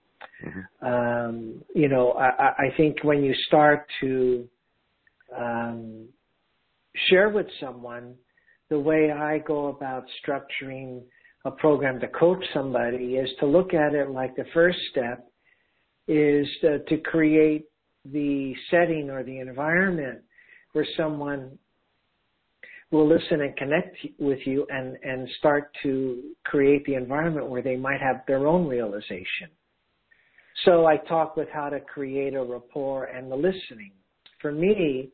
Mm-hmm. 0.44 0.86
um, 0.86 1.62
you 1.74 1.88
know, 1.88 2.12
I, 2.12 2.52
I 2.58 2.76
think 2.76 3.02
when 3.02 3.22
you 3.22 3.34
start 3.46 3.86
to 4.00 4.48
um, 5.36 6.08
share 7.08 7.28
with 7.28 7.46
someone 7.60 8.14
the 8.70 8.78
way 8.78 9.10
I 9.12 9.38
go 9.38 9.68
about 9.68 10.04
structuring 10.24 11.02
a 11.44 11.50
program 11.50 12.00
to 12.00 12.08
coach 12.08 12.44
somebody 12.54 13.16
is 13.16 13.28
to 13.40 13.46
look 13.46 13.74
at 13.74 13.94
it 13.94 14.10
like 14.10 14.34
the 14.36 14.44
first 14.54 14.78
step 14.90 15.28
is 16.08 16.46
to, 16.62 16.78
to 16.80 16.96
create 16.98 17.64
the 18.04 18.54
setting 18.70 19.10
or 19.10 19.22
the 19.22 19.38
environment 19.38 20.20
where 20.72 20.86
someone 20.96 21.58
will 22.90 23.08
listen 23.08 23.40
and 23.40 23.56
connect 23.56 23.96
with 24.18 24.38
you 24.44 24.66
and, 24.68 24.96
and 25.02 25.28
start 25.38 25.70
to 25.82 26.22
create 26.44 26.84
the 26.84 26.94
environment 26.94 27.48
where 27.48 27.62
they 27.62 27.76
might 27.76 28.00
have 28.00 28.22
their 28.26 28.46
own 28.46 28.68
realization. 28.68 29.48
So 30.64 30.86
I 30.86 30.96
talk 30.96 31.36
with 31.36 31.48
how 31.52 31.68
to 31.68 31.80
create 31.80 32.34
a 32.34 32.42
rapport 32.42 33.04
and 33.04 33.30
the 33.30 33.36
listening. 33.36 33.92
For 34.40 34.52
me, 34.52 35.10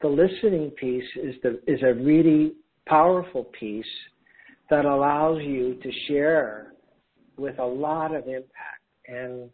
the 0.00 0.08
listening 0.08 0.70
piece 0.70 1.04
is 1.16 1.34
the 1.42 1.60
is 1.66 1.82
a 1.82 1.94
really 1.94 2.52
powerful 2.86 3.44
piece 3.58 3.84
that 4.70 4.84
allows 4.84 5.42
you 5.42 5.74
to 5.82 5.90
share 6.06 6.72
with 7.36 7.58
a 7.58 7.64
lot 7.64 8.14
of 8.14 8.26
impact. 8.26 8.82
And 9.08 9.50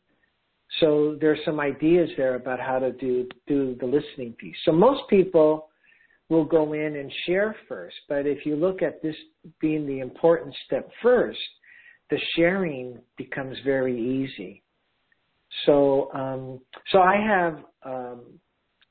so 0.81 1.17
there's 1.21 1.39
some 1.45 1.61
ideas 1.61 2.11
there 2.17 2.35
about 2.35 2.61
how 2.61 2.79
to 2.79 2.93
do 2.93 3.29
do 3.47 3.77
the 3.81 3.87
listening 3.87 4.35
piece. 4.35 4.57
So 4.65 4.73
most 4.73 5.03
people 5.09 5.69
will 6.29 6.45
go 6.45 6.73
in 6.73 6.97
and 6.97 7.13
share 7.25 7.55
first, 7.69 7.95
but 8.09 8.27
if 8.27 8.45
you 8.45 8.57
look 8.57 8.83
at 8.83 9.01
this 9.01 9.15
being 9.61 9.87
the 9.87 10.01
important 10.01 10.55
step 10.67 10.91
first, 11.01 11.39
the 12.11 12.19
sharing 12.35 12.99
becomes 13.17 13.57
very 13.65 13.97
easy. 13.97 14.63
So 15.65 16.11
um, 16.13 16.61
so 16.93 17.01
I 17.01 17.17
have 17.17 17.59
um, 17.85 18.21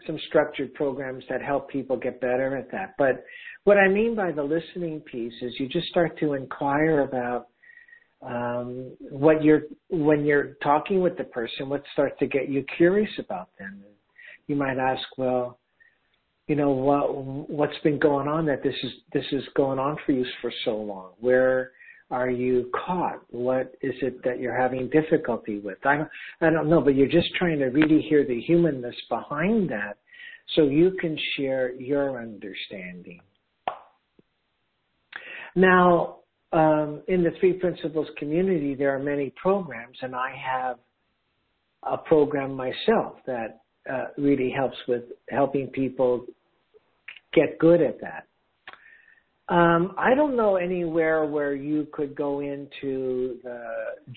some 0.06 0.18
structured 0.28 0.74
programs 0.74 1.24
that 1.30 1.42
help 1.42 1.70
people 1.70 1.98
get 1.98 2.22
better 2.22 2.56
at 2.56 2.72
that. 2.72 2.96
But 2.98 3.24
what 3.64 3.78
I 3.78 3.88
mean 3.88 4.16
by 4.16 4.32
the 4.32 4.44
listening 4.44 5.02
piece 5.02 5.34
is 5.42 5.54
you 5.60 5.68
just 5.68 5.88
start 5.88 6.20
to 6.20 6.34
inquire 6.34 7.02
about 7.02 7.48
um, 8.22 8.96
what 9.00 9.44
you're 9.44 9.64
when 9.90 10.26
you're 10.26 10.56
talking 10.64 11.02
with 11.02 11.18
the 11.18 11.24
person, 11.26 11.70
what 11.70 11.84
starts 11.94 12.16
to 12.20 12.28
get 12.28 12.50
you 12.50 12.64
curious 12.78 13.12
about 13.20 13.50
them. 13.60 13.84
You 14.48 14.56
might 14.56 14.78
ask, 14.78 15.04
well, 15.18 15.60
you 16.48 16.56
know 16.56 16.72
what 16.72 17.16
what's 17.50 17.78
been 17.84 18.00
going 18.00 18.28
on 18.28 18.46
that 18.46 18.64
this 18.64 18.76
is 18.84 18.92
this 19.14 19.26
is 19.32 19.44
going 19.56 19.80
on 19.80 19.98
for 20.06 20.12
you 20.12 20.26
for 20.42 20.52
so 20.64 20.76
long. 20.78 21.12
Where 21.20 21.72
are 22.12 22.30
you 22.30 22.70
caught? 22.86 23.22
What 23.32 23.74
is 23.82 23.96
it 24.02 24.24
that 24.24 24.40
you're 24.40 24.60
having 24.60 24.90
difficulty 24.90 25.60
with? 25.60 25.78
I 25.86 25.98
don't, 25.98 26.10
I 26.42 26.50
don't 26.52 26.70
know, 26.70 26.82
but 26.82 26.96
you're 26.96 27.08
just 27.08 27.34
trying 27.36 27.60
to 27.60 27.66
really 27.66 28.02
hear 28.02 28.26
the 28.26 28.40
humanness 28.42 28.96
behind 29.10 29.70
that 29.70 29.98
so 30.56 30.64
you 30.64 30.96
can 31.02 31.18
share 31.36 31.74
your 31.74 32.22
understanding. 32.22 33.20
Now, 35.56 36.18
um, 36.52 37.02
in 37.08 37.24
the 37.24 37.32
Three 37.40 37.54
Principles 37.54 38.08
community, 38.18 38.76
there 38.76 38.96
are 38.96 39.00
many 39.00 39.34
programs, 39.42 39.98
and 40.02 40.16
I 40.16 40.36
have 40.36 40.78
a 41.84 41.98
program 41.98 42.54
myself 42.54 43.18
that 43.26 43.62
uh, 43.92 44.06
really 44.18 44.52
helps 44.56 44.78
with 44.88 45.04
helping 45.30 45.68
people 45.68 46.26
get 47.34 47.58
good 47.60 47.82
at 47.82 48.00
that. 48.02 48.28
Um, 49.48 49.94
I 49.98 50.16
don't 50.16 50.36
know 50.36 50.56
anywhere 50.56 51.26
where 51.26 51.54
you 51.54 51.88
could 51.94 52.16
go 52.16 52.40
into 52.40 53.38
the 53.44 53.64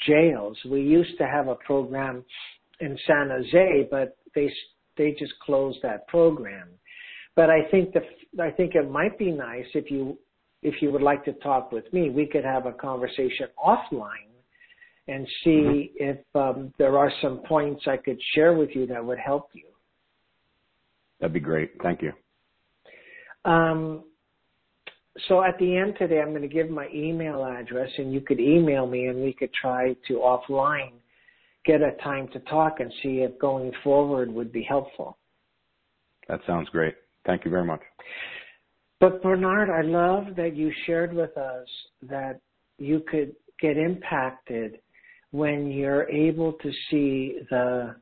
jails. 0.06 0.56
We 0.70 0.80
used 0.80 1.18
to 1.18 1.26
have 1.26 1.48
a 1.48 1.54
program 1.54 2.24
in 2.80 2.98
San 3.06 3.28
Jose, 3.28 3.88
but 3.90 4.16
they 4.34 4.50
they 4.96 5.12
just 5.18 5.32
closed 5.44 5.78
that 5.82 6.06
program. 6.08 6.68
But 7.36 7.50
I 7.50 7.68
think 7.70 7.92
the 7.92 8.00
I 8.42 8.50
think 8.50 8.74
it 8.74 8.90
might 8.90 9.18
be 9.18 9.30
nice 9.30 9.66
if 9.74 9.90
you 9.90 10.18
if 10.62 10.80
you 10.80 10.90
would 10.90 11.02
like 11.02 11.24
to 11.26 11.32
talk 11.34 11.72
with 11.72 11.92
me, 11.92 12.10
we 12.10 12.26
could 12.26 12.44
have 12.44 12.66
a 12.66 12.72
conversation 12.72 13.48
offline 13.62 14.28
and 15.08 15.26
see 15.44 15.92
mm-hmm. 16.00 16.10
if 16.10 16.18
um, 16.34 16.72
there 16.78 16.98
are 16.98 17.12
some 17.22 17.42
points 17.46 17.84
I 17.86 17.96
could 17.96 18.18
share 18.34 18.54
with 18.54 18.70
you 18.74 18.86
that 18.86 19.04
would 19.04 19.18
help 19.18 19.50
you. 19.52 19.64
That'd 21.20 21.34
be 21.34 21.40
great. 21.40 21.72
Thank 21.82 22.02
you. 22.02 22.12
Um, 23.44 24.04
so 25.26 25.42
at 25.42 25.58
the 25.58 25.76
end 25.76 25.94
today, 25.98 26.20
I'm 26.20 26.30
going 26.30 26.42
to 26.42 26.48
give 26.48 26.70
my 26.70 26.88
email 26.94 27.44
address, 27.44 27.90
and 27.98 28.12
you 28.12 28.20
could 28.20 28.40
email 28.40 28.86
me, 28.86 29.06
and 29.06 29.22
we 29.22 29.32
could 29.32 29.52
try 29.52 29.94
to 30.06 30.14
offline 30.14 30.92
get 31.64 31.82
a 31.82 31.92
time 32.02 32.28
to 32.32 32.38
talk 32.40 32.80
and 32.80 32.92
see 33.02 33.18
if 33.18 33.38
going 33.38 33.72
forward 33.84 34.32
would 34.32 34.52
be 34.52 34.62
helpful. 34.62 35.18
That 36.28 36.40
sounds 36.46 36.68
great. 36.70 36.94
Thank 37.26 37.44
you 37.44 37.50
very 37.50 37.64
much. 37.64 37.80
But 39.00 39.22
Bernard, 39.22 39.70
I 39.70 39.82
love 39.82 40.34
that 40.36 40.56
you 40.56 40.72
shared 40.86 41.12
with 41.12 41.36
us 41.36 41.66
that 42.02 42.40
you 42.78 43.02
could 43.08 43.34
get 43.60 43.76
impacted 43.76 44.78
when 45.30 45.70
you're 45.70 46.08
able 46.08 46.54
to 46.54 46.70
see 46.90 47.38
the 47.50 47.94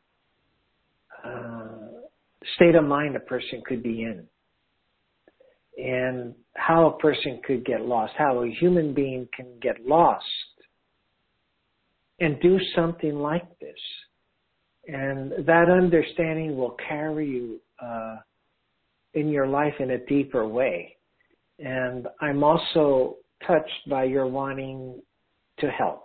uh, 1.25 1.69
state 2.55 2.77
of 2.77 2.85
mind 2.85 3.17
a 3.17 3.21
person 3.21 3.63
could 3.67 3.83
be 3.83 4.03
in 4.03 4.27
and 5.77 6.35
how 6.55 6.87
a 6.89 6.99
person 6.99 7.41
could 7.47 7.65
get 7.65 7.83
lost, 7.83 8.15
how 8.17 8.43
a 8.43 8.51
human 8.51 8.95
being 8.95 9.29
can 9.35 9.47
get 9.61 9.85
lost 9.87 10.25
and 12.21 12.41
do 12.41 12.59
something 12.75 13.17
like 13.17 13.47
this. 13.59 13.79
And 14.89 15.33
that 15.47 15.69
understanding 15.69 16.57
will 16.57 16.77
carry 16.89 17.29
you 17.29 17.61
uh, 17.83 18.17
in 19.15 19.29
your 19.29 19.47
life 19.47 19.75
in 19.81 19.91
a 19.91 19.99
deeper 20.07 20.47
way. 20.47 20.97
And 21.59 22.07
I'm 22.21 22.43
also 22.45 23.17
touched 23.47 23.89
by 23.89 24.05
your 24.05 24.27
wanting 24.27 25.01
to 25.59 25.71
help. 25.71 26.05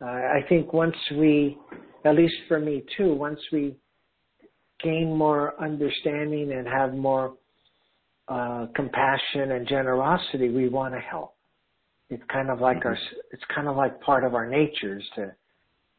Uh, 0.00 0.06
I 0.06 0.40
think 0.48 0.72
once 0.72 0.96
we, 1.12 1.58
at 2.04 2.14
least 2.14 2.34
for 2.48 2.58
me 2.58 2.84
too, 2.96 3.14
once 3.14 3.40
we 3.52 3.76
gain 4.82 5.16
more 5.16 5.60
understanding 5.62 6.52
and 6.52 6.66
have 6.66 6.94
more 6.94 7.34
uh, 8.28 8.66
compassion 8.74 9.52
and 9.52 9.66
generosity, 9.66 10.48
we 10.48 10.68
want 10.68 10.94
to 10.94 11.00
help. 11.00 11.34
It's 12.10 12.22
kind 12.30 12.50
of 12.50 12.60
like 12.60 12.78
mm-hmm. 12.78 12.88
our, 12.88 12.98
it's 13.32 13.42
kind 13.54 13.68
of 13.68 13.76
like 13.76 14.00
part 14.00 14.24
of 14.24 14.34
our 14.34 14.46
nature 14.46 14.98
is 14.98 15.04
to, 15.16 15.34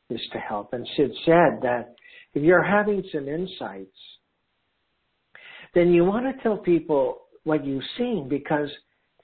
is 0.10 0.22
to 0.32 0.38
help. 0.40 0.74
And 0.74 0.88
Sid 0.96 1.12
said 1.26 1.60
that 1.62 1.96
if 2.34 2.44
you're 2.44 2.64
having 2.64 3.04
some 3.12 3.28
insights 3.28 3.98
then 5.74 5.92
you 5.92 6.06
want 6.06 6.26
to 6.26 6.44
tell 6.44 6.58
people 6.58 7.22
what 7.44 7.66
you've 7.66 7.84
seen 7.98 8.28
because 8.30 8.70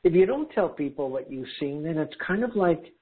if 0.04 0.14
you 0.14 0.26
don't 0.26 0.50
tell 0.52 0.70
people 0.70 1.10
what 1.10 1.32
you've 1.32 1.48
seen, 1.60 1.84
then 1.84 1.98
it's 1.98 2.14
kind 2.26 2.44
of 2.44 2.56
like 2.56 2.94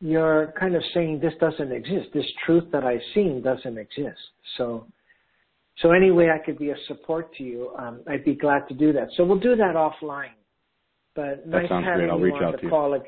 you're 0.00 0.52
kind 0.58 0.74
of 0.74 0.82
saying 0.92 1.20
this 1.20 1.34
doesn't 1.40 1.72
exist. 1.72 2.08
This 2.12 2.26
truth 2.44 2.64
that 2.72 2.84
I've 2.84 3.00
seen 3.14 3.42
doesn't 3.42 3.78
exist. 3.78 4.18
So, 4.58 4.86
so 5.78 5.92
any 5.92 6.10
way 6.10 6.30
I 6.30 6.38
could 6.38 6.58
be 6.58 6.70
a 6.70 6.76
support 6.86 7.34
to 7.36 7.44
you, 7.44 7.70
um, 7.78 8.02
I'd 8.08 8.24
be 8.24 8.34
glad 8.34 8.68
to 8.68 8.74
do 8.74 8.92
that. 8.92 9.08
So 9.16 9.24
we'll 9.24 9.38
do 9.38 9.56
that 9.56 9.74
offline. 9.74 10.34
But 11.14 11.44
that 11.44 11.48
nice 11.48 11.68
having 11.70 12.06
you 12.06 12.34
on 12.34 12.52
the 12.52 12.68
call. 12.68 12.98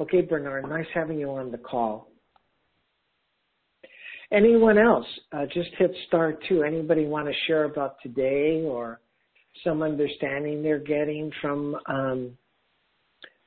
Okay, 0.00 0.22
Bernard, 0.22 0.68
nice 0.68 0.86
having 0.92 1.18
you 1.18 1.30
on 1.30 1.50
the 1.50 1.58
call. 1.58 2.10
Anyone 4.32 4.78
else? 4.78 5.06
Uh, 5.32 5.46
just 5.52 5.70
hit 5.78 5.94
star 6.08 6.34
two. 6.48 6.62
Anybody 6.62 7.06
want 7.06 7.28
to 7.28 7.34
share 7.46 7.64
about 7.64 7.96
today 8.02 8.62
or 8.64 9.00
some 9.62 9.82
understanding 9.82 10.62
they're 10.62 10.78
getting 10.78 11.30
from 11.40 11.76
um, 11.86 12.36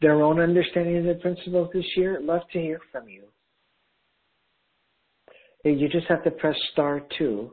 their 0.01 0.23
own 0.23 0.39
understanding 0.39 0.97
of 0.97 1.03
the 1.05 1.21
principles 1.21 1.69
this 1.73 1.85
year? 1.97 2.17
I'd 2.17 2.23
love 2.23 2.43
to 2.53 2.59
hear 2.59 2.79
from 2.91 3.09
you. 3.09 3.23
You 5.65 5.89
just 5.89 6.07
have 6.07 6.23
to 6.23 6.31
press 6.31 6.55
star 6.71 7.01
two. 7.17 7.51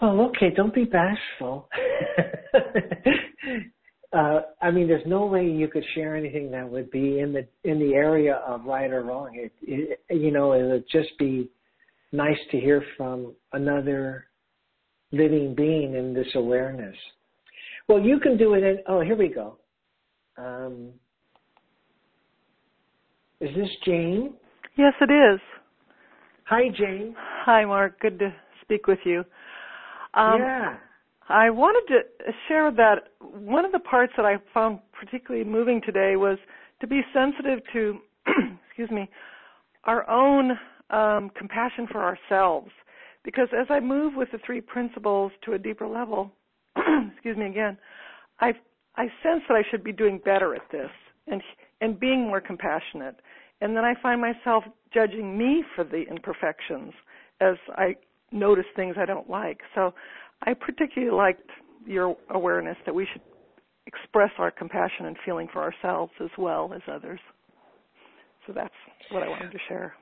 Oh, 0.00 0.26
okay. 0.28 0.50
Don't 0.50 0.74
be 0.74 0.84
bashful. 0.84 1.68
uh, 4.12 4.40
I 4.60 4.70
mean, 4.70 4.88
there's 4.88 5.06
no 5.06 5.26
way 5.26 5.48
you 5.48 5.68
could 5.68 5.84
share 5.94 6.16
anything 6.16 6.50
that 6.50 6.68
would 6.68 6.90
be 6.90 7.20
in 7.20 7.32
the 7.32 7.46
in 7.64 7.78
the 7.78 7.94
area 7.94 8.36
of 8.46 8.64
right 8.64 8.90
or 8.90 9.02
wrong. 9.02 9.30
It, 9.34 9.52
it 9.62 10.00
you 10.10 10.30
know, 10.30 10.52
it 10.52 10.64
would 10.64 10.84
just 10.90 11.16
be 11.18 11.50
nice 12.12 12.38
to 12.50 12.60
hear 12.60 12.84
from 12.96 13.34
another 13.52 14.26
living 15.12 15.54
being 15.54 15.94
in 15.94 16.12
this 16.12 16.28
awareness. 16.34 16.96
Well, 17.88 18.00
you 18.00 18.18
can 18.18 18.36
do 18.36 18.54
it. 18.54 18.62
In, 18.62 18.78
oh, 18.88 19.00
here 19.00 19.16
we 19.16 19.28
go. 19.28 19.58
Um, 20.36 20.90
is 23.40 23.54
this 23.54 23.68
Jane? 23.84 24.34
Yes, 24.76 24.94
it 25.00 25.10
is. 25.10 25.40
Hi, 26.46 26.68
Jane. 26.76 27.14
Hi, 27.18 27.64
Mark. 27.64 28.00
Good 28.00 28.18
to 28.18 28.34
speak 28.62 28.86
with 28.86 28.98
you. 29.04 29.24
Um, 30.16 30.40
yeah. 30.40 30.76
I 31.28 31.50
wanted 31.50 31.88
to 31.88 32.32
share 32.48 32.70
that 32.70 33.08
one 33.20 33.64
of 33.64 33.72
the 33.72 33.78
parts 33.78 34.12
that 34.16 34.26
I 34.26 34.36
found 34.52 34.80
particularly 34.92 35.44
moving 35.44 35.80
today 35.84 36.16
was 36.16 36.38
to 36.80 36.86
be 36.86 37.00
sensitive 37.14 37.60
to, 37.72 37.98
excuse 38.66 38.90
me, 38.90 39.08
our 39.84 40.08
own 40.08 40.52
um, 40.90 41.30
compassion 41.36 41.86
for 41.90 42.02
ourselves. 42.02 42.70
Because 43.24 43.48
as 43.58 43.66
I 43.70 43.80
move 43.80 44.14
with 44.14 44.30
the 44.32 44.38
three 44.44 44.60
principles 44.60 45.32
to 45.46 45.54
a 45.54 45.58
deeper 45.58 45.86
level, 45.86 46.30
excuse 47.12 47.38
me 47.38 47.46
again, 47.46 47.78
I 48.40 48.52
I 48.96 49.06
sense 49.22 49.42
that 49.48 49.54
I 49.54 49.62
should 49.70 49.82
be 49.82 49.92
doing 49.92 50.20
better 50.22 50.54
at 50.54 50.70
this 50.70 50.90
and 51.26 51.42
and 51.80 51.98
being 51.98 52.26
more 52.26 52.40
compassionate. 52.40 53.16
And 53.62 53.74
then 53.74 53.84
I 53.84 53.94
find 54.02 54.20
myself 54.20 54.64
judging 54.92 55.38
me 55.38 55.64
for 55.74 55.84
the 55.84 56.02
imperfections 56.02 56.92
as 57.40 57.56
I 57.76 57.96
notice 58.32 58.64
things 58.76 58.96
I 58.98 59.06
don't 59.06 59.28
like. 59.28 59.60
So 59.74 59.94
I 60.42 60.54
particularly 60.54 61.14
liked 61.14 61.48
your 61.86 62.16
awareness 62.30 62.76
that 62.86 62.94
we 62.94 63.06
should 63.12 63.22
express 63.86 64.30
our 64.38 64.50
compassion 64.50 65.06
and 65.06 65.16
feeling 65.24 65.48
for 65.52 65.62
ourselves 65.62 66.12
as 66.22 66.30
well 66.38 66.72
as 66.74 66.80
others. 66.90 67.20
So 68.46 68.52
that's 68.52 68.74
what 69.10 69.22
I 69.22 69.28
wanted 69.28 69.52
to 69.52 69.58
share. 69.68 69.94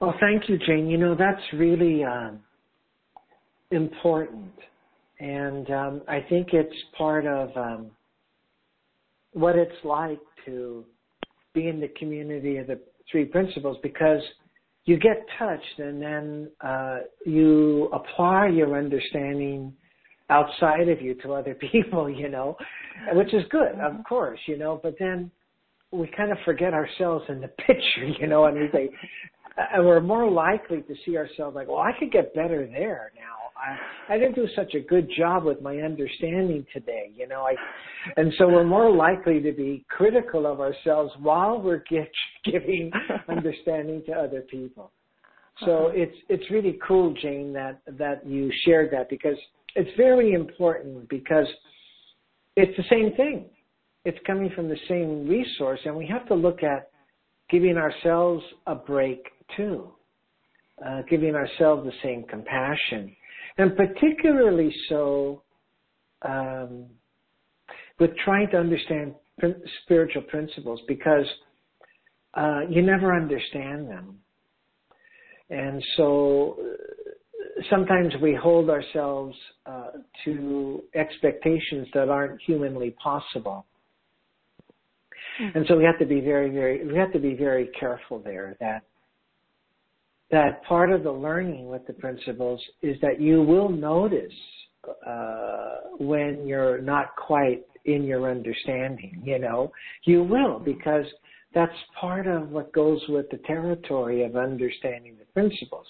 Well, 0.00 0.14
thank 0.20 0.48
you, 0.48 0.58
Jane. 0.58 0.88
You 0.88 0.98
know, 0.98 1.14
that's 1.14 1.42
really 1.52 2.04
um, 2.04 2.40
important. 3.70 4.52
And 5.18 5.70
um, 5.70 6.02
I 6.08 6.20
think 6.28 6.48
it's 6.52 6.74
part 6.96 7.26
of 7.26 7.56
um, 7.56 7.90
what 9.32 9.56
it's 9.56 9.84
like 9.84 10.20
to 10.46 10.84
be 11.54 11.68
in 11.68 11.80
the 11.80 11.88
community 11.98 12.56
of 12.58 12.66
the 12.66 12.80
three 13.10 13.24
principles 13.24 13.76
because 13.82 14.20
you 14.84 14.98
get 14.98 15.24
touched 15.38 15.78
and 15.78 16.02
then 16.02 16.50
uh, 16.60 16.98
you 17.24 17.88
apply 17.92 18.48
your 18.48 18.76
understanding 18.76 19.72
outside 20.28 20.88
of 20.88 21.00
you 21.00 21.14
to 21.22 21.34
other 21.34 21.54
people, 21.72 22.10
you 22.10 22.28
know, 22.28 22.56
which 23.12 23.32
is 23.32 23.42
good, 23.50 23.72
of 23.72 23.92
mm-hmm. 23.92 24.02
course, 24.02 24.40
you 24.46 24.58
know, 24.58 24.80
but 24.82 24.94
then 24.98 25.30
we 25.92 26.10
kind 26.16 26.32
of 26.32 26.38
forget 26.44 26.72
ourselves 26.72 27.24
in 27.28 27.40
the 27.40 27.48
picture, 27.66 28.06
you 28.20 28.26
know, 28.26 28.46
and 28.46 28.58
we 28.58 28.68
say, 28.72 28.90
and 29.74 29.84
we're 29.84 30.00
more 30.00 30.30
likely 30.30 30.80
to 30.82 30.94
see 31.04 31.16
ourselves 31.16 31.54
like, 31.54 31.68
well, 31.68 31.78
I 31.78 31.92
could 31.98 32.10
get 32.10 32.34
better 32.34 32.66
there 32.66 33.12
now. 33.14 33.41
I, 33.62 34.14
I 34.14 34.18
didn't 34.18 34.34
do 34.34 34.48
such 34.56 34.74
a 34.74 34.80
good 34.80 35.08
job 35.16 35.44
with 35.44 35.62
my 35.62 35.78
understanding 35.78 36.66
today, 36.72 37.12
you 37.14 37.28
know. 37.28 37.42
I, 37.42 37.54
and 38.16 38.32
so 38.36 38.48
we're 38.48 38.64
more 38.64 38.90
likely 38.90 39.40
to 39.40 39.52
be 39.52 39.84
critical 39.88 40.46
of 40.46 40.60
ourselves 40.60 41.12
while 41.20 41.60
we're 41.60 41.84
get, 41.88 42.10
giving 42.44 42.90
understanding 43.28 44.02
to 44.06 44.12
other 44.12 44.40
people. 44.42 44.90
So 45.60 45.86
uh-huh. 45.86 45.92
it's 45.94 46.16
it's 46.28 46.50
really 46.50 46.78
cool, 46.86 47.14
Jane, 47.20 47.52
that 47.52 47.80
that 47.98 48.26
you 48.26 48.50
shared 48.64 48.90
that 48.92 49.08
because 49.08 49.36
it's 49.76 49.90
very 49.96 50.32
important 50.32 51.08
because 51.08 51.46
it's 52.56 52.76
the 52.76 52.84
same 52.90 53.14
thing. 53.16 53.46
It's 54.04 54.18
coming 54.26 54.50
from 54.56 54.68
the 54.68 54.78
same 54.88 55.28
resource, 55.28 55.78
and 55.84 55.94
we 55.94 56.06
have 56.06 56.26
to 56.28 56.34
look 56.34 56.62
at 56.62 56.90
giving 57.50 57.76
ourselves 57.76 58.42
a 58.66 58.74
break 58.74 59.24
too, 59.56 59.92
uh, 60.84 61.02
giving 61.08 61.34
ourselves 61.34 61.84
the 61.84 61.92
same 62.02 62.24
compassion, 62.24 63.14
and 63.58 63.76
particularly 63.76 64.74
so 64.88 65.42
um, 66.22 66.86
with 67.98 68.10
trying 68.24 68.48
to 68.50 68.58
understand 68.58 69.14
spiritual 69.84 70.22
principles 70.22 70.80
because 70.88 71.26
uh, 72.34 72.60
you 72.68 72.82
never 72.82 73.14
understand 73.14 73.88
them. 73.88 74.18
And 75.50 75.82
so 75.96 76.58
uh, 76.60 77.62
sometimes 77.70 78.14
we 78.22 78.34
hold 78.34 78.70
ourselves 78.70 79.36
uh, 79.66 79.90
to 80.24 80.82
expectations 80.94 81.88
that 81.92 82.08
aren't 82.08 82.40
humanly 82.42 82.90
possible. 83.02 83.66
Mm-hmm. 85.40 85.58
And 85.58 85.66
so 85.68 85.76
we 85.76 85.84
have 85.84 85.98
to 85.98 86.06
be 86.06 86.20
very, 86.20 86.50
very, 86.50 86.86
we 86.86 86.96
have 86.96 87.12
to 87.12 87.18
be 87.18 87.34
very 87.34 87.70
careful 87.78 88.18
there 88.18 88.56
that 88.60 88.84
that 90.32 90.64
part 90.64 90.90
of 90.90 91.04
the 91.04 91.12
learning 91.12 91.68
with 91.68 91.86
the 91.86 91.92
principles 91.92 92.60
is 92.80 92.96
that 93.02 93.20
you 93.20 93.42
will 93.42 93.68
notice 93.68 94.32
uh, 95.06 95.76
when 95.98 96.46
you're 96.46 96.80
not 96.80 97.14
quite 97.16 97.64
in 97.84 98.04
your 98.04 98.30
understanding. 98.30 99.22
You 99.24 99.38
know, 99.38 99.70
you 100.04 100.24
will 100.24 100.58
because 100.58 101.04
that's 101.54 101.72
part 102.00 102.26
of 102.26 102.50
what 102.50 102.72
goes 102.72 103.00
with 103.08 103.26
the 103.30 103.36
territory 103.46 104.24
of 104.24 104.36
understanding 104.36 105.16
the 105.18 105.26
principles. 105.32 105.86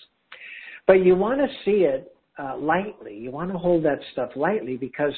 But 0.88 1.04
you 1.04 1.14
want 1.14 1.38
to 1.38 1.46
see 1.64 1.84
it 1.84 2.12
uh, 2.36 2.56
lightly. 2.58 3.16
You 3.16 3.30
want 3.30 3.52
to 3.52 3.58
hold 3.58 3.84
that 3.84 4.00
stuff 4.12 4.30
lightly 4.34 4.76
because 4.76 5.12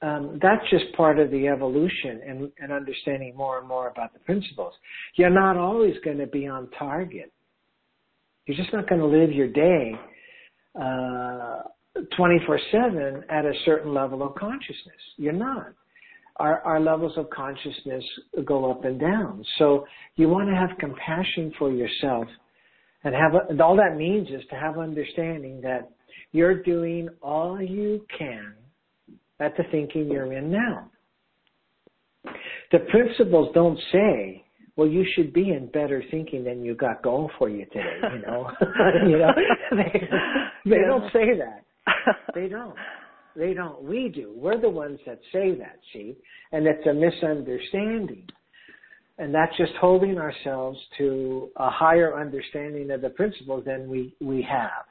um, 0.00 0.38
that's 0.40 0.62
just 0.70 0.84
part 0.96 1.18
of 1.18 1.30
the 1.32 1.48
evolution 1.48 2.20
and, 2.26 2.52
and 2.60 2.72
understanding 2.72 3.34
more 3.36 3.58
and 3.58 3.66
more 3.66 3.88
about 3.88 4.12
the 4.12 4.20
principles. 4.20 4.74
You're 5.16 5.30
not 5.30 5.56
always 5.56 5.94
going 6.04 6.18
to 6.18 6.26
be 6.26 6.46
on 6.46 6.68
target 6.78 7.32
you're 8.46 8.56
just 8.56 8.72
not 8.72 8.88
going 8.88 9.00
to 9.00 9.06
live 9.06 9.32
your 9.32 9.48
day 9.48 9.92
uh, 10.80 11.62
24/7 12.18 13.22
at 13.28 13.44
a 13.44 13.52
certain 13.64 13.92
level 13.92 14.22
of 14.22 14.34
consciousness. 14.34 15.00
You're 15.16 15.32
not. 15.32 15.72
Our, 16.36 16.60
our 16.62 16.80
levels 16.80 17.12
of 17.18 17.28
consciousness 17.28 18.02
go 18.44 18.70
up 18.70 18.84
and 18.84 18.98
down. 18.98 19.44
So 19.58 19.84
you 20.16 20.28
want 20.28 20.48
to 20.48 20.56
have 20.56 20.70
compassion 20.78 21.52
for 21.58 21.70
yourself, 21.70 22.26
and 23.04 23.14
have 23.14 23.32
and 23.50 23.60
all 23.60 23.76
that 23.76 23.96
means 23.96 24.28
is 24.28 24.42
to 24.50 24.56
have 24.56 24.78
understanding 24.78 25.60
that 25.60 25.90
you're 26.32 26.62
doing 26.62 27.08
all 27.20 27.60
you 27.60 28.06
can 28.18 28.54
at 29.40 29.56
the 29.56 29.64
thinking 29.70 30.10
you're 30.10 30.32
in 30.32 30.50
now. 30.50 30.90
The 32.70 32.78
principles 32.90 33.50
don't 33.54 33.78
say 33.92 34.41
well, 34.76 34.88
you 34.88 35.04
should 35.14 35.32
be 35.32 35.50
in 35.50 35.66
better 35.66 36.02
thinking 36.10 36.44
than 36.44 36.64
you 36.64 36.74
got 36.74 37.02
going 37.02 37.28
for 37.38 37.48
you 37.48 37.66
today. 37.66 37.98
You 38.14 38.22
know, 38.26 38.50
you 39.06 39.18
know, 39.18 39.32
they, 39.70 40.08
they 40.64 40.76
yeah. 40.76 40.86
don't 40.86 41.12
say 41.12 41.36
that. 41.38 41.64
They 42.34 42.48
don't. 42.48 42.74
They 43.36 43.54
don't. 43.54 43.82
We 43.82 44.08
do. 44.08 44.32
We're 44.34 44.60
the 44.60 44.68
ones 44.68 44.98
that 45.06 45.18
say 45.32 45.54
that. 45.56 45.78
See, 45.92 46.16
and 46.52 46.66
it's 46.66 46.86
a 46.86 46.92
misunderstanding, 46.92 48.26
and 49.18 49.34
that's 49.34 49.56
just 49.56 49.72
holding 49.80 50.18
ourselves 50.18 50.78
to 50.98 51.50
a 51.56 51.70
higher 51.70 52.18
understanding 52.18 52.90
of 52.90 53.00
the 53.02 53.10
principles 53.10 53.64
than 53.64 53.88
we 53.88 54.14
we 54.20 54.42
have. 54.42 54.84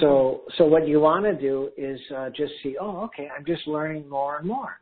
So, 0.00 0.06
mm-hmm. 0.06 0.50
so 0.58 0.64
what 0.64 0.88
you 0.88 1.00
want 1.00 1.24
to 1.26 1.34
do 1.34 1.70
is 1.76 2.00
uh, 2.16 2.30
just 2.30 2.52
see, 2.62 2.76
oh, 2.80 3.04
okay, 3.04 3.28
I'm 3.36 3.44
just 3.44 3.66
learning 3.66 4.08
more 4.08 4.38
and 4.38 4.46
more, 4.46 4.80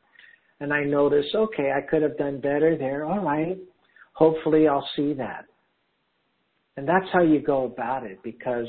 and 0.61 0.73
I 0.73 0.85
notice, 0.85 1.27
okay, 1.35 1.73
I 1.77 1.81
could 1.81 2.03
have 2.03 2.17
done 2.17 2.41
better 2.41 2.77
there. 2.79 3.05
All 3.05 3.21
right, 3.21 3.59
hopefully 4.13 4.69
I'll 4.69 4.89
see 4.97 5.13
that. 5.15 5.47
And 6.77 6.89
that's 6.89 7.07
how 7.13 7.23
you 7.23 7.41
go 7.41 7.65
about 7.65 8.05
it 8.05 8.23
because 8.23 8.67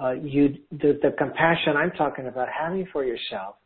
uh, 0.00 0.12
you 0.12 0.56
the, 0.70 0.98
the 1.02 1.14
compassion 1.18 1.76
I'm 1.76 1.90
talking 1.92 2.26
about 2.26 2.48
having 2.48 2.86
for 2.92 3.04
yourself 3.04 3.56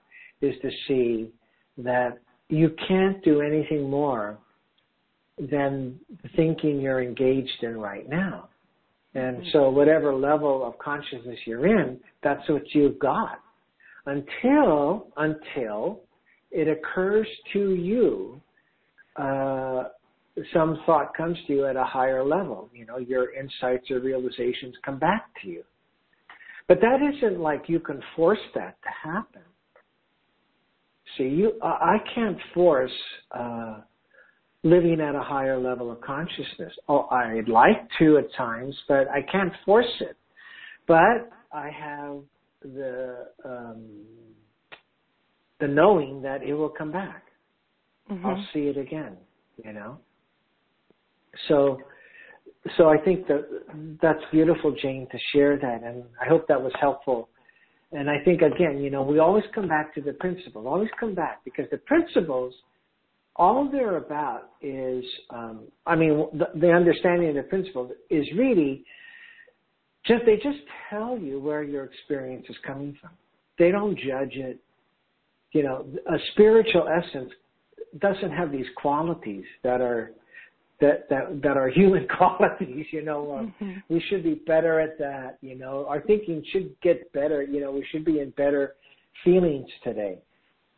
is 0.40 0.54
to 0.62 0.70
see 0.88 1.30
that 1.78 2.18
you 2.48 2.74
can't 2.88 3.22
do 3.24 3.40
anything 3.40 3.88
more 3.88 4.38
than 5.38 5.98
the 6.22 6.28
thinking 6.36 6.80
you're 6.80 7.02
engaged 7.02 7.62
in 7.62 7.76
right 7.76 8.08
now. 8.08 8.48
And 9.14 9.44
so 9.52 9.70
whatever 9.70 10.14
level 10.14 10.66
of 10.66 10.78
consciousness 10.78 11.38
you're 11.46 11.66
in, 11.66 11.98
that's 12.22 12.48
what 12.48 12.62
you've 12.72 12.98
got. 12.98 13.40
Until 14.06 15.08
until 15.16 16.00
it 16.50 16.68
occurs 16.68 17.26
to 17.52 17.74
you 17.74 18.40
uh, 19.16 19.84
some 20.52 20.80
thought 20.84 21.14
comes 21.16 21.38
to 21.46 21.52
you 21.52 21.66
at 21.66 21.76
a 21.76 21.84
higher 21.84 22.24
level. 22.24 22.68
You 22.74 22.86
know, 22.86 22.98
your 22.98 23.32
insights 23.34 23.90
or 23.90 24.00
realizations 24.00 24.74
come 24.84 24.98
back 24.98 25.26
to 25.42 25.48
you. 25.48 25.62
But 26.66 26.80
that 26.80 26.98
isn't 27.16 27.40
like 27.40 27.64
you 27.68 27.78
can 27.78 28.02
force 28.16 28.38
that 28.54 28.76
to 28.82 29.08
happen. 29.10 29.42
See, 31.16 31.24
you, 31.24 31.52
I 31.62 31.98
can't 32.14 32.38
force 32.54 32.90
uh, 33.30 33.80
living 34.64 35.00
at 35.00 35.14
a 35.14 35.22
higher 35.22 35.58
level 35.60 35.92
of 35.92 36.00
consciousness. 36.00 36.72
Oh, 36.88 37.06
I'd 37.10 37.48
like 37.48 37.86
to 37.98 38.18
at 38.18 38.34
times, 38.36 38.74
but 38.88 39.08
I 39.08 39.20
can't 39.30 39.52
force 39.64 39.86
it. 40.00 40.16
But 40.88 41.30
I 41.52 41.70
have 41.70 42.16
the 42.62 43.28
um, 43.44 43.84
the 45.60 45.68
knowing 45.68 46.22
that 46.22 46.42
it 46.42 46.54
will 46.54 46.70
come 46.70 46.90
back. 46.90 47.24
Mm-hmm. 48.10 48.26
I'll 48.26 48.44
see 48.52 48.62
it 48.62 48.76
again. 48.76 49.16
You 49.64 49.72
know. 49.72 49.98
So, 51.48 51.78
so 52.76 52.88
I 52.88 52.98
think 52.98 53.26
that 53.28 53.46
that's 54.00 54.22
beautiful, 54.32 54.74
Jane, 54.80 55.06
to 55.10 55.18
share 55.32 55.58
that, 55.58 55.82
and 55.82 56.04
I 56.20 56.28
hope 56.28 56.48
that 56.48 56.60
was 56.60 56.72
helpful. 56.80 57.28
And 57.92 58.10
I 58.10 58.16
think 58.24 58.42
again, 58.42 58.78
you 58.78 58.90
know, 58.90 59.02
we 59.02 59.18
always 59.20 59.44
come 59.54 59.68
back 59.68 59.94
to 59.94 60.00
the 60.00 60.14
principle. 60.14 60.66
Always 60.66 60.90
come 60.98 61.14
back 61.14 61.44
because 61.44 61.66
the 61.70 61.78
principles, 61.78 62.52
all 63.36 63.68
they're 63.70 63.98
about 63.98 64.50
is, 64.60 65.04
um, 65.30 65.68
I 65.86 65.94
mean, 65.94 66.26
the, 66.32 66.46
the 66.58 66.72
understanding 66.72 67.28
of 67.28 67.36
the 67.36 67.42
principles 67.44 67.92
is 68.10 68.26
really 68.36 68.84
just 70.06 70.24
they 70.26 70.36
just 70.36 70.58
tell 70.90 71.16
you 71.16 71.40
where 71.40 71.62
your 71.62 71.84
experience 71.84 72.46
is 72.48 72.56
coming 72.66 72.96
from. 73.00 73.10
They 73.58 73.70
don't 73.70 73.96
judge 73.96 74.32
it. 74.34 74.58
You 75.52 75.62
know, 75.62 75.86
a 76.08 76.16
spiritual 76.32 76.88
essence 76.88 77.30
doesn't 78.00 78.32
have 78.32 78.50
these 78.50 78.66
qualities 78.76 79.44
that 79.62 79.80
are 79.80 80.10
that 80.80 81.08
that 81.08 81.42
that 81.42 81.56
are 81.56 81.68
human 81.74 82.06
qualities 82.08 82.86
you 82.90 83.02
know 83.02 83.36
um, 83.38 83.54
mm-hmm. 83.60 83.78
we 83.88 84.02
should 84.08 84.22
be 84.22 84.34
better 84.46 84.80
at 84.80 84.98
that 84.98 85.38
you 85.40 85.56
know. 85.56 85.86
Our 85.88 86.00
thinking 86.02 86.44
should 86.52 86.74
get 86.82 87.12
better 87.12 87.42
you 87.42 87.60
know. 87.60 87.70
We 87.70 87.86
should 87.90 88.04
be 88.04 88.20
in 88.20 88.30
better 88.30 88.74
feelings 89.24 89.68
today. 89.82 90.18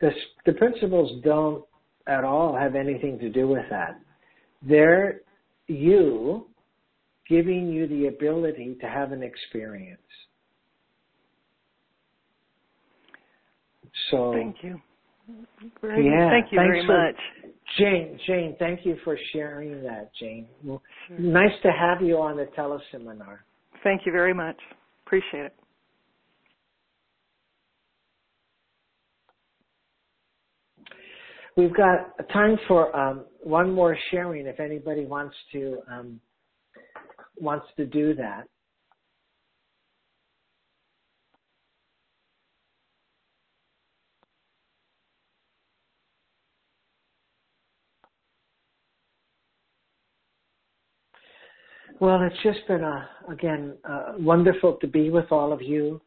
The 0.00 0.10
the 0.44 0.52
principles 0.52 1.22
don't 1.24 1.64
at 2.06 2.24
all 2.24 2.56
have 2.56 2.74
anything 2.74 3.18
to 3.18 3.28
do 3.28 3.48
with 3.48 3.64
that. 3.70 4.00
They're 4.62 5.20
you 5.66 6.46
giving 7.28 7.68
you 7.68 7.88
the 7.88 8.06
ability 8.06 8.76
to 8.80 8.86
have 8.86 9.12
an 9.12 9.22
experience. 9.22 10.00
So 14.10 14.32
thank 14.34 14.56
you. 14.62 14.80
Yeah, 15.82 16.30
thank 16.30 16.52
you 16.52 16.58
very 16.58 16.86
for, 16.86 17.08
much 17.08 17.45
Jane, 17.78 18.18
Jane, 18.26 18.56
thank 18.58 18.86
you 18.86 18.96
for 19.04 19.18
sharing 19.32 19.82
that, 19.82 20.10
Jane. 20.18 20.46
Sure. 20.64 20.80
Nice 21.18 21.52
to 21.62 21.70
have 21.70 22.00
you 22.00 22.16
on 22.18 22.36
the 22.36 22.46
teleseminar. 22.56 23.38
Thank 23.82 24.06
you 24.06 24.12
very 24.12 24.32
much. 24.32 24.56
Appreciate 25.04 25.46
it. 25.46 25.54
We've 31.56 31.74
got 31.74 32.16
time 32.32 32.58
for 32.68 32.94
um, 32.94 33.24
one 33.42 33.72
more 33.72 33.96
sharing 34.10 34.46
if 34.46 34.60
anybody 34.60 35.06
wants 35.06 35.34
to 35.52 35.78
um, 35.90 36.20
wants 37.38 37.66
to 37.78 37.86
do 37.86 38.14
that. 38.14 38.44
Well, 51.98 52.20
it's 52.22 52.42
just 52.42 52.66
been 52.68 52.84
a 52.84 53.08
again 53.30 53.72
uh, 53.88 54.12
wonderful 54.18 54.74
to 54.82 54.86
be 54.86 55.08
with 55.08 55.32
all 55.32 55.50
of 55.50 55.62
you. 55.62 56.02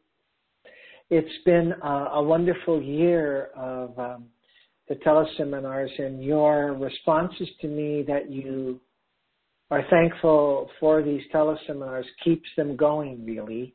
It's 1.10 1.44
been 1.46 1.74
a, 1.82 1.88
a 2.14 2.24
wonderful 2.24 2.80
year 2.80 3.50
of 3.56 3.98
um, 3.98 4.26
the 4.88 4.96
teleseminars 4.96 5.90
and 5.98 6.24
your 6.24 6.74
responses 6.74 7.48
to 7.62 7.68
me 7.68 8.04
that 8.08 8.30
you 8.30 8.80
are 9.72 9.84
thankful 9.90 10.70
for 10.80 11.02
these 11.02 11.22
teleseminars 11.34 12.06
keeps 12.24 12.48
them 12.56 12.76
going 12.76 13.26
really, 13.26 13.74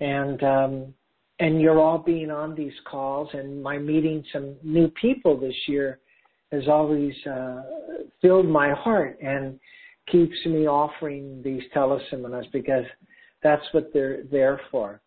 and 0.00 0.42
um, 0.42 0.94
and 1.38 1.62
you're 1.62 1.80
all 1.80 1.98
being 1.98 2.30
on 2.30 2.54
these 2.54 2.74
calls 2.84 3.30
and 3.32 3.62
my 3.62 3.78
meeting 3.78 4.22
some 4.34 4.54
new 4.62 4.88
people 5.00 5.40
this 5.40 5.56
year 5.66 5.98
has 6.52 6.68
always 6.68 7.14
uh, 7.26 7.62
filled 8.20 8.46
my 8.46 8.72
heart 8.72 9.18
and 9.22 9.58
keeps 10.12 10.36
me 10.46 10.66
offering 10.66 11.40
these 11.42 11.62
teleseminars 11.74 12.50
because 12.52 12.84
that's 13.42 13.64
what 13.72 13.90
they're 13.92 14.22
there 14.30 14.60
for. 14.70 15.00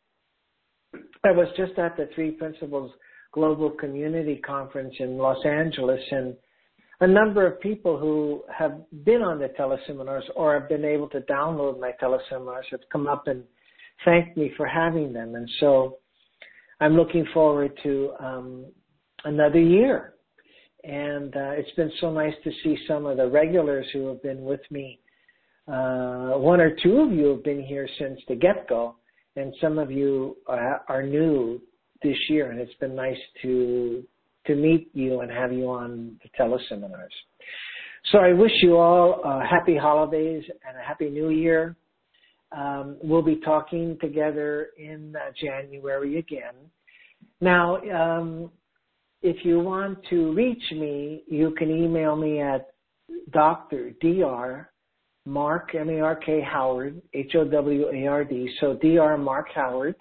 I 1.24 1.32
was 1.32 1.48
just 1.56 1.78
at 1.78 1.96
the 1.96 2.10
Three 2.16 2.32
Principles 2.32 2.92
Global 3.32 3.70
Community 3.70 4.38
Conference 4.38 4.94
in 5.00 5.18
Los 5.18 5.44
Angeles 5.46 6.02
and 6.12 6.36
a 7.02 7.08
number 7.08 7.46
of 7.46 7.60
people 7.60 7.98
who 7.98 8.44
have 8.58 8.82
been 9.04 9.22
on 9.22 9.40
the 9.40 9.50
teleseminars 9.60 10.24
or 10.36 10.60
have 10.60 10.70
been 10.70 10.86
able 10.86 11.10
to 11.10 11.20
download 11.22 11.80
my 11.80 11.92
teleseminars 12.02 12.64
have 12.72 12.80
come 12.92 13.08
up 13.08 13.28
and 13.28 13.44
thanked 14.06 14.38
me 14.38 14.52
for 14.56 14.66
having 14.66 15.12
them. 15.12 15.36
And 15.36 15.50
so 15.60 15.98
I'm 16.80 16.96
looking 16.96 17.26
forward 17.34 17.78
to 17.84 18.12
um, 18.20 18.66
another 19.26 19.60
year 19.60 20.15
and 20.86 21.36
uh, 21.36 21.52
it's 21.52 21.72
been 21.72 21.92
so 22.00 22.12
nice 22.12 22.34
to 22.44 22.52
see 22.64 22.78
some 22.88 23.06
of 23.06 23.18
the 23.18 23.28
regulars 23.28 23.86
who 23.94 24.08
have 24.08 24.22
been 24.22 24.44
with 24.44 24.62
me. 24.70 25.00
Uh, 25.68 26.38
one 26.38 26.62
or 26.62 26.76
two 26.84 26.98
of 27.00 27.12
you 27.12 27.28
have 27.28 27.44
been 27.44 27.64
here 27.64 27.88
since 27.98 28.20
the 28.28 28.36
get-go, 28.36 28.96
and 29.36 29.54
some 29.60 29.80
of 29.80 29.92
you 29.92 30.38
are, 30.48 30.82
are 30.88 31.04
new 31.04 31.60
this 32.04 32.18
year, 32.30 32.52
and 32.52 32.60
it's 32.60 32.74
been 32.76 32.96
nice 32.96 33.18
to 33.42 34.04
to 34.46 34.56
meet 34.56 34.92
you 34.94 35.22
and 35.22 35.32
have 35.32 35.52
you 35.52 35.68
on 35.68 36.20
the 36.22 36.30
teleseminars. 36.40 37.08
So 38.12 38.20
I 38.20 38.32
wish 38.32 38.52
you 38.62 38.78
all 38.78 39.22
uh, 39.26 39.40
happy 39.40 39.76
holidays 39.76 40.44
and 40.68 40.78
a 40.78 40.88
happy 40.88 41.10
new 41.10 41.30
year. 41.30 41.76
Um, 42.52 42.98
we'll 43.02 43.24
be 43.24 43.38
talking 43.38 43.98
together 44.00 44.70
in 44.78 45.16
uh, 45.16 45.32
January 45.42 46.20
again. 46.20 46.54
Now, 47.42 47.78
um, 47.92 48.52
if 49.26 49.44
you 49.44 49.60
want 49.60 49.98
to 50.12 50.32
reach 50.34 50.62
me, 50.72 51.24
you 51.28 51.50
can 51.58 51.72
email 51.72 52.16
me 52.16 52.42
at 52.42 52.68
Dr. 53.32 53.90
Dr. 54.00 54.70
Mark, 55.26 55.74
M-A-R-K 55.74 56.42
Howard, 56.42 57.02
H-O-W-A-R-D, 57.12 58.56
so 58.62 58.76
Dr. 58.76 59.18
Mark 59.18 59.48
Howard 59.56 59.96